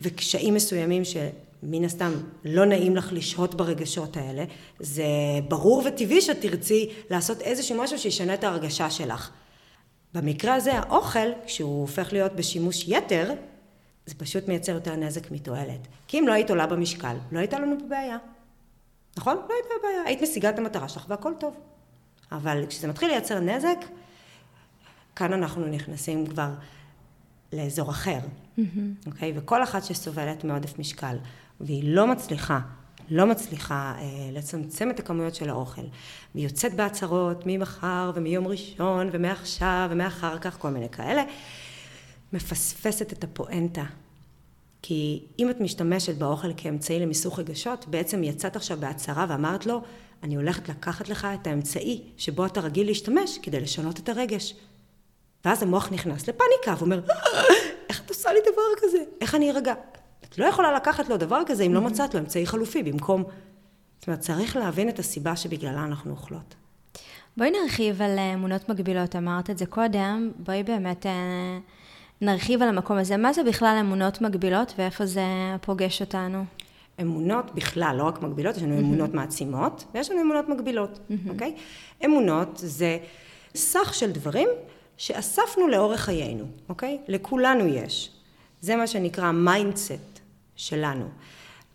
וקשיים 0.00 0.54
מסוימים 0.54 1.02
שמן 1.04 1.84
הסתם 1.84 2.12
לא 2.44 2.66
נעים 2.66 2.96
לך 2.96 3.12
לשהות 3.12 3.54
ברגשות 3.54 4.16
האלה, 4.16 4.44
זה 4.80 5.04
ברור 5.48 5.82
וטבעי 5.86 6.20
שתרצי 6.20 6.90
לעשות 7.10 7.40
איזשהו 7.40 7.82
משהו 7.82 7.98
שישנה 7.98 8.34
את 8.34 8.44
ההרגשה 8.44 8.90
שלך. 8.90 9.30
במקרה 10.14 10.54
הזה 10.54 10.72
האוכל, 10.72 11.28
כשהוא 11.46 11.80
הופך 11.80 12.12
להיות 12.12 12.32
בשימוש 12.32 12.84
יתר, 12.88 13.32
זה 14.06 14.14
פשוט 14.14 14.48
מייצר 14.48 14.72
יותר 14.72 14.96
נזק 14.96 15.30
מתועלת. 15.30 15.80
כי 16.08 16.18
אם 16.18 16.28
לא 16.28 16.32
היית 16.32 16.50
עולה 16.50 16.66
במשקל, 16.66 17.16
לא 17.32 17.38
הייתה 17.38 17.58
לנו 17.58 17.76
פה 17.78 17.84
בעיה. 17.88 18.16
נכון? 19.16 19.36
לא 19.36 19.54
הייתה 19.54 19.74
בעיה. 19.82 20.02
היית 20.06 20.22
משיגה 20.22 20.50
את 20.50 20.58
המטרה 20.58 20.88
שלך 20.88 21.04
והכל 21.08 21.32
טוב. 21.40 21.56
אבל 22.32 22.64
כשזה 22.68 22.88
מתחיל 22.88 23.08
לייצר 23.08 23.40
נזק, 23.40 23.78
כאן 25.16 25.32
אנחנו 25.32 25.66
נכנסים 25.66 26.26
כבר 26.26 26.50
לאזור 27.52 27.90
אחר, 27.90 28.18
mm-hmm. 28.18 28.60
אוקיי? 29.06 29.32
וכל 29.36 29.62
אחת 29.62 29.84
שסובלת 29.84 30.44
מעודף 30.44 30.78
משקל, 30.78 31.16
והיא 31.60 31.94
לא 31.94 32.06
מצליחה, 32.06 32.60
לא 33.10 33.26
מצליחה 33.26 33.94
אה, 33.98 34.30
לצמצם 34.32 34.90
את 34.90 35.00
הכמויות 35.00 35.34
של 35.34 35.50
האוכל, 35.50 35.82
והיא 36.34 36.46
יוצאת 36.46 36.74
בהצהרות 36.74 37.42
ממחר 37.46 38.12
ומיום 38.14 38.46
ראשון 38.46 39.08
ומעכשיו 39.12 39.88
ומאחר 39.90 40.38
כך, 40.38 40.58
כל 40.58 40.70
מיני 40.70 40.88
כאלה, 40.88 41.22
מפספסת 42.32 43.12
את 43.12 43.24
הפואנטה 43.24 43.84
כי 44.86 45.26
אם 45.38 45.50
את 45.50 45.60
משתמשת 45.60 46.14
באוכל 46.18 46.48
כאמצעי 46.56 47.00
למיסוך 47.00 47.38
רגשות, 47.38 47.88
בעצם 47.88 48.24
יצאת 48.24 48.56
עכשיו 48.56 48.78
בהצהרה 48.80 49.26
ואמרת 49.28 49.66
לו, 49.66 49.82
אני 50.22 50.34
הולכת 50.34 50.68
לקחת 50.68 51.08
לך 51.08 51.28
את 51.34 51.46
האמצעי 51.46 52.02
שבו 52.16 52.46
אתה 52.46 52.60
רגיל 52.60 52.86
להשתמש 52.86 53.38
כדי 53.42 53.60
לשנות 53.60 53.98
את 53.98 54.08
הרגש. 54.08 54.54
ואז 55.44 55.62
המוח 55.62 55.92
נכנס 55.92 56.28
לפאניקה 56.28 56.74
ואומר, 56.78 57.00
איך 57.88 58.00
את 58.00 58.08
עושה 58.08 58.32
לי 58.32 58.38
דבר 58.40 58.62
כזה? 58.82 58.98
איך 59.20 59.34
אני 59.34 59.50
ארגע? 59.50 59.74
את 60.24 60.38
לא 60.38 60.44
יכולה 60.44 60.72
לקחת 60.72 61.08
לו 61.08 61.16
דבר 61.16 61.40
כזה 61.46 61.62
אם 61.62 61.74
לא 61.74 61.80
מצאת 61.80 62.14
לו 62.14 62.20
אמצעי 62.20 62.46
חלופי 62.46 62.82
במקום... 62.82 63.24
זאת 63.98 64.06
אומרת, 64.06 64.20
צריך 64.20 64.56
להבין 64.56 64.88
את 64.88 64.98
הסיבה 64.98 65.36
שבגללה 65.36 65.84
אנחנו 65.84 66.10
אוכלות. 66.10 66.54
בואי 67.36 67.50
נרחיב 67.50 68.02
על 68.02 68.18
אמונות 68.18 68.68
מגבילות, 68.68 69.16
אמרת 69.16 69.50
את 69.50 69.58
זה 69.58 69.66
קודם, 69.66 70.32
בואי 70.38 70.62
באמת... 70.62 71.06
נרחיב 72.24 72.62
על 72.62 72.68
המקום 72.68 72.96
הזה. 72.96 73.16
מה 73.16 73.32
זה 73.32 73.44
בכלל 73.44 73.76
אמונות 73.80 74.20
מגבילות 74.20 74.74
ואיפה 74.78 75.06
זה 75.06 75.22
פוגש 75.60 76.00
אותנו? 76.00 76.44
אמונות 77.00 77.54
בכלל, 77.54 77.96
לא 77.98 78.02
רק 78.02 78.22
מגבילות, 78.22 78.56
יש 78.56 78.62
לנו 78.62 78.78
אמונות 78.78 79.14
מעצימות 79.14 79.84
ויש 79.94 80.10
לנו 80.10 80.20
אמונות 80.20 80.48
מגבילות, 80.48 80.98
אוקיי? 81.28 81.54
אמונות 82.04 82.48
זה 82.54 82.98
סך 83.54 83.94
של 83.94 84.12
דברים 84.12 84.48
שאספנו 84.96 85.68
לאורך 85.68 86.00
חיינו, 86.00 86.44
אוקיי? 86.68 86.98
לכולנו 87.08 87.66
יש. 87.66 88.10
זה 88.60 88.76
מה 88.76 88.86
שנקרא 88.86 89.32
מיינדסט 89.32 90.20
שלנו. 90.56 91.08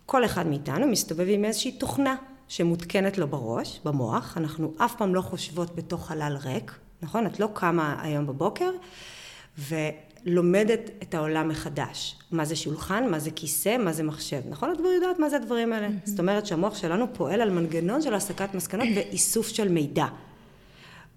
כל 0.06 0.26
אחד 0.26 0.48
מאיתנו 0.48 0.88
מסתובב 0.88 1.26
עם 1.30 1.46
איזושהי 1.46 1.72
תוכנה 1.72 2.16
שמותקנת 2.48 3.18
לו 3.18 3.28
בראש, 3.28 3.80
במוח, 3.86 4.38
אנחנו 4.38 4.74
אף 4.78 4.96
פעם 4.96 5.16
לא 5.16 5.22
חושבות 5.22 5.76
בתוך 5.76 6.08
חלל 6.08 6.38
ריק, 6.44 6.72
נכון? 7.02 7.26
את 7.26 7.40
לא 7.40 7.50
קמה 7.54 7.96
היום 8.02 8.28
בבוקר, 8.28 8.70
ו... 9.60 9.76
לומדת 10.26 10.90
את 11.04 11.14
העולם 11.14 11.48
מחדש. 11.48 12.16
מה 12.32 12.46
זה 12.46 12.56
שולחן, 12.56 13.12
מה 13.12 13.20
זה 13.20 13.32
כיסא, 13.32 13.78
מה 13.78 13.94
זה 13.94 14.04
מחשב. 14.04 14.42
נכון? 14.50 14.72
את 14.72 14.78
כבר 14.78 14.88
יודעת 14.88 15.20
מה 15.20 15.30
זה 15.30 15.36
הדברים 15.36 15.74
האלה. 15.74 15.88
Mm-hmm. 15.88 16.10
זאת 16.10 16.20
אומרת 16.20 16.46
שהמוח 16.46 16.76
שלנו 16.76 17.14
פועל 17.14 17.42
על 17.42 17.50
מנגנון 17.50 18.02
של 18.02 18.14
הסקת 18.14 18.54
מסקנות 18.54 18.88
ואיסוף 18.96 19.48
של 19.48 19.68
מידע. 19.68 20.06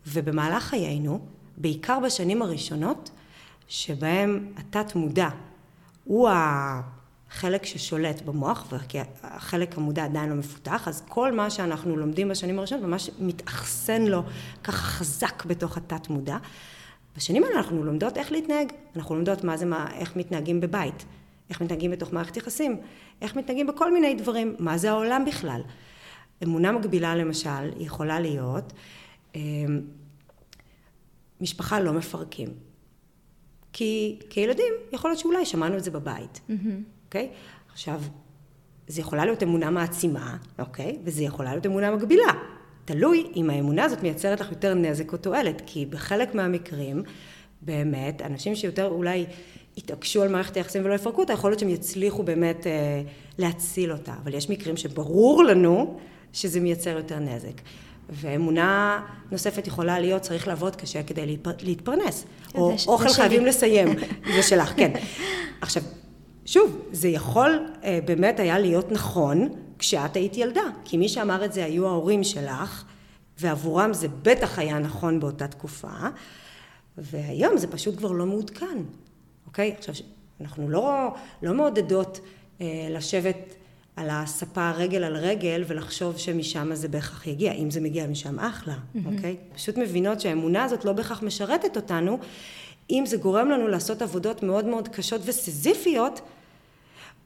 ובמהלך 0.06 0.62
חיינו, 0.62 1.20
בעיקר 1.56 1.98
בשנים 2.00 2.42
הראשונות, 2.42 3.10
שבהם 3.68 4.52
התת 4.56 4.94
מודע 4.94 5.28
הוא 6.04 6.28
החלק 6.32 7.66
ששולט 7.66 8.22
במוח, 8.22 8.72
כי 8.88 8.98
החלק 9.22 9.78
המודע 9.78 10.04
עדיין 10.04 10.30
לא 10.30 10.36
מפותח, 10.36 10.88
אז 10.88 11.02
כל 11.08 11.32
מה 11.32 11.50
שאנחנו 11.50 11.96
לומדים 11.96 12.28
בשנים 12.28 12.58
הראשונות 12.58 12.84
ממש 12.84 13.10
מתאכסן 13.20 14.02
לו 14.02 14.22
ככה 14.64 14.76
חזק 14.76 15.44
בתוך 15.44 15.76
התת 15.76 16.10
מודע. 16.10 16.36
בשנים 17.16 17.44
האלה 17.44 17.56
אנחנו 17.56 17.84
לומדות 17.84 18.16
איך 18.16 18.32
להתנהג, 18.32 18.72
אנחנו 18.96 19.14
לומדות 19.14 19.44
מה 19.44 19.56
זה 19.56 19.66
מה, 19.66 19.88
איך 19.94 20.16
מתנהגים 20.16 20.60
בבית, 20.60 21.04
איך 21.50 21.60
מתנהגים 21.60 21.90
בתוך 21.90 22.12
מערכת 22.12 22.36
יחסים, 22.36 22.80
איך 23.22 23.36
מתנהגים 23.36 23.66
בכל 23.66 23.92
מיני 23.92 24.14
דברים, 24.14 24.56
מה 24.58 24.78
זה 24.78 24.90
העולם 24.90 25.24
בכלל. 25.24 25.60
אמונה 26.42 26.72
מגבילה 26.72 27.16
למשל 27.16 27.70
יכולה 27.78 28.20
להיות, 28.20 28.72
אמ, 29.34 29.80
משפחה 31.40 31.80
לא 31.80 31.92
מפרקים. 31.92 32.48
כי 33.72 34.18
כילדים 34.30 34.74
יכול 34.92 35.10
להיות 35.10 35.18
שאולי 35.18 35.46
שמענו 35.46 35.76
את 35.76 35.84
זה 35.84 35.90
בבית, 35.90 36.40
אוקיי? 37.04 37.28
Mm-hmm. 37.28 37.34
Okay? 37.34 37.72
עכשיו, 37.72 38.00
זה 38.86 39.00
יכולה 39.00 39.24
להיות 39.24 39.42
אמונה 39.42 39.70
מעצימה, 39.70 40.36
אוקיי? 40.58 40.90
Okay? 40.90 40.96
וזה 41.04 41.22
יכולה 41.22 41.50
להיות 41.50 41.66
אמונה 41.66 41.90
מגבילה. 41.90 42.32
תלוי 42.84 43.26
אם 43.36 43.50
האמונה 43.50 43.84
הזאת 43.84 44.02
מייצרת 44.02 44.40
לך 44.40 44.50
יותר 44.50 44.74
נזק 44.74 45.12
או 45.12 45.18
תועלת, 45.18 45.62
כי 45.66 45.86
בחלק 45.86 46.34
מהמקרים, 46.34 47.02
באמת, 47.62 48.22
אנשים 48.22 48.54
שיותר 48.54 48.86
אולי 48.86 49.26
יתעקשו 49.76 50.22
על 50.22 50.28
מערכת 50.28 50.56
היחסים 50.56 50.84
ולא 50.84 50.94
יפרקו 50.94 51.20
אותה, 51.20 51.32
יכול 51.32 51.50
להיות 51.50 51.60
שהם 51.60 51.68
יצליחו 51.68 52.22
באמת 52.22 52.66
אה, 52.66 53.02
להציל 53.38 53.92
אותה, 53.92 54.12
אבל 54.22 54.34
יש 54.34 54.50
מקרים 54.50 54.76
שברור 54.76 55.44
לנו 55.44 55.98
שזה 56.32 56.60
מייצר 56.60 56.90
יותר 56.90 57.18
נזק. 57.18 57.60
ואמונה 58.10 59.00
נוספת 59.30 59.66
יכולה 59.66 60.00
להיות, 60.00 60.22
צריך 60.22 60.48
לעבוד 60.48 60.76
קשה 60.76 61.02
כדי 61.02 61.26
להתפר, 61.26 61.50
להתפרנס. 61.62 62.24
או 62.54 62.74
זה, 62.78 62.90
אוכל 62.90 63.08
חייבים. 63.08 63.46
לסיים, 63.46 63.88
זה 64.36 64.42
שלך, 64.42 64.72
כן. 64.76 64.92
עכשיו, 65.60 65.82
שוב, 66.44 66.78
זה 66.92 67.08
יכול 67.08 67.66
אה, 67.84 67.98
באמת 68.04 68.40
היה 68.40 68.58
להיות 68.58 68.92
נכון 68.92 69.48
כשאת 69.82 70.16
היית 70.16 70.36
ילדה, 70.36 70.62
כי 70.84 70.96
מי 70.96 71.08
שאמר 71.08 71.44
את 71.44 71.52
זה 71.52 71.64
היו 71.64 71.88
ההורים 71.88 72.24
שלך, 72.24 72.84
ועבורם 73.38 73.92
זה 73.92 74.08
בטח 74.22 74.58
היה 74.58 74.78
נכון 74.78 75.20
באותה 75.20 75.48
תקופה, 75.48 75.88
והיום 76.98 77.58
זה 77.58 77.66
פשוט 77.66 77.96
כבר 77.96 78.12
לא 78.12 78.26
מעודכן, 78.26 78.78
אוקיי? 79.46 79.74
עכשיו, 79.78 79.94
אנחנו 80.40 80.70
לא, 80.70 81.14
לא 81.42 81.54
מעודדות 81.54 82.20
אה, 82.60 82.66
לשבת 82.90 83.54
על 83.96 84.08
הספה 84.10 84.70
רגל 84.70 85.04
על 85.04 85.16
רגל 85.16 85.64
ולחשוב 85.66 86.18
שמשם 86.18 86.74
זה 86.74 86.88
בהכרח 86.88 87.26
יגיע, 87.26 87.52
אם 87.52 87.70
זה 87.70 87.80
מגיע 87.80 88.06
משם 88.06 88.38
אחלה, 88.38 88.74
אוקיי? 89.04 89.36
פשוט 89.54 89.78
מבינות 89.78 90.20
שהאמונה 90.20 90.64
הזאת 90.64 90.84
לא 90.84 90.92
בהכרח 90.92 91.22
משרתת 91.22 91.76
אותנו, 91.76 92.18
אם 92.90 93.04
זה 93.06 93.16
גורם 93.16 93.50
לנו 93.50 93.68
לעשות 93.68 94.02
עבודות 94.02 94.42
מאוד 94.42 94.64
מאוד 94.64 94.88
קשות 94.88 95.20
וסיזיפיות, 95.24 96.20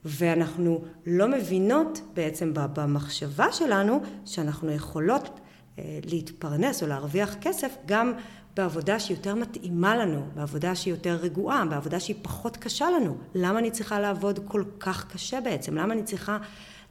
ואנחנו 0.06 0.82
לא 1.06 1.28
מבינות 1.28 2.00
בעצם 2.14 2.52
במחשבה 2.54 3.52
שלנו 3.52 4.00
שאנחנו 4.24 4.72
יכולות 4.72 5.40
אה, 5.78 5.98
להתפרנס 6.04 6.82
או 6.82 6.88
להרוויח 6.88 7.34
כסף 7.40 7.76
גם 7.86 8.12
בעבודה 8.56 9.00
שהיא 9.00 9.16
יותר 9.16 9.34
מתאימה 9.34 9.96
לנו, 9.96 10.26
בעבודה 10.34 10.74
שהיא 10.74 10.94
יותר 10.94 11.14
רגועה, 11.14 11.64
בעבודה 11.64 12.00
שהיא 12.00 12.16
פחות 12.22 12.56
קשה 12.56 12.90
לנו. 12.90 13.16
למה 13.34 13.58
אני 13.58 13.70
צריכה 13.70 14.00
לעבוד 14.00 14.40
כל 14.44 14.64
כך 14.80 15.12
קשה 15.12 15.40
בעצם? 15.40 15.74
למה 15.74 15.94
אני 15.94 16.02
צריכה 16.02 16.38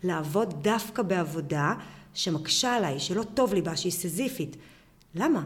לעבוד 0.03 0.53
דווקא 0.61 1.03
בעבודה 1.03 1.73
שמקשה 2.13 2.75
עליי, 2.75 2.99
שלא 2.99 3.23
טוב 3.33 3.53
לי 3.53 3.61
בה, 3.61 3.75
שהיא 3.75 3.91
סיזיפית? 3.91 4.57
למה? 5.15 5.43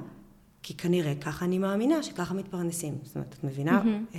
כי 0.63 0.77
כנראה 0.77 1.13
ככה 1.21 1.45
אני 1.45 1.57
מאמינה 1.57 2.03
שככה 2.03 2.33
מתפרנסים. 2.33 2.97
זאת 3.03 3.15
אומרת, 3.15 3.35
את 3.39 3.43
מבינה? 3.43 3.81
Mm-hmm. 3.81 4.15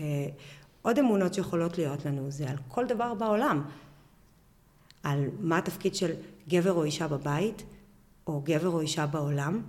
עוד 0.83 0.99
אמונות 0.99 1.35
שיכולות 1.35 1.79
להיות 1.79 2.05
לנו 2.05 2.31
זה 2.31 2.51
על 2.51 2.57
כל 2.69 2.87
דבר 2.87 3.15
בעולם. 3.15 3.63
על 5.03 5.29
מה 5.41 5.59
התפקיד 5.59 5.95
של 5.95 6.13
גבר 6.49 6.73
או 6.73 6.85
אישה 6.85 7.09
בבית, 7.09 7.63
או 8.27 8.41
גבר 8.45 8.69
או 8.69 8.81
אישה 8.81 9.07
בעולם. 9.07 9.63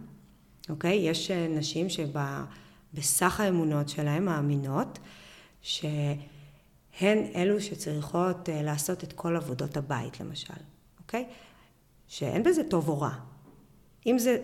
אוקיי? 0.69 0.95
יש 0.95 1.31
אה, 1.31 1.47
נשים 1.47 1.87
שבסך 1.89 3.39
האמונות 3.39 3.89
שלהן 3.89 4.25
מאמינות 4.25 4.99
שהן 5.61 6.17
אלו 7.35 7.61
שצריכות 7.61 8.49
אה, 8.49 8.63
לעשות 8.63 9.03
את 9.03 9.13
כל 9.13 9.35
עבודות 9.35 9.77
הבית 9.77 10.19
למשל, 10.19 10.53
אוקיי? 10.99 11.25
שאין 12.07 12.43
בזה 12.43 12.63
טוב 12.63 12.89
או 12.89 13.01
רע. 13.01 13.13
אם 14.05 14.19
זה, 14.19 14.37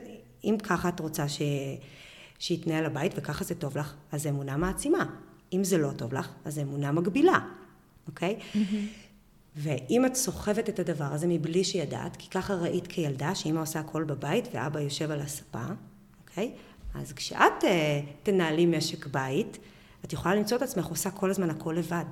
אם 0.43 0.55
ככה 0.63 0.89
את 0.89 0.99
רוצה 0.99 1.29
ש... 1.29 1.41
שיתנהל 2.39 2.85
הבית 2.85 3.11
וככה 3.15 3.43
זה 3.43 3.55
טוב 3.55 3.77
לך, 3.77 3.93
אז 4.11 4.23
זה 4.23 4.29
אמונה 4.29 4.57
מעצימה. 4.57 5.05
אם 5.53 5.63
זה 5.63 5.77
לא 5.77 5.91
טוב 5.91 6.13
לך, 6.13 6.29
אז 6.45 6.59
אמונה 6.59 6.91
מגבילה, 6.91 7.39
אוקיי? 8.07 8.39
Mm-hmm. 8.39 8.57
ואם 9.55 10.05
את 10.05 10.15
סוחבת 10.15 10.69
את 10.69 10.79
הדבר 10.79 11.05
הזה 11.05 11.27
מבלי 11.27 11.63
שידעת, 11.63 12.15
כי 12.15 12.29
ככה 12.29 12.53
ראית 12.53 12.87
כילדה 12.87 13.35
שאמא 13.35 13.59
עושה 13.59 13.79
הכל 13.79 14.03
בבית 14.03 14.47
ואבא 14.53 14.79
יושב 14.79 15.11
על 15.11 15.21
הספה, 15.21 15.63
אוקיי? 16.21 16.51
אז 16.95 17.13
כשאת 17.13 17.61
uh, 17.61 17.65
תנהלי 18.23 18.65
משק 18.65 19.07
בית, 19.07 19.57
את 20.05 20.13
יכולה 20.13 20.35
למצוא 20.35 20.57
את 20.57 20.61
עצמך 20.61 20.85
עושה 20.85 21.11
כל 21.11 21.29
הזמן 21.29 21.49
הכל 21.49 21.75
לבד. 21.77 22.05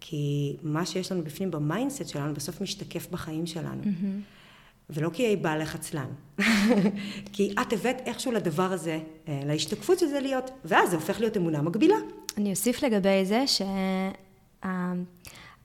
כי 0.00 0.56
מה 0.62 0.86
שיש 0.86 1.12
לנו 1.12 1.24
בפנים 1.24 1.50
ב 1.50 1.57
mindset 1.57 2.08
שלנו 2.08 2.34
בסוף 2.34 2.60
משתקף 2.60 3.08
בחיים 3.10 3.46
שלנו. 3.46 3.82
Mm-hmm. 3.82 4.41
ולא 4.92 5.10
כי 5.12 5.22
היא 5.22 5.38
בעלך 5.38 5.74
עצלן. 5.74 6.06
כי 7.32 7.54
את 7.62 7.72
הבאת 7.72 8.02
איכשהו 8.06 8.32
לדבר 8.32 8.72
הזה, 8.72 8.98
אה, 9.28 9.40
להשתקפות 9.46 9.98
של 9.98 10.06
זה 10.06 10.20
להיות, 10.20 10.50
ואז 10.64 10.90
זה 10.90 10.96
הופך 10.96 11.20
להיות 11.20 11.36
אמונה 11.36 11.62
מגבילה. 11.62 11.96
אני 12.38 12.50
אוסיף 12.50 12.82
לגבי 12.82 13.24
זה 13.24 13.44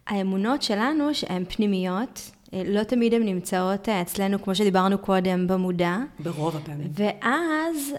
שהאמונות 0.10 0.62
שלנו, 0.62 1.14
שהן 1.14 1.44
פנימיות, 1.46 2.32
אה, 2.54 2.62
לא 2.66 2.84
תמיד 2.84 3.14
הן 3.14 3.24
נמצאות 3.24 3.90
אה, 3.90 4.02
אצלנו, 4.02 4.44
כמו 4.44 4.56
שדיברנו 4.56 4.98
קודם, 4.98 5.48
במודע. 5.48 5.98
ברוב 6.20 6.58
הפעמים. 6.58 6.92
ואז 6.94 7.94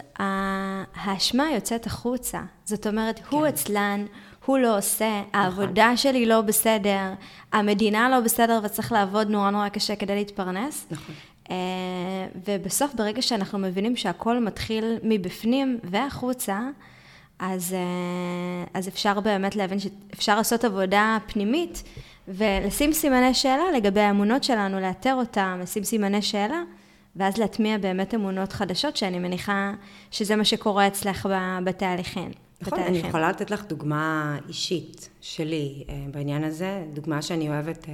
האשמה 0.95 1.51
יוצאת 1.55 1.85
החוצה. 1.85 2.41
זאת 2.65 2.87
אומרת, 2.87 3.19
כן. 3.19 3.25
הוא 3.29 3.45
עצלן, 3.45 4.05
הוא 4.45 4.57
לא 4.57 4.77
עושה, 4.77 5.21
נכון. 5.21 5.41
העבודה 5.41 5.97
שלי 5.97 6.25
לא 6.25 6.41
בסדר, 6.41 7.13
המדינה 7.51 8.09
לא 8.09 8.19
בסדר 8.19 8.59
וצריך 8.63 8.91
לעבוד 8.91 9.29
נורא 9.29 9.49
נורא 9.49 9.69
קשה 9.69 9.95
כדי 9.95 10.15
להתפרנס. 10.15 10.87
נכון. 10.91 11.15
Uh, 11.45 11.51
ובסוף, 12.47 12.93
ברגע 12.93 13.21
שאנחנו 13.21 13.59
מבינים 13.59 13.95
שהכל 13.95 14.39
מתחיל 14.39 14.97
מבפנים 15.03 15.79
והחוצה, 15.83 16.59
אז, 17.39 17.75
uh, 17.75 18.69
אז 18.73 18.87
אפשר 18.87 19.19
באמת 19.19 19.55
להבין 19.55 19.79
שאפשר 19.79 20.35
לעשות 20.35 20.63
עבודה 20.65 21.17
פנימית 21.27 21.83
ולשים 22.27 22.93
סימני 22.93 23.33
שאלה 23.33 23.63
לגבי 23.75 24.01
האמונות 24.01 24.43
שלנו, 24.43 24.79
לאתר 24.79 25.13
אותם, 25.13 25.59
לשים 25.63 25.83
סימני 25.83 26.21
שאלה, 26.21 26.63
ואז 27.15 27.37
להטמיע 27.37 27.77
באמת 27.77 28.15
אמונות 28.15 28.53
חדשות, 28.53 28.97
שאני 28.97 29.19
מניחה 29.19 29.73
שזה 30.11 30.35
מה 30.35 30.45
שקורה 30.45 30.87
אצלך 30.87 31.29
בתהליכים. 31.63 32.48
נכון, 32.61 32.79
אני 32.79 32.97
יכולה 32.97 33.29
לתת 33.29 33.51
לך 33.51 33.65
דוגמה 33.65 34.37
אישית 34.47 35.09
שלי 35.21 35.83
אה, 35.89 36.05
בעניין 36.11 36.43
הזה, 36.43 36.85
דוגמה 36.93 37.21
שאני 37.21 37.49
אוהבת 37.49 37.89
אה, 37.89 37.93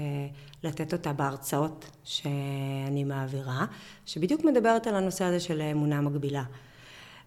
לתת 0.64 0.94
אותה 0.94 1.14
בהרצאות 1.14 1.86
שאני 2.04 3.04
מעבירה, 3.04 3.66
שבדיוק 4.06 4.44
מדברת 4.44 4.88
על 4.88 4.96
הנושא 4.96 5.26
הזה 5.26 5.40
של 5.40 5.62
אמונה 5.62 6.02
מגבילה. 6.02 6.44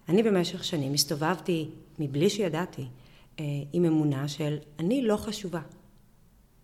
אני 0.09 0.23
במשך 0.23 0.63
שנים 0.63 0.93
הסתובבתי, 0.93 1.69
מבלי 1.99 2.29
שידעתי, 2.29 2.85
אה, 3.39 3.45
עם 3.73 3.85
אמונה 3.85 4.27
של 4.27 4.57
אני 4.79 5.01
לא 5.01 5.17
חשובה. 5.17 5.61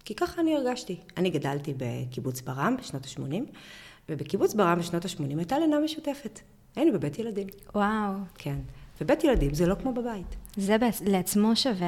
כי 0.05 0.15
ככה 0.15 0.41
אני 0.41 0.55
הרגשתי. 0.55 0.99
אני 1.17 1.29
גדלתי 1.29 1.73
בקיבוץ 1.77 2.41
ברם 2.41 2.75
בשנות 2.79 3.05
ה-80, 3.05 3.51
ובקיבוץ 4.09 4.53
ברם 4.53 4.79
בשנות 4.79 5.05
ה-80 5.05 5.37
הייתה 5.37 5.59
לינה 5.59 5.79
משותפת. 5.79 6.39
היינו 6.75 6.93
בבית 6.93 7.19
ילדים. 7.19 7.47
וואו. 7.75 8.13
כן. 8.37 8.59
ובית 9.01 9.23
ילדים 9.23 9.53
זה 9.53 9.65
לא 9.65 9.75
כמו 9.75 9.93
בבית. 9.93 10.35
זה 10.57 10.75
לעצמו 11.05 11.55
שווה 11.55 11.87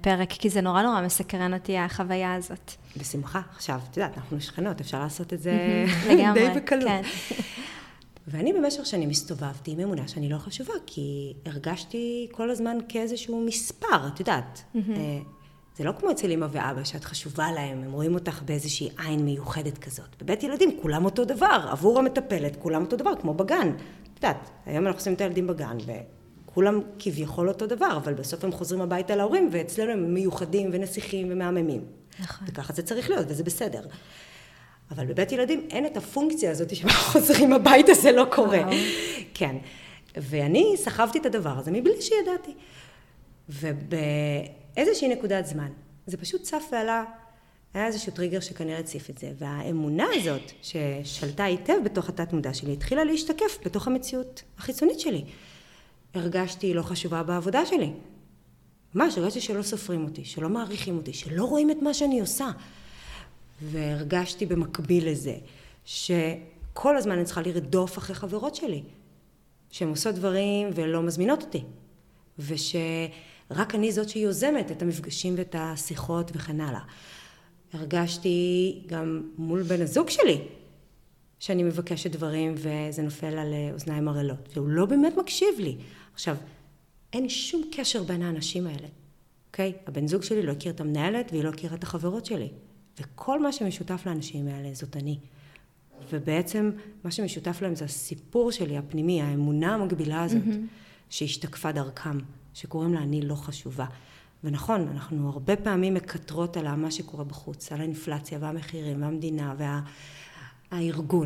פרק, 0.00 0.30
כי 0.30 0.50
זה 0.50 0.60
נורא 0.60 0.82
נורא 0.82 1.02
מסקרן 1.02 1.54
אותי 1.54 1.78
החוויה 1.78 2.34
הזאת. 2.34 2.72
בשמחה. 2.96 3.40
עכשיו, 3.56 3.80
את 3.90 3.96
יודעת, 3.96 4.16
אנחנו 4.16 4.40
שכנות, 4.40 4.80
אפשר 4.80 4.98
לעשות 4.98 5.32
את 5.32 5.42
זה 5.42 5.84
די 6.34 6.48
בקלות. 6.56 6.88
כן. 6.88 7.02
ואני 8.28 8.52
במשך 8.52 8.86
שנים 8.86 9.10
הסתובבתי 9.10 9.70
עם 9.70 9.80
אמונה 9.80 10.08
שאני 10.08 10.28
לא 10.28 10.38
חשובה, 10.38 10.72
כי 10.86 11.32
הרגשתי 11.46 12.28
כל 12.32 12.50
הזמן 12.50 12.78
כאיזשהו 12.88 13.44
מספר, 13.46 14.08
את 14.14 14.20
יודעת. 14.20 14.62
אה, 14.76 15.18
זה 15.76 15.84
לא 15.84 15.92
כמו 16.00 16.10
אצל 16.10 16.30
אמא 16.30 16.46
ואבא, 16.50 16.84
שאת 16.84 17.04
חשובה 17.04 17.52
להם, 17.52 17.82
הם 17.82 17.92
רואים 17.92 18.14
אותך 18.14 18.42
באיזושהי 18.42 18.88
עין 18.98 19.24
מיוחדת 19.24 19.78
כזאת. 19.78 20.22
בבית 20.22 20.42
ילדים 20.42 20.78
כולם 20.82 21.04
אותו 21.04 21.24
דבר, 21.24 21.66
עבור 21.70 21.98
המטפלת 21.98 22.56
כולם 22.56 22.82
אותו 22.82 22.96
דבר, 22.96 23.10
כמו 23.20 23.34
בגן. 23.34 23.72
את 24.14 24.16
יודעת, 24.16 24.50
היום 24.66 24.86
אנחנו 24.86 24.98
עושים 24.98 25.14
את 25.14 25.20
הילדים 25.20 25.46
בגן, 25.46 25.76
כולם 26.54 26.80
כביכול 26.98 27.48
אותו 27.48 27.66
דבר, 27.66 27.96
אבל 27.96 28.14
בסוף 28.14 28.44
הם 28.44 28.52
חוזרים 28.52 28.80
הביתה 28.80 29.16
להורים, 29.16 29.48
ואצלנו 29.52 29.92
הם 29.92 30.14
מיוחדים 30.14 30.70
ונסיכים 30.72 31.28
ומהממים. 31.30 31.84
נכון. 32.20 32.48
וככה 32.48 32.72
זה 32.72 32.82
צריך 32.82 33.10
להיות, 33.10 33.26
וזה 33.28 33.44
בסדר. 33.44 33.86
אבל 34.90 35.06
בבית 35.06 35.32
ילדים 35.32 35.66
אין 35.70 35.86
את 35.86 35.96
הפונקציה 35.96 36.50
הזאת 36.50 36.76
שבה 36.76 36.92
חוזרים 37.12 37.52
הביתה, 37.52 37.94
זה 37.94 38.12
לא 38.12 38.26
קורה. 38.30 38.58
וואו. 38.58 38.76
כן. 39.34 39.56
ואני 40.16 40.74
סחבתי 40.76 41.18
את 41.18 41.26
הדבר 41.26 41.58
הזה 41.58 41.70
מבלי 41.70 42.02
שידעתי. 42.02 42.54
ובאיזושהי 43.48 45.08
נקודת 45.08 45.46
זמן, 45.46 45.68
זה 46.06 46.16
פשוט 46.16 46.42
צף 46.42 46.64
ועלה, 46.72 47.04
היה 47.74 47.86
איזשהו 47.86 48.12
טריגר 48.12 48.40
שכנראה 48.40 48.78
הציף 48.78 49.10
את 49.10 49.18
זה, 49.18 49.32
והאמונה 49.38 50.06
הזאת, 50.14 50.52
ששלטה 50.62 51.44
היטב 51.44 51.76
בתוך 51.84 52.08
התת 52.08 52.32
מודע 52.32 52.54
שלי, 52.54 52.72
התחילה 52.72 53.04
להשתקף 53.04 53.58
בתוך 53.64 53.86
המציאות 53.86 54.42
החיצונית 54.58 55.00
שלי. 55.00 55.24
הרגשתי 56.14 56.74
לא 56.74 56.82
חשובה 56.82 57.22
בעבודה 57.22 57.66
שלי. 57.66 57.92
ממש, 58.94 59.18
הרגשתי 59.18 59.40
שלא 59.40 59.62
סופרים 59.62 60.04
אותי, 60.04 60.24
שלא 60.24 60.48
מעריכים 60.48 60.96
אותי, 60.96 61.12
שלא 61.12 61.44
רואים 61.44 61.70
את 61.70 61.76
מה 61.82 61.94
שאני 61.94 62.20
עושה. 62.20 62.50
והרגשתי 63.62 64.46
במקביל 64.46 65.10
לזה, 65.10 65.36
שכל 65.84 66.96
הזמן 66.96 67.12
אני 67.12 67.24
צריכה 67.24 67.42
לרדוף 67.42 67.98
אחרי 67.98 68.14
חברות 68.14 68.54
שלי, 68.54 68.82
שהן 69.70 69.88
עושות 69.88 70.14
דברים 70.14 70.70
ולא 70.74 71.02
מזמינות 71.02 71.42
אותי, 71.42 71.62
ושרק 72.38 73.74
אני 73.74 73.92
זאת 73.92 74.08
שיוזמת 74.08 74.70
את 74.70 74.82
המפגשים 74.82 75.34
ואת 75.36 75.54
השיחות 75.58 76.30
וכן 76.34 76.60
הלאה. 76.60 76.80
הרגשתי 77.72 78.82
גם 78.86 79.22
מול 79.38 79.62
בן 79.62 79.82
הזוג 79.82 80.10
שלי, 80.10 80.40
שאני 81.38 81.62
מבקשת 81.62 82.10
דברים 82.10 82.54
וזה 82.56 83.02
נופל 83.02 83.38
על 83.38 83.52
אה, 83.52 83.70
אוזניים 83.72 84.08
ערלות, 84.08 84.48
והוא 84.54 84.68
לא 84.68 84.86
באמת 84.86 85.16
מקשיב 85.16 85.54
לי. 85.58 85.76
עכשיו, 86.14 86.36
אין 87.12 87.28
שום 87.28 87.62
קשר 87.72 88.02
בין 88.02 88.22
האנשים 88.22 88.66
האלה, 88.66 88.88
אוקיי? 89.46 89.72
הבן 89.86 90.06
זוג 90.06 90.22
שלי 90.22 90.42
לא 90.42 90.52
הכיר 90.52 90.72
את 90.72 90.80
המנהלת 90.80 91.32
והיא 91.32 91.44
לא 91.44 91.48
הכירה 91.48 91.76
את 91.76 91.82
החברות 91.82 92.26
שלי. 92.26 92.48
וכל 93.00 93.42
מה 93.42 93.52
שמשותף 93.52 94.02
לאנשים 94.06 94.48
האלה 94.48 94.74
זאת 94.74 94.96
אני. 94.96 95.18
ובעצם 96.12 96.70
מה 97.04 97.10
שמשותף 97.10 97.62
להם 97.62 97.74
זה 97.74 97.84
הסיפור 97.84 98.50
שלי 98.50 98.78
הפנימי, 98.78 99.22
האמונה 99.22 99.74
המקבילה 99.74 100.22
הזאת, 100.22 100.42
mm-hmm. 100.42 101.10
שהשתקפה 101.10 101.72
דרכם, 101.72 102.18
שקוראים 102.54 102.94
לה 102.94 103.00
אני 103.00 103.22
לא 103.22 103.34
חשובה. 103.34 103.86
ונכון, 104.44 104.88
אנחנו 104.88 105.28
הרבה 105.28 105.56
פעמים 105.56 105.94
מקטרות 105.94 106.56
על 106.56 106.74
מה 106.74 106.90
שקורה 106.90 107.24
בחוץ, 107.24 107.72
על 107.72 107.80
האינפלציה 107.80 108.38
והמחירים 108.40 109.02
והמדינה 109.02 109.54
והארגון 109.58 109.90
וה... 110.72 110.78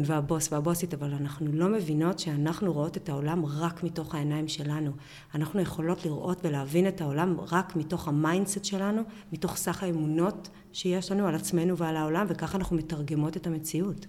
והבוס 0.04 0.52
והבוסית, 0.52 0.94
אבל 0.94 1.14
אנחנו 1.14 1.52
לא 1.52 1.68
מבינות 1.68 2.18
שאנחנו 2.18 2.72
רואות 2.72 2.96
את 2.96 3.08
העולם 3.08 3.46
רק 3.46 3.82
מתוך 3.82 4.14
העיניים 4.14 4.48
שלנו. 4.48 4.90
אנחנו 5.34 5.60
יכולות 5.60 6.04
לראות 6.04 6.40
ולהבין 6.44 6.88
את 6.88 7.00
העולם 7.00 7.40
רק 7.40 7.76
מתוך 7.76 8.08
ה 8.08 8.15
mindset 8.15 8.64
שלנו, 8.64 9.02
מתוך 9.32 9.56
סך 9.56 9.82
האמונות 9.82 10.48
שיש 10.72 11.12
לנו 11.12 11.26
על 11.26 11.34
עצמנו 11.34 11.76
ועל 11.76 11.96
העולם, 11.96 12.26
וככה 12.28 12.58
אנחנו 12.58 12.76
מתרגמות 12.76 13.36
את 13.36 13.46
המציאות. 13.46 14.06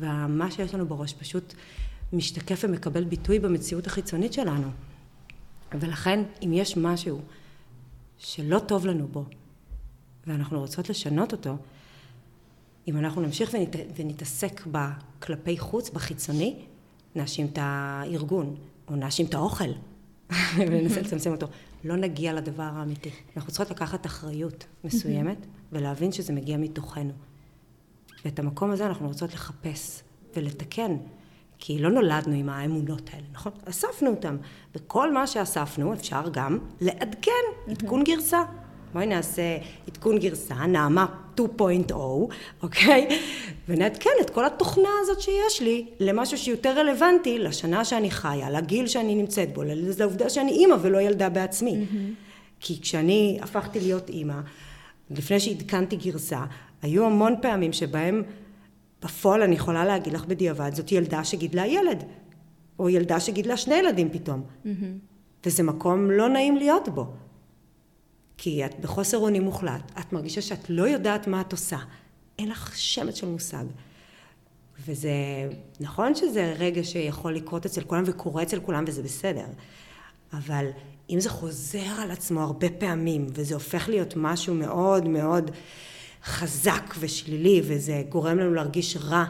ומה 0.00 0.50
שיש 0.50 0.74
לנו 0.74 0.86
בראש 0.86 1.12
פשוט 1.12 1.54
משתקף 2.12 2.64
ומקבל 2.64 3.04
ביטוי 3.04 3.38
במציאות 3.38 3.86
החיצונית 3.86 4.32
שלנו. 4.32 4.68
ולכן, 5.72 6.22
אם 6.42 6.52
יש 6.52 6.76
משהו 6.76 7.20
שלא 8.18 8.58
טוב 8.58 8.86
לנו 8.86 9.08
בו, 9.08 9.24
ואנחנו 10.26 10.60
רוצות 10.60 10.88
לשנות 10.88 11.32
אותו, 11.32 11.56
אם 12.88 12.98
אנחנו 12.98 13.22
נמשיך 13.22 13.50
ונת... 13.54 13.76
ונתעסק 13.96 14.66
בכלפי 14.66 15.58
חוץ, 15.58 15.90
בחיצוני, 15.90 16.56
נאשים 17.14 17.46
את 17.46 17.58
הארגון, 17.62 18.56
או 18.88 18.96
נאשים 18.96 19.26
את 19.26 19.34
האוכל, 19.34 19.70
וננסה 20.56 21.00
לצמצם 21.00 21.30
אותו. 21.30 21.46
לא 21.84 21.96
נגיע 21.96 22.32
לדבר 22.32 22.62
האמיתי. 22.62 23.10
אנחנו 23.36 23.52
צריכות 23.52 23.70
לקחת 23.70 24.06
אחריות 24.06 24.66
מסוימת, 24.84 25.46
ולהבין 25.72 26.12
שזה 26.12 26.32
מגיע 26.32 26.56
מתוכנו. 26.56 27.12
ואת 28.24 28.38
המקום 28.38 28.70
הזה 28.70 28.86
אנחנו 28.86 29.08
רוצות 29.08 29.34
לחפש 29.34 30.02
ולתקן. 30.36 30.96
כי 31.58 31.78
לא 31.78 31.90
נולדנו 31.90 32.34
עם 32.34 32.48
האמונות 32.48 33.10
האלה, 33.12 33.26
נכון? 33.32 33.52
אספנו 33.64 34.10
אותם. 34.10 34.36
וכל 34.74 35.12
מה 35.12 35.26
שאספנו 35.26 35.92
אפשר 35.92 36.22
גם 36.32 36.58
לעדכן, 36.80 37.30
עדכון 37.68 38.04
גרסה. 38.04 38.42
בואי 38.92 39.06
נעשה 39.06 39.58
עדכון 39.88 40.18
גרסה, 40.18 40.66
נעמה 40.66 41.23
2.0, 41.40 41.94
אוקיי? 42.62 43.08
ונעדכן 43.68 44.10
את 44.20 44.30
כל 44.30 44.44
התוכנה 44.44 44.88
הזאת 45.02 45.20
שיש 45.20 45.62
לי 45.62 45.86
למשהו 46.00 46.38
שיותר 46.38 46.78
רלוונטי 46.78 47.38
לשנה 47.38 47.84
שאני 47.84 48.10
חיה, 48.10 48.50
לגיל 48.50 48.86
שאני 48.86 49.14
נמצאת 49.14 49.54
בו, 49.54 49.62
לעובדה 49.98 50.30
שאני 50.30 50.52
אימא 50.52 50.76
ולא 50.82 50.98
ילדה 50.98 51.28
בעצמי. 51.28 51.84
כי 52.60 52.80
כשאני 52.80 53.38
הפכתי 53.42 53.80
להיות 53.80 54.08
אימא, 54.08 54.40
לפני 55.10 55.40
שעדכנתי 55.40 55.96
גרסה, 55.96 56.44
היו 56.82 57.06
המון 57.06 57.34
פעמים 57.42 57.72
שבהם 57.72 58.22
בפועל 59.02 59.42
אני 59.42 59.54
יכולה 59.54 59.84
להגיד 59.84 60.12
לך 60.12 60.24
בדיעבד, 60.24 60.70
זאת 60.74 60.92
ילדה 60.92 61.24
שגידלה 61.24 61.66
ילד, 61.66 62.04
או 62.78 62.88
ילדה 62.88 63.20
שגידלה 63.20 63.56
שני 63.56 63.74
ילדים 63.74 64.10
פתאום. 64.10 64.42
Mm-hmm. 64.42 64.68
וזה 65.46 65.62
מקום 65.62 66.10
לא 66.10 66.28
נעים 66.28 66.56
להיות 66.56 66.88
בו. 66.88 67.06
כי 68.36 68.66
את 68.66 68.80
בחוסר 68.80 69.18
אונים 69.18 69.42
מוחלט, 69.42 69.92
את 70.00 70.12
מרגישה 70.12 70.42
שאת 70.42 70.70
לא 70.70 70.82
יודעת 70.88 71.26
מה 71.26 71.40
את 71.40 71.52
עושה, 71.52 71.78
אין 72.38 72.48
לך 72.48 72.72
שמץ 72.76 73.14
של 73.14 73.26
מושג. 73.26 73.64
וזה, 74.86 75.10
נכון 75.80 76.14
שזה 76.14 76.54
רגע 76.58 76.84
שיכול 76.84 77.34
לקרות 77.34 77.66
אצל 77.66 77.80
כולם 77.80 78.02
וקורה 78.06 78.42
אצל 78.42 78.60
כולם 78.60 78.84
וזה 78.86 79.02
בסדר, 79.02 79.46
אבל 80.32 80.66
אם 81.10 81.20
זה 81.20 81.30
חוזר 81.30 82.00
על 82.02 82.10
עצמו 82.10 82.40
הרבה 82.40 82.70
פעמים 82.70 83.26
וזה 83.32 83.54
הופך 83.54 83.88
להיות 83.88 84.14
משהו 84.16 84.54
מאוד 84.54 85.08
מאוד 85.08 85.50
חזק 86.24 86.94
ושלילי 87.00 87.60
וזה 87.64 88.02
גורם 88.08 88.38
לנו 88.38 88.54
להרגיש 88.54 88.96
רע 88.96 89.24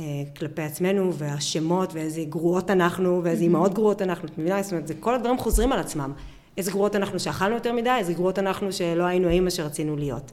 אה, 0.00 0.04
כלפי 0.38 0.62
עצמנו 0.62 1.14
והשמות 1.14 1.94
ואיזה 1.94 2.24
גרועות 2.24 2.70
אנחנו 2.70 3.20
ואיזה 3.24 3.42
אימהות 3.42 3.74
גרועות 3.74 4.02
אנחנו, 4.02 4.28
את 4.28 4.38
מבינה? 4.38 4.62
זאת 4.62 4.72
אומרת, 4.72 4.86
זה 4.86 4.94
כל 5.00 5.14
הדברים 5.14 5.38
חוזרים 5.38 5.72
על 5.72 5.78
עצמם. 5.78 6.12
איזה 6.58 6.70
גרועות 6.70 6.96
אנחנו 6.96 7.20
שאכלנו 7.20 7.54
יותר 7.54 7.72
מדי, 7.72 7.90
איזה 7.98 8.12
גרועות 8.12 8.38
אנחנו 8.38 8.72
שלא 8.72 9.04
היינו 9.04 9.28
האימא 9.28 9.50
שרצינו 9.50 9.96
להיות. 9.96 10.32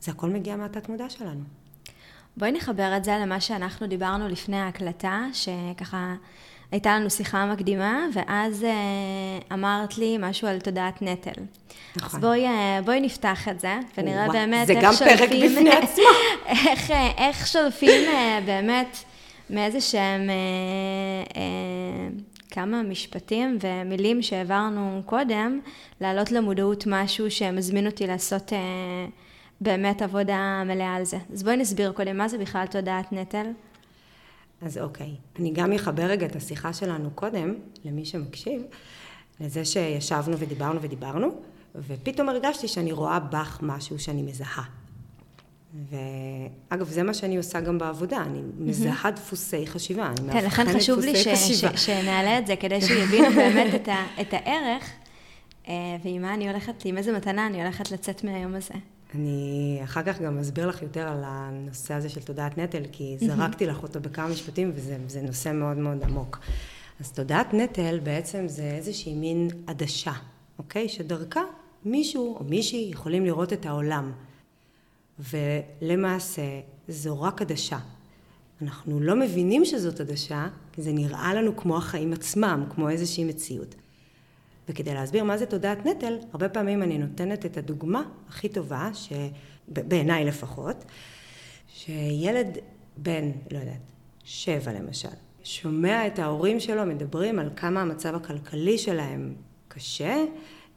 זה 0.00 0.12
הכל 0.12 0.28
מגיע 0.28 0.56
מהתת 0.56 0.88
מודע 0.88 1.10
שלנו. 1.10 1.40
בואי 2.36 2.52
נחבר 2.52 2.96
את 2.96 3.04
זה 3.04 3.18
למה 3.22 3.40
שאנחנו 3.40 3.86
דיברנו 3.86 4.28
לפני 4.28 4.56
ההקלטה, 4.60 5.24
שככה 5.32 6.14
הייתה 6.72 6.96
לנו 6.96 7.10
שיחה 7.10 7.46
מקדימה, 7.46 8.06
ואז 8.14 8.62
uh, 8.62 9.54
אמרת 9.54 9.98
לי 9.98 10.16
משהו 10.20 10.48
על 10.48 10.60
תודעת 10.60 11.02
נטל. 11.02 11.42
נכון. 11.96 12.20
אז 12.20 12.24
בואי, 12.24 12.46
uh, 12.46 12.84
בואי 12.84 13.00
נפתח 13.00 13.48
את 13.48 13.60
זה, 13.60 13.78
ונראה 13.98 14.24
ווא, 14.24 14.32
באמת 14.32 14.70
איך 14.70 14.98
שולפים... 14.98 15.08
זה 15.08 15.14
גם 15.14 15.18
פרק 15.18 15.28
בפני 15.28 15.70
עצמו. 15.70 16.04
איך, 16.46 16.90
uh, 16.90 16.92
איך 17.18 17.46
שולפים 17.46 18.08
uh, 18.08 18.46
באמת 18.46 18.96
מאיזה 19.50 19.80
שהם 19.80 20.30
uh, 20.30 21.32
uh, 21.32 22.31
כמה 22.52 22.82
משפטים 22.82 23.58
ומילים 23.60 24.22
שהעברנו 24.22 25.02
קודם, 25.06 25.60
להעלות 26.00 26.32
למודעות 26.32 26.84
משהו 26.86 27.30
שמזמין 27.30 27.86
אותי 27.86 28.06
לעשות 28.06 28.48
uh, 28.48 28.54
באמת 29.60 30.02
עבודה 30.02 30.62
מלאה 30.66 30.94
על 30.94 31.04
זה. 31.04 31.18
אז 31.32 31.42
בואי 31.42 31.56
נסביר 31.56 31.92
קודם, 31.92 32.18
מה 32.18 32.28
זה 32.28 32.38
בכלל 32.38 32.66
תודעת 32.66 33.12
נטל? 33.12 33.46
אז 34.62 34.78
אוקיי, 34.78 35.14
אני 35.38 35.50
גם 35.50 35.72
אחבר 35.72 36.02
רגע 36.02 36.26
את 36.26 36.36
השיחה 36.36 36.72
שלנו 36.72 37.10
קודם, 37.14 37.54
למי 37.84 38.04
שמקשיב, 38.04 38.62
לזה 39.40 39.64
שישבנו 39.64 40.38
ודיברנו 40.38 40.82
ודיברנו, 40.82 41.28
ופתאום 41.74 42.28
הרגשתי 42.28 42.68
שאני 42.68 42.92
רואה 42.92 43.20
בך 43.20 43.58
משהו 43.62 43.98
שאני 43.98 44.22
מזהה. 44.22 44.81
ואגב, 45.74 46.88
זה 46.88 47.02
מה 47.02 47.14
שאני 47.14 47.36
עושה 47.36 47.60
גם 47.60 47.78
בעבודה, 47.78 48.22
אני 48.22 48.42
מזהה 48.58 49.10
דפוסי 49.10 49.66
חשיבה, 49.66 50.06
אני 50.06 50.32
כן, 50.32 50.44
לכן 50.44 50.78
חשוב 50.78 50.98
לי 50.98 51.16
ש, 51.16 51.28
ש, 51.28 51.64
שנעלה 51.76 52.38
את 52.38 52.46
זה, 52.46 52.56
כדי 52.56 52.80
שיבינו 52.80 53.30
באמת 53.36 53.74
את, 53.74 53.88
ה, 53.88 54.06
את 54.20 54.34
הערך, 54.34 54.90
אה, 55.68 55.74
ועם 56.04 56.22
מה 56.22 56.34
אני 56.34 56.50
הולכת, 56.50 56.74
עם 56.84 56.98
איזה 56.98 57.12
מתנה 57.12 57.46
אני 57.46 57.62
הולכת 57.62 57.90
לצאת 57.90 58.24
מהיום 58.24 58.54
הזה. 58.54 58.74
אני 59.14 59.80
אחר 59.84 60.02
כך 60.02 60.20
גם 60.20 60.38
אסביר 60.38 60.66
לך 60.68 60.82
יותר 60.82 61.08
על 61.08 61.22
הנושא 61.24 61.94
הזה 61.94 62.08
של 62.08 62.22
תודעת 62.22 62.58
נטל, 62.58 62.82
כי 62.92 63.16
זרקתי 63.20 63.66
לך 63.66 63.82
אותו 63.82 64.00
בכמה 64.00 64.28
משפטים 64.28 64.72
וזה 64.74 65.22
נושא 65.22 65.52
מאוד 65.52 65.76
מאוד 65.76 66.02
עמוק. 66.02 66.38
אז 67.00 67.12
תודעת 67.12 67.54
נטל 67.54 67.98
בעצם 68.02 68.48
זה 68.48 68.62
איזושהי 68.62 69.14
מין 69.14 69.48
עדשה, 69.66 70.12
אוקיי? 70.58 70.88
שדרכה 70.88 71.40
מישהו 71.84 72.36
או 72.40 72.44
מישהי 72.44 72.88
יכולים 72.92 73.24
לראות 73.24 73.52
את 73.52 73.66
העולם. 73.66 74.12
ולמעשה 75.18 76.60
זו 76.88 77.22
רק 77.22 77.42
עדשה. 77.42 77.78
אנחנו 78.62 79.00
לא 79.00 79.16
מבינים 79.16 79.64
שזאת 79.64 80.00
עדשה, 80.00 80.48
כי 80.72 80.82
זה 80.82 80.92
נראה 80.92 81.34
לנו 81.34 81.56
כמו 81.56 81.76
החיים 81.76 82.12
עצמם, 82.12 82.64
כמו 82.70 82.88
איזושהי 82.88 83.24
מציאות. 83.24 83.74
וכדי 84.68 84.94
להסביר 84.94 85.24
מה 85.24 85.38
זה 85.38 85.46
תודעת 85.46 85.86
נטל, 85.86 86.18
הרבה 86.32 86.48
פעמים 86.48 86.82
אני 86.82 86.98
נותנת 86.98 87.46
את 87.46 87.56
הדוגמה 87.56 88.02
הכי 88.28 88.48
טובה, 88.48 88.90
בעיניי 89.68 90.24
לפחות, 90.24 90.84
שילד 91.68 92.58
בן, 92.96 93.30
לא 93.50 93.58
יודעת, 93.58 93.92
שבע 94.24 94.72
למשל, 94.72 95.08
שומע 95.44 96.06
את 96.06 96.18
ההורים 96.18 96.60
שלו 96.60 96.86
מדברים 96.86 97.38
על 97.38 97.50
כמה 97.56 97.80
המצב 97.80 98.14
הכלכלי 98.14 98.78
שלהם 98.78 99.34
קשה, 99.68 100.16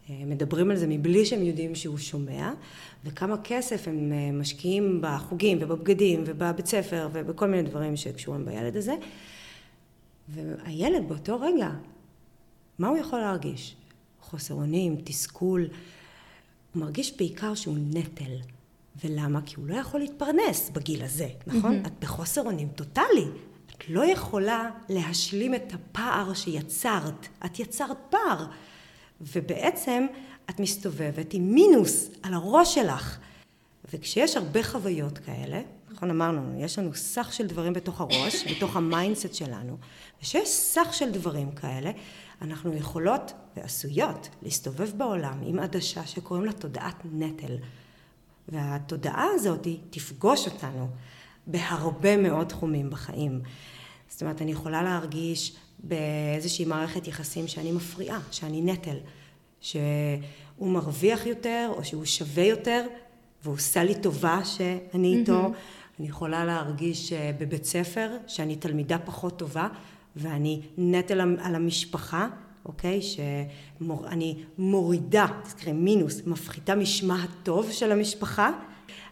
מדברים 0.09 0.71
על 0.71 0.77
זה 0.77 0.87
מבלי 0.87 1.25
שהם 1.25 1.43
יודעים 1.43 1.75
שהוא 1.75 1.97
שומע, 1.97 2.53
וכמה 3.05 3.35
כסף 3.43 3.87
הם 3.87 4.11
משקיעים 4.39 4.99
בחוגים 5.01 5.57
ובבגדים 5.61 6.23
ובבית 6.25 6.65
ספר 6.65 7.09
ובכל 7.13 7.47
מיני 7.47 7.69
דברים 7.69 7.95
שקשורים 7.95 8.45
בילד 8.45 8.77
הזה. 8.77 8.95
והילד 10.29 11.07
באותו 11.07 11.41
רגע 11.41 11.69
מה 12.79 12.87
הוא 12.87 12.97
יכול 12.97 13.19
להרגיש? 13.19 13.75
חוסר 14.21 14.53
אונים, 14.53 14.95
תסכול. 15.03 15.67
הוא 16.73 16.81
מרגיש 16.81 17.17
בעיקר 17.17 17.55
שהוא 17.55 17.77
נטל. 17.93 18.37
ולמה? 19.03 19.41
כי 19.45 19.55
הוא 19.55 19.67
לא 19.67 19.75
יכול 19.75 19.99
להתפרנס 19.99 20.69
בגיל 20.73 21.03
הזה, 21.03 21.27
נכון? 21.47 21.81
Mm-hmm. 21.83 21.87
את 21.87 21.99
בחוסר 21.99 22.41
אונים 22.41 22.67
טוטאלי. 22.67 23.25
את 23.67 23.89
לא 23.89 24.05
יכולה 24.05 24.69
להשלים 24.89 25.55
את 25.55 25.73
הפער 25.73 26.33
שיצרת. 26.33 27.27
את 27.45 27.59
יצרת 27.59 27.97
פער. 28.09 28.45
ובעצם 29.21 30.05
את 30.49 30.59
מסתובבת 30.59 31.33
עם 31.33 31.53
מינוס 31.53 32.09
על 32.23 32.33
הראש 32.33 32.75
שלך. 32.75 33.17
וכשיש 33.93 34.37
הרבה 34.37 34.63
חוויות 34.63 35.17
כאלה, 35.17 35.61
נכון 35.91 36.09
אמרנו, 36.09 36.59
יש 36.59 36.79
לנו 36.79 36.95
סך 36.95 37.33
של 37.33 37.47
דברים 37.47 37.73
בתוך 37.73 38.01
הראש, 38.01 38.43
בתוך 38.51 38.75
ה 38.75 38.83
mindset 38.83 39.33
שלנו, 39.33 39.77
וכשיש 40.19 40.49
סך 40.49 40.87
של 40.91 41.11
דברים 41.11 41.51
כאלה, 41.51 41.91
אנחנו 42.41 42.73
יכולות 42.73 43.33
ועשויות 43.57 44.29
להסתובב 44.41 44.91
בעולם 44.97 45.39
עם 45.43 45.59
עדשה 45.59 46.05
שקוראים 46.05 46.45
לה 46.45 46.51
תודעת 46.51 46.95
נטל. 47.13 47.57
והתודעה 48.47 49.27
הזאת 49.35 49.67
תפגוש 49.89 50.47
אותנו 50.47 50.87
בהרבה 51.47 52.17
מאוד 52.17 52.47
תחומים 52.47 52.89
בחיים. 52.89 53.41
זאת 54.09 54.21
אומרת, 54.21 54.41
אני 54.41 54.51
יכולה 54.51 54.83
להרגיש 54.83 55.55
באיזושהי 55.79 56.65
מערכת 56.65 57.07
יחסים 57.07 57.47
שאני 57.47 57.71
מפריעה, 57.71 58.19
שאני 58.31 58.61
נטל, 58.61 58.97
שהוא 59.61 59.79
מרוויח 60.61 61.25
יותר 61.25 61.71
או 61.77 61.83
שהוא 61.83 62.05
שווה 62.05 62.43
יותר 62.43 62.85
והוא 63.43 63.55
עושה 63.55 63.83
לי 63.83 63.95
טובה 63.95 64.39
שאני 64.45 65.15
איתו. 65.15 65.45
Mm-hmm. 65.45 65.99
אני 65.99 66.07
יכולה 66.07 66.45
להרגיש 66.45 67.13
אה, 67.13 67.31
בבית 67.39 67.65
ספר 67.65 68.17
שאני 68.27 68.55
תלמידה 68.55 68.97
פחות 68.97 69.39
טובה 69.39 69.67
ואני 70.15 70.61
נטל 70.77 71.21
על 71.21 71.55
המשפחה, 71.55 72.27
אוקיי? 72.65 73.01
שאני 73.01 74.43
מורידה, 74.57 75.27
תזכרי, 75.43 75.73
מינוס, 75.73 76.21
מפחיתה 76.25 76.75
משמה 76.75 77.23
הטוב 77.23 77.71
של 77.71 77.91
המשפחה. 77.91 78.51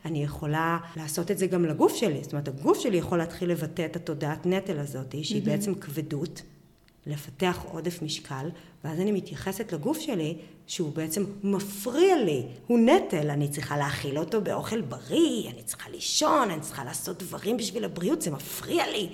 אני 0.05 0.24
יכולה 0.24 0.78
לעשות 0.95 1.32
את 1.32 1.38
זה 1.38 1.47
גם 1.47 1.66
לגוף 1.66 1.95
שלי, 1.95 2.24
זאת 2.24 2.34
אומרת 2.34 2.47
הגוף 2.47 2.80
שלי 2.80 2.97
יכול 2.97 3.18
להתחיל 3.18 3.49
לבטא 3.49 3.86
את 3.86 3.95
התודעת 3.95 4.45
נטל 4.45 4.80
הזאת, 4.80 5.16
שהיא 5.24 5.41
mm-hmm. 5.41 5.45
בעצם 5.45 5.76
כבדות, 5.76 6.41
לפתח 7.06 7.66
עודף 7.72 8.01
משקל, 8.01 8.49
ואז 8.84 8.99
אני 8.99 9.12
מתייחסת 9.12 9.74
לגוף 9.74 9.99
שלי 9.99 10.38
שהוא 10.68 10.93
בעצם 10.93 11.26
מפריע 11.43 12.24
לי, 12.24 12.45
הוא 12.68 12.80
נטל, 12.80 13.30
אני 13.30 13.49
צריכה 13.49 13.78
להאכיל 13.78 14.18
אותו 14.18 14.41
באוכל 14.41 14.82
בריא, 14.82 15.49
אני 15.49 15.64
צריכה 15.64 15.89
לישון, 15.89 16.51
אני 16.51 16.62
צריכה 16.62 16.84
לעשות 16.84 17.24
דברים 17.24 17.58
בשביל 17.58 17.84
הבריאות, 17.84 18.22
זה 18.22 18.32
מפריע 18.32 18.91
לי, 18.91 19.10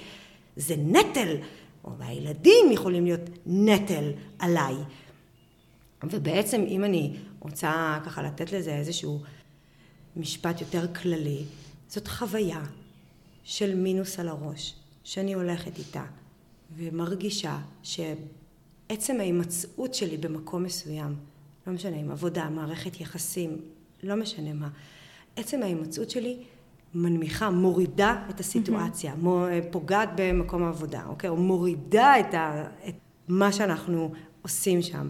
זה 0.55 0.75
נטל, 0.77 1.35
או 1.83 1.91
הילדים 1.99 2.71
יכולים 2.71 3.05
להיות 3.05 3.29
נטל 3.45 4.11
עליי. 4.39 4.75
ובעצם 6.03 6.65
אם 6.67 6.83
אני 6.83 7.17
רוצה 7.39 7.99
ככה 8.05 8.21
לתת 8.21 8.51
לזה 8.51 8.75
איזשהו 8.75 9.21
משפט 10.15 10.61
יותר 10.61 10.93
כללי, 10.93 11.43
זאת 11.87 12.07
חוויה 12.07 12.63
של 13.43 13.75
מינוס 13.75 14.19
על 14.19 14.27
הראש, 14.27 14.75
שאני 15.03 15.33
הולכת 15.33 15.77
איתה, 15.77 16.03
ומרגישה 16.77 17.59
שעצם 17.83 19.19
ההימצאות 19.19 19.93
שלי 19.93 20.17
במקום 20.17 20.63
מסוים, 20.63 21.15
לא 21.67 21.73
משנה 21.73 21.95
אם 21.95 22.11
עבודה, 22.11 22.49
מערכת 22.49 23.01
יחסים, 23.01 23.57
לא 24.03 24.15
משנה 24.15 24.53
מה, 24.53 24.69
עצם 25.35 25.63
ההימצאות 25.63 26.09
שלי 26.09 26.37
מנמיכה, 26.95 27.49
מורידה 27.49 28.25
את 28.29 28.39
הסיטואציה, 28.39 29.13
mm-hmm. 29.13 29.71
פוגעת 29.71 30.09
במקום 30.15 30.63
העבודה, 30.63 31.03
אוקיי? 31.07 31.29
או 31.29 31.35
מורידה 31.35 32.19
את, 32.19 32.33
ה, 32.33 32.63
את 32.87 32.95
מה 33.27 33.51
שאנחנו 33.51 34.11
עושים 34.41 34.81
שם. 34.81 35.09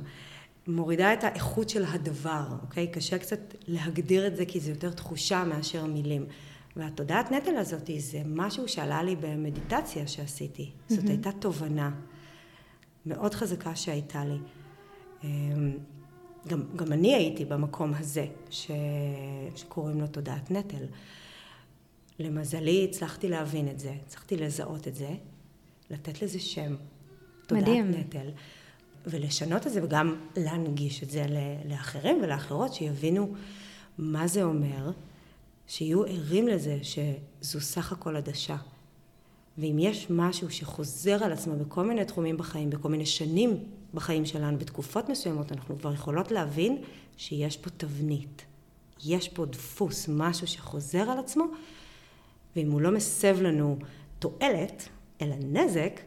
מורידה 0.68 1.14
את 1.14 1.24
האיכות 1.24 1.70
של 1.70 1.86
הדבר, 1.86 2.44
אוקיי? 2.62 2.88
קשה 2.88 3.18
קצת 3.18 3.40
להגדיר 3.68 4.28
את 4.28 4.36
זה 4.36 4.46
כי 4.46 4.60
זה 4.60 4.72
יותר 4.72 4.92
תחושה 4.92 5.44
מאשר 5.44 5.86
מילים. 5.86 6.26
והתודעת 6.76 7.32
נטל 7.32 7.56
הזאת 7.56 7.90
זה 7.98 8.22
משהו 8.26 8.68
שעלה 8.68 9.04
לי 9.04 9.16
במדיטציה 9.16 10.08
שעשיתי. 10.08 10.72
Mm-hmm. 10.72 10.94
זאת 10.94 11.10
הייתה 11.10 11.32
תובנה 11.32 11.92
מאוד 13.06 13.34
חזקה 13.34 13.76
שהייתה 13.76 14.26
לי. 14.26 14.38
אמ, 15.24 15.78
גם, 16.48 16.64
גם 16.76 16.92
אני 16.92 17.16
הייתי 17.16 17.46
במקום 17.46 17.94
הזה 17.94 18.26
ש... 18.50 18.72
שקוראים 19.56 20.02
לו 20.02 20.08
תודעת 20.08 20.52
נטל. 20.52 20.86
למזלי 22.20 22.88
הצלחתי 22.90 23.30
להבין 23.30 23.68
את 23.68 23.80
זה, 23.80 23.94
הצלחתי 24.06 24.38
לזהות 24.38 24.88
את 24.88 24.96
זה, 24.96 25.10
לתת 25.90 26.22
לזה 26.22 26.40
שם. 26.40 26.76
תודעת 27.48 27.64
מדהים. 27.64 27.92
נטל. 27.92 28.30
ולשנות 29.06 29.68
את 29.68 29.72
זה 29.72 29.84
וגם 29.84 30.16
להנגיש 30.38 31.04
את 31.04 31.10
זה 31.10 31.26
לאחרים 31.66 32.20
ולאחרות 32.24 32.74
שיבינו 32.74 33.34
מה 33.98 34.28
זה 34.28 34.44
אומר, 34.44 34.92
שיהיו 35.70 36.04
ערים 36.04 36.48
לזה 36.48 36.80
שזו 36.82 37.62
סך 37.62 37.92
הכל 37.92 38.16
עדשה. 38.16 38.56
ואם 39.58 39.76
יש 39.80 40.08
משהו 40.10 40.52
שחוזר 40.52 41.24
על 41.24 41.32
עצמו 41.32 41.56
בכל 41.56 41.86
מיני 41.86 42.06
תחומים 42.06 42.38
בחיים, 42.38 42.70
בכל 42.70 42.90
מיני 42.90 43.06
שנים 43.06 43.64
בחיים 43.94 44.26
שלנו, 44.26 44.58
בתקופות 44.58 45.10
מסוימות, 45.10 45.52
אנחנו 45.52 45.80
כבר 45.80 45.94
יכולות 45.94 46.32
להבין 46.32 46.82
שיש 47.18 47.58
פה 47.58 47.70
תבנית. 47.70 48.46
יש 49.06 49.30
פה 49.30 49.46
דפוס, 49.46 50.10
משהו 50.10 50.48
שחוזר 50.48 51.10
על 51.10 51.20
עצמו, 51.20 51.46
ואם 52.56 52.72
הוא 52.72 52.82
לא 52.82 52.92
מסב 52.92 53.42
לנו 53.42 53.78
תועלת, 54.20 54.90
אלא 55.22 55.36
נזק, 55.36 56.00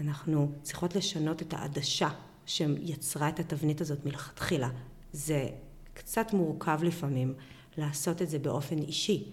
אנחנו 0.00 0.52
צריכות 0.62 0.94
לשנות 0.94 1.42
את 1.42 1.54
העדשה 1.54 2.08
שיצרה 2.46 3.28
את 3.28 3.40
התבנית 3.40 3.80
הזאת 3.80 4.04
מלכתחילה. 4.04 4.68
זה 5.12 5.48
קצת 5.94 6.32
מורכב 6.32 6.78
לפעמים 6.82 7.34
לעשות 7.76 8.22
את 8.22 8.30
זה 8.30 8.38
באופן 8.38 8.78
אישי, 8.78 9.24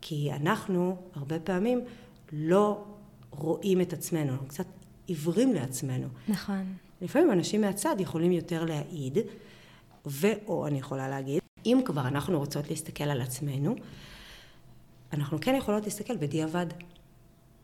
כי 0.00 0.32
אנחנו 0.32 0.96
הרבה 1.14 1.40
פעמים 1.40 1.80
לא 2.32 2.84
רואים 3.30 3.80
את 3.80 3.92
עצמנו, 3.92 4.32
אנחנו 4.32 4.46
קצת 4.46 4.66
עיוורים 5.06 5.54
לעצמנו. 5.54 6.08
נכון. 6.28 6.74
לפעמים 7.02 7.32
אנשים 7.32 7.60
מהצד 7.60 7.96
יכולים 7.98 8.32
יותר 8.32 8.64
להעיד, 8.64 9.18
ואו 10.06 10.66
אני 10.66 10.78
יכולה 10.78 11.08
להגיד, 11.08 11.40
אם 11.66 11.80
כבר 11.84 12.08
אנחנו 12.08 12.38
רוצות 12.38 12.70
להסתכל 12.70 13.04
על 13.04 13.20
עצמנו, 13.20 13.74
אנחנו 15.12 15.40
כן 15.40 15.54
יכולות 15.58 15.84
להסתכל 15.84 16.16
בדיעבד. 16.16 16.66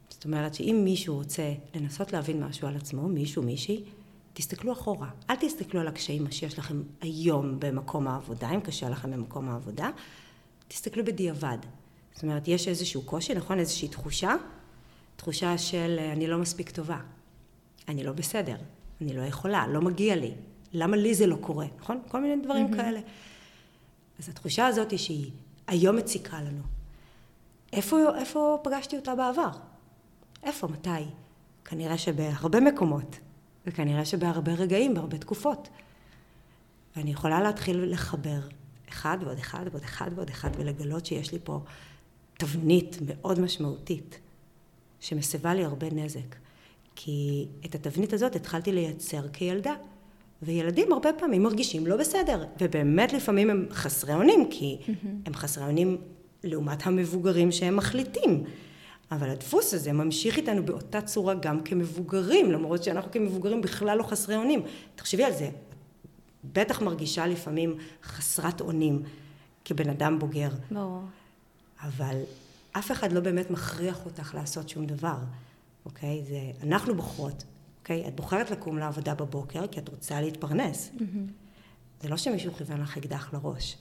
זאת 0.09 0.25
אומרת 0.25 0.55
שאם 0.55 0.81
מישהו 0.85 1.17
רוצה 1.17 1.53
לנסות 1.75 2.13
להבין 2.13 2.45
משהו 2.45 2.69
על 2.69 2.77
עצמו, 2.77 3.09
מישהו, 3.09 3.43
מישהי, 3.43 3.85
תסתכלו 4.35 4.73
אחורה. 4.73 5.09
אל 5.31 5.37
תסתכלו 5.37 5.81
על 5.81 5.89
הקשיים 5.89 6.31
שיש 6.31 6.59
לכם 6.59 6.83
היום 7.01 7.57
במקום 7.61 8.09
העבודה, 8.09 8.51
אם 8.51 8.61
קשה 8.61 8.89
לכם 8.89 9.11
במקום 9.11 9.49
העבודה, 9.49 9.91
תסתכלו 10.69 11.05
בדיעבד. 11.05 11.59
זאת 12.15 12.23
אומרת, 12.23 12.49
יש 12.49 12.69
איזשהו 12.69 13.03
קושי, 13.03 13.35
נכון? 13.35 13.59
איזושהי 13.59 13.89
תחושה, 13.89 14.35
תחושה 15.17 15.59
של 15.59 15.99
אני 16.13 16.27
לא 16.27 16.39
מספיק 16.39 16.71
טובה, 16.71 16.99
אני 17.89 18.05
לא 18.05 18.13
בסדר, 18.13 18.57
אני 19.01 19.13
לא 19.17 19.23
יכולה, 19.23 19.67
לא 19.67 19.81
מגיע 19.81 20.17
לי, 20.17 20.35
למה 20.73 20.97
לי 20.97 21.15
זה 21.15 21.27
לא 21.27 21.37
קורה, 21.37 21.67
נכון? 21.79 22.03
כל 22.09 22.21
מיני 22.21 22.43
דברים 22.43 22.73
mm-hmm. 22.73 22.77
כאלה. 22.77 23.01
אז 24.19 24.29
התחושה 24.29 24.67
הזאת 24.67 24.91
היא 24.91 24.99
שהיא 24.99 25.31
היום 25.67 25.97
מציקה 25.97 26.43
לנו. 26.43 26.63
איפה, 27.73 28.19
איפה 28.19 28.59
פגשתי 28.63 28.97
אותה 28.97 29.15
בעבר? 29.15 29.51
איפה, 30.43 30.69
מתי? 30.69 30.91
כנראה 31.65 31.99
שבהרבה 31.99 32.61
מקומות, 32.61 33.19
וכנראה 33.67 34.05
שבהרבה 34.05 34.55
רגעים, 34.55 34.95
בהרבה 34.95 35.19
תקופות. 35.19 35.69
ואני 36.97 37.11
יכולה 37.11 37.41
להתחיל 37.41 37.93
לחבר 37.93 38.41
אחד 38.89 39.19
ועוד 39.21 39.39
אחד 39.39 39.67
ועוד 39.71 39.83
אחד 39.83 40.11
ועוד 40.15 40.29
אחד, 40.29 40.51
ולגלות 40.59 41.07
שיש 41.07 41.33
לי 41.33 41.39
פה 41.45 41.61
תבנית 42.39 42.99
מאוד 43.07 43.41
משמעותית, 43.41 44.19
שמסבה 45.01 45.55
לי 45.55 45.65
הרבה 45.65 45.91
נזק. 45.91 46.37
כי 46.97 47.47
את 47.65 47.75
התבנית 47.75 48.13
הזאת 48.13 48.37
התחלתי 48.37 48.73
לייצר 48.73 49.29
כילדה. 49.29 49.75
וילדים 50.43 50.93
הרבה 50.93 51.11
פעמים 51.19 51.43
מרגישים 51.43 51.87
לא 51.87 51.97
בסדר, 51.97 52.45
ובאמת 52.61 53.13
לפעמים 53.13 53.51
הם 53.51 53.67
חסרי 53.71 54.15
אונים, 54.15 54.47
כי 54.51 54.79
mm-hmm. 54.81 55.07
הם 55.27 55.35
חסרי 55.35 55.65
אונים 55.65 55.97
לעומת 56.45 56.87
המבוגרים 56.87 57.53
שהם 57.53 57.77
מחליטים. 57.77 58.45
אבל 59.15 59.31
הדפוס 59.31 59.75
הזה 59.75 59.93
ממשיך 59.93 60.37
איתנו 60.37 60.65
באותה 60.65 61.01
צורה 61.01 61.35
גם 61.35 61.63
כמבוגרים, 61.63 62.53
למרות 62.53 62.83
שאנחנו 62.83 63.11
כמבוגרים 63.11 63.63
בכלל 63.63 63.99
לא 63.99 64.03
חסרי 64.03 64.37
אונים. 64.37 64.63
תחשבי 64.95 65.25
על 65.25 65.33
זה, 65.33 65.51
בטח 66.53 66.83
מרגישה 66.83 67.27
לפעמים 67.27 67.79
חסרת 68.03 68.61
אונים 68.61 69.03
כבן 69.65 69.91
אדם 69.91 70.19
בוגר. 70.19 70.49
ברור. 70.71 71.03
אבל 71.83 72.21
אף 72.73 72.93
אחד 72.93 73.13
לא 73.13 73.21
באמת 73.21 73.51
מכריח 73.51 74.07
אותך 74.07 74.35
לעשות 74.35 74.69
שום 74.69 74.87
דבר, 74.87 75.17
אוקיי? 75.85 76.25
זה, 76.29 76.67
אנחנו 76.67 76.95
בוחרות, 76.95 77.45
אוקיי? 77.81 78.09
את 78.09 78.17
בוחרת 78.17 78.51
לקום 78.51 78.79
לעבודה 78.79 79.15
בבוקר 79.15 79.67
כי 79.67 79.81
את 79.81 79.89
רוצה 79.89 80.21
להתפרנס. 80.21 80.91
Mm-hmm. 80.97 81.03
זה 82.03 82.09
לא 82.09 82.17
שמישהו 82.17 82.55
כיוון 82.55 82.81
לך 82.81 82.97
אקדח 82.97 83.33
לראש. 83.33 83.77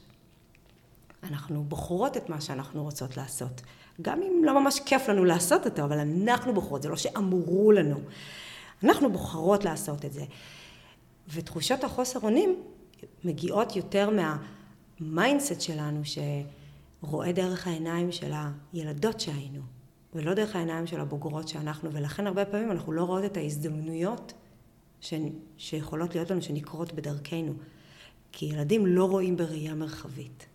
אנחנו 1.24 1.64
בוחרות 1.64 2.18
את 2.18 2.30
מה 2.30 2.42
שאנחנו 2.42 2.84
רוצות 2.84 3.18
לעשות. 3.18 3.62
גם 4.02 4.22
אם 4.22 4.44
לא 4.44 4.62
ממש 4.62 4.80
כיף 4.80 5.10
לנו 5.10 5.26
לעשות 5.26 5.66
אותו, 5.66 5.84
אבל 5.84 6.00
אנחנו 6.00 6.54
בוחרות, 6.54 6.82
זה 6.82 6.90
לא 6.90 6.96
שאמרו 6.96 7.72
לנו. 7.72 8.00
אנחנו 8.84 9.12
בוחרות 9.12 9.64
לעשות 9.64 10.06
את 10.06 10.14
זה. 10.14 10.24
ותחושות 11.34 11.84
החוסר 11.84 12.20
אונים 12.24 12.56
מגיעות 13.24 13.76
יותר 13.76 14.10
מה 15.00 15.14
mindset 15.14 15.62
שלנו 15.62 16.02
שרואה 17.02 17.32
דרך 17.32 17.68
העיניים 17.68 18.12
של 18.12 18.32
הילדות 18.74 19.20
שהיינו, 19.20 19.62
ולא 20.14 20.34
דרך 20.34 20.56
העיניים 20.56 20.88
של 20.88 21.00
הבוגרות 21.00 21.48
שאנחנו, 21.48 21.94
ולכן 21.94 22.28
הרבה 22.28 22.46
פעמים 22.46 22.72
אנחנו 22.72 22.92
לא 22.92 23.04
רואות 23.04 23.26
את 23.26 23.38
ההזדמנויות 23.38 24.34
ש... 25.02 25.14
שיכולות 25.58 26.16
להיות 26.16 26.32
לנו, 26.32 26.42
שנקרות 26.42 26.94
בדרכנו. 26.94 27.54
כי 28.32 28.46
ילדים 28.46 28.86
לא 28.86 29.06
רואים 29.06 29.38
בראייה 29.38 29.76
מרחבית. 29.76 30.46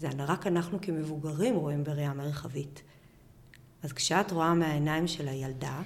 זה 0.00 0.08
רק 0.18 0.46
אנחנו 0.46 0.78
כמבוגרים 0.82 1.54
רואים 1.54 1.84
בראייה 1.84 2.12
מרחבית. 2.12 2.82
אז 3.82 3.92
כשאת 3.92 4.32
רואה 4.32 4.54
מהעיניים 4.54 5.06
של 5.06 5.28
הילדה, 5.28 5.80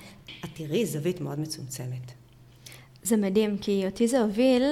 את 0.45 0.49
תראי 0.55 0.87
זווית 0.87 1.21
מאוד 1.21 1.41
מצומצמת. 1.41 2.13
זה 3.03 3.17
מדהים, 3.17 3.59
כי 3.59 3.83
אותי 3.87 4.09
זה 4.09 4.21
הוביל, 4.21 4.63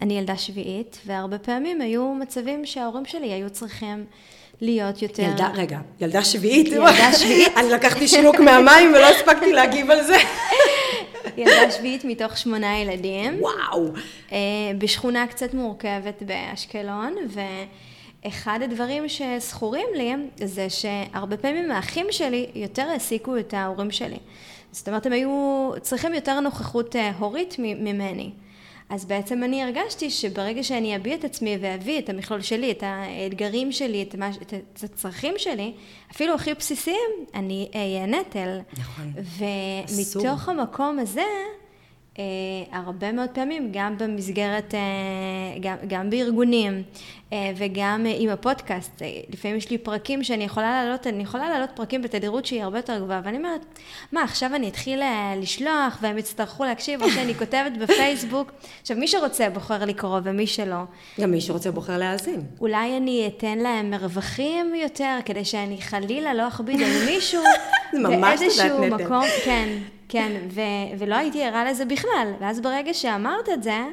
אני 0.00 0.18
ילדה 0.18 0.36
שביעית, 0.36 0.98
והרבה 1.06 1.38
פעמים 1.38 1.80
היו 1.80 2.14
מצבים 2.14 2.66
שההורים 2.66 3.04
שלי 3.04 3.32
היו 3.32 3.50
צריכים 3.50 4.04
להיות 4.60 5.02
יותר... 5.02 5.22
ילדה, 5.22 5.50
רגע, 5.54 5.80
ילדה 6.00 6.24
שביעית? 6.24 6.66
ילדה 6.68 7.12
שביעית. 7.18 7.56
אני 7.56 7.70
לקחתי 7.70 8.08
שינוק 8.08 8.36
מהמים 8.36 8.92
ולא 8.94 9.06
הספקתי 9.06 9.52
להגיב 9.52 9.90
על 9.90 10.04
זה. 10.04 10.16
ילדה 11.36 11.70
שביעית 11.70 12.04
מתוך 12.04 12.38
שמונה 12.38 12.78
ילדים. 12.78 13.38
וואו. 13.40 13.86
אה, 14.32 14.38
בשכונה 14.78 15.26
קצת 15.26 15.54
מורכבת 15.54 16.22
באשקלון, 16.22 17.14
ואחד 18.24 18.60
הדברים 18.62 19.08
שזכורים 19.08 19.86
לי 19.94 20.14
זה 20.44 20.70
שהרבה 20.70 21.36
פעמים 21.36 21.70
האחים 21.70 22.06
שלי 22.10 22.46
יותר 22.54 22.82
העסיקו 22.82 23.38
את 23.38 23.54
ההורים 23.54 23.90
שלי. 23.90 24.18
זאת 24.72 24.88
אומרת, 24.88 25.06
הם 25.06 25.12
היו 25.12 25.70
צריכים 25.80 26.14
יותר 26.14 26.40
נוכחות 26.40 26.96
אה, 26.96 27.12
הורית 27.18 27.56
ממני. 27.58 28.30
אז 28.90 29.04
בעצם 29.04 29.42
אני 29.44 29.62
הרגשתי 29.62 30.10
שברגע 30.10 30.62
שאני 30.62 30.96
אביע 30.96 31.14
את 31.14 31.24
עצמי 31.24 31.58
ואביא 31.60 31.98
את 31.98 32.08
המכלול 32.08 32.40
שלי, 32.40 32.70
את 32.70 32.82
האתגרים 32.86 33.72
שלי, 33.72 34.02
את, 34.02 34.14
מה, 34.14 34.30
את, 34.42 34.54
הצרכים 34.82 35.34
שלי, 35.36 35.72
אפילו 36.12 36.34
הכי 36.34 36.54
בסיסיים, 36.54 37.10
אני 37.34 37.68
אהיה 37.74 38.06
נטל. 38.06 38.58
נכון. 38.72 39.12
ומתוך 39.16 40.42
אסור. 40.42 40.54
המקום 40.54 40.98
הזה, 40.98 41.24
אה, 42.18 42.24
הרבה 42.72 43.12
מאוד 43.12 43.28
פעמים, 43.30 43.68
גם 43.72 43.98
במסגרת, 43.98 44.74
אה, 44.74 44.80
גם, 45.60 45.76
גם 45.88 46.10
בארגונים 46.10 46.82
וגם 47.56 48.06
אה, 48.06 48.14
עם 48.18 48.28
הפודקאסט, 48.28 49.02
אה, 49.02 49.08
לפעמים 49.28 49.56
יש 49.56 49.70
לי 49.70 49.78
פרקים 49.78 50.24
שאני 50.24 50.44
יכולה 50.44 50.70
להעלות, 50.70 51.06
אני 51.06 51.22
יכולה 51.22 51.48
להעלות 51.48 51.70
פרקים 51.74 52.02
בתדירות 52.02 52.46
שהיא 52.46 52.62
הרבה 52.62 52.78
יותר 52.78 52.98
גבוהה, 52.98 53.20
ואני 53.24 53.36
אומרת, 53.36 53.60
מה, 54.12 54.22
עכשיו 54.22 54.54
אני 54.54 54.68
אתחיל 54.68 55.02
אה, 55.02 55.34
לשלוח 55.36 55.98
והם 56.00 56.18
יצטרכו 56.18 56.64
להקשיב, 56.64 57.02
או 57.02 57.10
שאני 57.10 57.34
כותבת 57.34 57.72
בפייסבוק. 57.80 58.52
עכשיו, 58.82 58.96
מי 58.96 59.08
שרוצה 59.08 59.50
בוחר 59.50 59.84
לקרוא 59.84 60.20
ומי 60.24 60.46
שלא. 60.46 60.82
גם 61.20 61.30
מי 61.30 61.40
שרוצה 61.40 61.70
בוחר 61.70 61.98
להאזין. 61.98 62.42
אולי 62.60 62.96
אני 62.96 63.30
אתן 63.36 63.58
להם 63.58 63.90
מרווחים 63.90 64.74
יותר, 64.74 65.18
כדי 65.24 65.44
שאני 65.44 65.82
חלילה 65.82 66.34
לא 66.34 66.48
אכביד 66.48 66.82
על 66.82 67.04
מישהו. 67.06 67.42
באיזשהו. 68.20 68.86
מקום, 68.86 69.24
כן, 69.44 69.68
כן, 70.08 70.32
ו- 70.50 70.98
ולא 70.98 71.14
הייתי 71.14 71.44
ערה 71.44 71.64
לזה 71.64 71.84
בכלל. 71.84 72.32
ואז 72.40 72.60
ברגע 72.60 72.94
שאמרת 72.94 73.48
את 73.48 73.62
זה, 73.62 73.70
אה, 73.70 73.84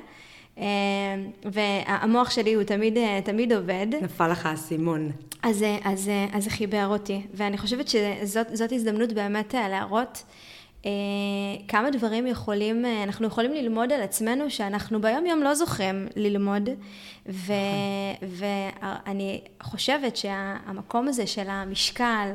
והמוח 1.44 2.30
שלי 2.30 2.54
הוא 2.54 2.64
תמיד, 2.64 2.98
אה, 2.98 3.20
תמיד 3.24 3.54
עובד, 3.54 3.88
נפל 4.02 4.32
לך 4.32 4.46
האסימון. 4.46 5.12
אז, 5.44 5.64
אה, 5.64 5.78
אז, 5.84 6.10
אה, 6.10 6.28
אז 6.34 6.44
זה 6.44 6.50
חיבר 6.50 6.88
אותי. 6.88 7.22
ואני 7.34 7.58
חושבת 7.58 7.88
שזאת 7.88 8.48
זאת 8.54 8.72
הזדמנות 8.72 9.14
באמת 9.14 9.54
להראות 9.54 10.24
כמה 11.68 11.92
דברים 11.92 12.28
יכולים, 12.28 12.86
אנחנו 13.04 13.28
יכולים 13.28 13.54
ללמוד 13.54 13.92
על 13.92 14.02
עצמנו 14.02 14.50
שאנחנו 14.50 15.02
ביום 15.02 15.26
יום 15.26 15.44
לא 15.44 15.56
זוכרים 15.56 16.08
ללמוד. 16.16 16.70
ו, 17.30 17.54
ואני 18.22 19.42
חושבת 19.64 20.18
שהמקום 20.18 21.08
הזה 21.08 21.28
של 21.28 21.50
המשקל, 21.50 22.32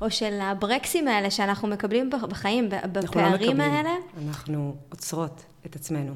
או 0.00 0.10
של 0.10 0.38
הברקסים 0.40 1.08
האלה 1.08 1.30
שאנחנו 1.30 1.68
מקבלים 1.68 2.10
בחיים, 2.10 2.68
אנחנו 2.72 2.92
לא 2.94 3.00
בפערים 3.00 3.34
מקבלים. 3.34 3.60
האלה, 3.60 3.94
אנחנו 4.26 4.74
עוצרות 4.90 5.44
את 5.66 5.76
עצמנו. 5.76 6.12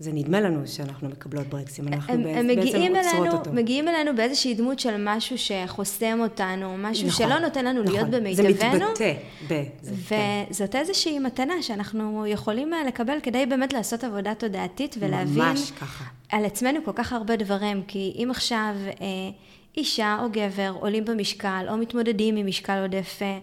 זה 0.00 0.12
נדמה 0.12 0.40
לנו 0.40 0.66
שאנחנו 0.66 1.08
מקבלות 1.08 1.46
ברקסים, 1.46 1.88
אנחנו 1.88 2.14
הם, 2.14 2.22
בעצ- 2.24 2.36
הם 2.36 2.46
בעצם 2.46 2.60
מגיעים 2.60 2.96
עוצרות 2.96 3.14
אלינו, 3.20 3.36
אותו. 3.38 3.52
מגיעים 3.52 3.88
אלינו 3.88 4.16
באיזושהי 4.16 4.54
דמות 4.54 4.78
של 4.80 4.94
משהו 4.98 5.36
שחוסם 5.38 6.18
אותנו, 6.22 6.74
משהו 6.78 7.08
נכון, 7.08 7.26
שלא 7.26 7.38
נותן 7.38 7.64
לנו 7.64 7.82
להיות 7.82 7.96
נכון. 7.98 8.10
במיטבנו. 8.10 8.54
זה 8.54 8.68
מתבטא 8.78 9.12
ב... 9.48 9.62
זה, 9.82 9.92
כן. 10.08 10.44
וזאת 10.50 10.74
איזושהי 10.74 11.18
מתנה 11.18 11.62
שאנחנו 11.62 12.26
יכולים 12.26 12.74
אה, 12.74 12.84
לקבל 12.84 13.18
כדי 13.22 13.46
באמת 13.46 13.72
לעשות 13.72 14.04
עבודה 14.04 14.34
תודעתית 14.34 14.96
ולהבין 14.98 15.42
ממש 15.44 15.70
ככה. 15.70 16.04
על 16.28 16.44
עצמנו 16.44 16.80
כל 16.84 16.92
כך 16.94 17.12
הרבה 17.12 17.36
דברים. 17.36 17.82
כי 17.88 18.12
אם 18.22 18.28
עכשיו 18.30 18.74
אה, 18.86 19.06
אישה 19.76 20.18
או 20.22 20.28
גבר 20.32 20.72
עולים 20.80 21.04
במשקל 21.04 21.66
או 21.68 21.76
מתמודדים 21.76 22.36
עם 22.36 22.46
משקל 22.46 22.78
עודף 22.82 23.18
אה, 23.22 23.38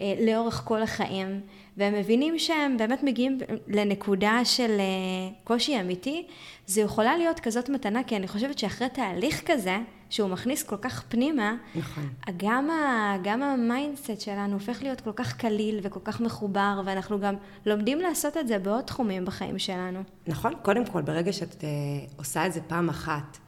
אה, 0.00 0.14
לאורך 0.26 0.62
כל 0.64 0.82
החיים, 0.82 1.40
והם 1.78 1.94
מבינים 1.94 2.38
שהם 2.38 2.76
באמת 2.76 3.02
מגיעים 3.02 3.38
לנקודה 3.68 4.40
של 4.44 4.70
אה, 4.80 5.34
קושי 5.44 5.80
אמיתי, 5.80 6.26
זה 6.66 6.80
יכולה 6.80 7.16
להיות 7.16 7.40
כזאת 7.40 7.68
מתנה, 7.68 8.04
כי 8.04 8.16
אני 8.16 8.28
חושבת 8.28 8.58
שאחרי 8.58 8.88
תהליך 8.88 9.42
כזה, 9.46 9.78
שהוא 10.10 10.30
מכניס 10.30 10.62
כל 10.62 10.76
כך 10.76 11.02
פנימה, 11.08 11.56
נכון. 11.74 12.08
גם, 12.36 12.70
ה, 12.70 13.16
גם 13.22 13.42
ה 13.42 13.52
mindset 13.52 14.20
שלנו 14.20 14.54
הופך 14.54 14.82
להיות 14.82 15.00
כל 15.00 15.12
כך 15.16 15.36
קליל 15.36 15.80
וכל 15.82 16.00
כך 16.04 16.20
מחובר, 16.20 16.82
ואנחנו 16.84 17.20
גם 17.20 17.34
לומדים 17.66 18.00
לעשות 18.00 18.36
את 18.36 18.48
זה 18.48 18.58
בעוד 18.58 18.84
תחומים 18.84 19.24
בחיים 19.24 19.58
שלנו. 19.58 20.02
נכון, 20.26 20.52
קודם 20.62 20.86
כל, 20.86 21.02
ברגע 21.02 21.32
שאת 21.32 21.64
אה, 21.64 21.68
עושה 22.16 22.46
את 22.46 22.52
זה 22.52 22.60
פעם 22.60 22.88
אחת, 22.88 23.38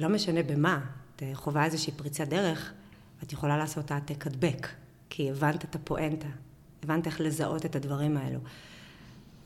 לא 0.00 0.08
משנה 0.08 0.42
במה, 0.42 0.80
את 1.16 1.22
אה, 1.22 1.30
חווה 1.34 1.64
איזושהי 1.64 1.92
פריצת 1.92 2.28
דרך, 2.28 2.72
את 3.22 3.32
יכולה 3.32 3.56
לעשות 3.56 3.90
העתק 3.90 4.26
הדבק, 4.26 4.68
כי 5.10 5.30
הבנת 5.30 5.64
את 5.64 5.74
הפואנטה, 5.74 6.28
הבנת 6.82 7.06
איך 7.06 7.20
לזהות 7.20 7.66
את 7.66 7.76
הדברים 7.76 8.16
האלו. 8.16 8.38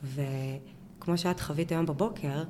וכמו 0.02 1.18
שאת 1.18 1.40
חווית 1.40 1.72
היום 1.72 1.86
בבוקר, 1.86 2.42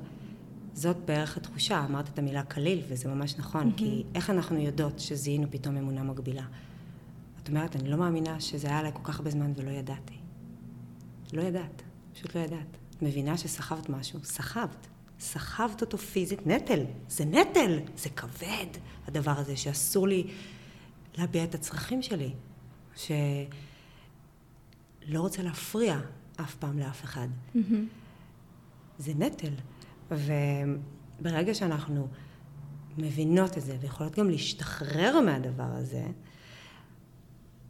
זאת 0.73 0.97
בערך 1.05 1.37
התחושה, 1.37 1.85
אמרת 1.89 2.09
את 2.09 2.19
המילה 2.19 2.43
קליל, 2.43 2.81
וזה 2.89 3.09
ממש 3.09 3.35
נכון, 3.37 3.71
כי 3.71 4.03
איך 4.15 4.29
אנחנו 4.29 4.59
יודעות 4.59 4.99
שזיהינו 4.99 5.47
פתאום 5.51 5.77
אמונה 5.77 6.03
מגבילה? 6.03 6.45
את 7.43 7.49
אומרת, 7.49 7.75
אני 7.75 7.89
לא 7.89 7.97
מאמינה 7.97 8.39
שזה 8.39 8.67
היה 8.67 8.79
עליי 8.79 8.91
כל 8.93 9.03
כך 9.03 9.17
הרבה 9.17 9.31
זמן 9.31 9.51
ולא 9.55 9.71
ידעתי. 9.71 10.13
לא 11.33 11.41
ידעת, 11.41 11.81
פשוט 12.13 12.35
לא 12.35 12.41
ידעת. 12.41 12.77
מבינה 13.01 13.37
שסחבת 13.37 13.89
משהו, 13.89 14.19
סחבת. 14.23 14.87
סחבת 15.19 15.81
אותו 15.81 15.97
פיזית, 15.97 16.47
נטל. 16.47 16.79
זה 17.09 17.25
נטל, 17.25 17.79
זה 17.97 18.09
כבד, 18.09 18.67
הדבר 19.07 19.31
הזה, 19.31 19.57
שאסור 19.57 20.07
לי 20.07 20.27
להביע 21.17 21.43
את 21.43 21.55
הצרכים 21.55 22.01
שלי. 22.01 22.33
שלא 25.05 25.21
רוצה 25.21 25.43
להפריע 25.43 25.99
אף 26.41 26.55
פעם 26.55 26.79
לאף 26.79 27.03
אחד. 27.03 27.27
זה 28.97 29.11
נטל. 29.15 29.53
וברגע 30.11 31.53
שאנחנו 31.53 32.07
מבינות 32.97 33.57
את 33.57 33.63
זה, 33.63 33.77
ויכולות 33.81 34.19
גם 34.19 34.29
להשתחרר 34.29 35.19
מהדבר 35.25 35.69
הזה, 35.69 36.05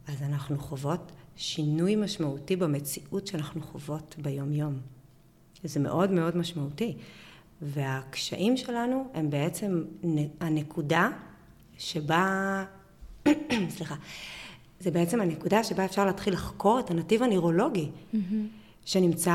אז 0.06 0.22
אנחנו 0.22 0.58
חוות 0.58 1.12
שינוי 1.36 1.96
משמעותי 1.96 2.56
במציאות 2.56 3.26
שאנחנו 3.26 3.62
חוות 3.62 4.16
ביום-יום. 4.18 4.78
זה 5.64 5.80
מאוד 5.80 6.10
מאוד 6.10 6.36
משמעותי. 6.36 6.96
והקשיים 7.62 8.56
שלנו 8.56 9.10
הם 9.14 9.30
בעצם 9.30 9.84
הנקודה 10.40 11.08
שבה, 11.78 12.64
סליחה, 13.76 13.94
זה 14.84 14.90
בעצם 14.90 15.20
הנקודה 15.20 15.64
שבה 15.64 15.84
אפשר 15.84 16.04
להתחיל 16.04 16.34
לחקור 16.34 16.80
את 16.80 16.90
הנתיב 16.90 17.22
הנוירולוגי, 17.22 17.90
שנמצא 18.84 19.32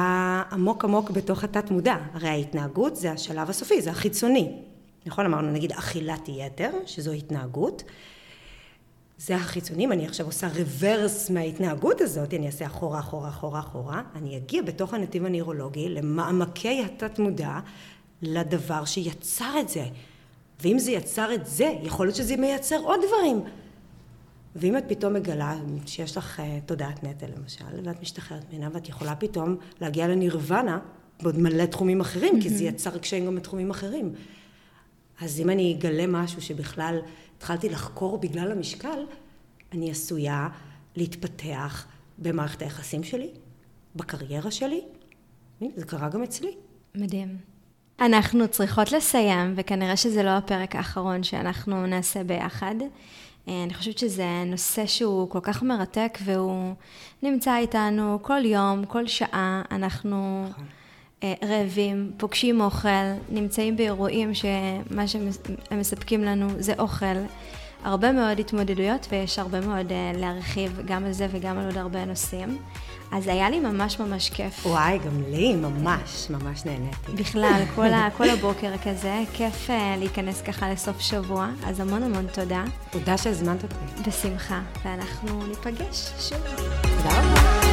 עמוק 0.51 0.85
עמוק 0.85 1.09
בתוך 1.09 1.43
התת 1.43 1.71
מודע. 1.71 1.95
הרי 2.13 2.27
ההתנהגות 2.27 2.95
זה 2.95 3.11
השלב 3.11 3.49
הסופי, 3.49 3.81
זה 3.81 3.91
החיצוני. 3.91 4.51
נכון? 5.05 5.25
אמרנו 5.25 5.51
נגיד 5.51 5.71
אכילת 5.71 6.29
יתר, 6.29 6.69
שזו 6.85 7.11
התנהגות. 7.11 7.83
זה 9.17 9.35
החיצוני, 9.35 9.85
אם 9.85 9.91
אני 9.91 10.05
עכשיו 10.05 10.25
עושה 10.25 10.47
רוורס 10.47 11.29
מההתנהגות 11.29 12.01
הזאת, 12.01 12.33
אני 12.33 12.47
אעשה 12.47 12.65
אחורה, 12.65 12.99
אחורה, 12.99 13.29
אחורה, 13.29 13.59
אחורה, 13.59 14.01
אני 14.15 14.37
אגיע 14.37 14.61
בתוך 14.61 14.93
הנתיב 14.93 15.25
הנוירולוגי 15.25 15.89
למעמקי 15.89 16.83
התת 16.85 17.19
מודע, 17.19 17.59
לדבר 18.21 18.85
שיצר 18.85 19.53
את 19.59 19.69
זה. 19.69 19.85
ואם 20.61 20.79
זה 20.79 20.91
יצר 20.91 21.33
את 21.33 21.45
זה, 21.45 21.73
יכול 21.83 22.05
להיות 22.05 22.15
שזה 22.15 22.37
מייצר 22.37 22.79
עוד 22.83 22.99
דברים. 23.07 23.43
ואם 24.60 24.78
את 24.78 24.84
פתאום 24.88 25.14
מגלה 25.14 25.57
שיש 25.86 26.18
לך 26.18 26.39
uh, 26.39 26.43
תודעת 26.66 27.03
נטל 27.03 27.28
למשל, 27.38 27.64
ואת 27.84 28.01
משתחררת 28.01 28.53
ממנה, 28.53 28.70
ואת 28.74 28.89
יכולה 28.89 29.16
פתאום 29.16 29.55
להגיע 29.82 30.07
לנירוונה 30.07 30.80
בעוד 31.22 31.39
מלא 31.39 31.66
תחומים 31.66 32.01
אחרים, 32.01 32.41
כי 32.41 32.49
זה 32.49 32.64
יצר 32.64 32.97
קשיים 32.97 33.26
גם 33.26 33.36
בתחומים 33.36 33.70
אחרים. 33.70 34.14
אז 35.22 35.39
אם 35.39 35.49
אני 35.49 35.76
אגלה 35.80 36.07
משהו 36.07 36.41
שבכלל 36.41 36.99
התחלתי 37.38 37.70
לחקור 37.70 38.18
בגלל 38.18 38.51
המשקל, 38.51 39.05
אני 39.72 39.91
עשויה 39.91 40.49
להתפתח 40.95 41.88
במערכת 42.18 42.62
היחסים 42.62 43.03
שלי, 43.03 43.30
בקריירה 43.95 44.51
שלי. 44.51 44.82
זה 45.76 45.86
קרה 45.86 46.10
גם 46.10 46.24
אצלי. 46.24 46.51
מדהים. 46.95 47.38
אנחנו 47.99 48.47
צריכות 48.47 48.91
לסיים, 48.91 49.53
וכנראה 49.55 49.97
שזה 49.97 50.24
לא 50.24 50.30
הפרק 50.30 50.76
האחרון 50.76 51.24
שאנחנו 51.24 51.86
נעשה 51.86 52.24
ביחד. 52.24 52.76
אה, 53.49 53.63
אני 53.63 53.73
חושבת 53.73 53.97
שזה 53.97 54.43
נושא 54.45 54.85
שהוא 54.85 55.29
כל 55.29 55.39
כך 55.41 55.63
מרתק, 55.63 56.17
והוא 56.23 56.73
נמצא 57.23 57.57
איתנו 57.57 58.19
כל 58.21 58.45
יום, 58.45 58.85
כל 58.85 59.07
שעה. 59.07 59.61
אנחנו 59.71 60.45
אה, 61.23 61.33
רעבים, 61.43 62.11
פוגשים 62.17 62.61
אוכל, 62.61 62.89
נמצאים 63.29 63.77
באירועים 63.77 64.33
שמה 64.33 65.07
שהם 65.07 65.29
מספקים 65.71 66.23
לנו 66.23 66.47
זה 66.59 66.73
אוכל. 66.79 67.05
הרבה 67.83 68.11
מאוד 68.11 68.39
התמודדויות, 68.39 69.07
ויש 69.11 69.39
הרבה 69.39 69.61
מאוד 69.61 69.91
אה, 69.91 70.11
להרחיב 70.15 70.81
גם 70.85 71.05
על 71.05 71.11
זה 71.11 71.27
וגם 71.31 71.57
על 71.57 71.65
עוד 71.65 71.77
הרבה 71.77 72.05
נושאים. 72.05 72.57
אז 73.12 73.28
היה 73.28 73.49
לי 73.49 73.60
ממש 73.60 73.99
ממש 73.99 74.30
כיף. 74.30 74.66
וואי, 74.66 74.97
גם 74.97 75.24
לי 75.32 75.55
ממש 75.55 76.28
ממש 76.30 76.66
נהניתי. 76.66 77.12
בכלל, 77.16 77.62
כל, 77.76 77.86
ה, 77.86 78.10
כל 78.18 78.30
הבוקר 78.30 78.72
כזה, 78.84 79.24
כיף 79.34 79.70
uh, 79.70 79.99
להיכנס 79.99 80.41
ככה 80.41 80.70
לסוף 80.70 80.99
שבוע, 80.99 81.49
אז 81.66 81.80
המון 81.80 82.03
המון 82.03 82.28
תודה. 82.34 82.64
תודה 82.91 83.18
שהזמנת 83.18 83.64
אותי. 83.64 84.10
בשמחה, 84.10 84.62
ואנחנו 84.86 85.47
ניפגש 85.47 86.12
שוב. 86.20 86.38
תודה 86.82 87.22
רבה. 87.22 87.68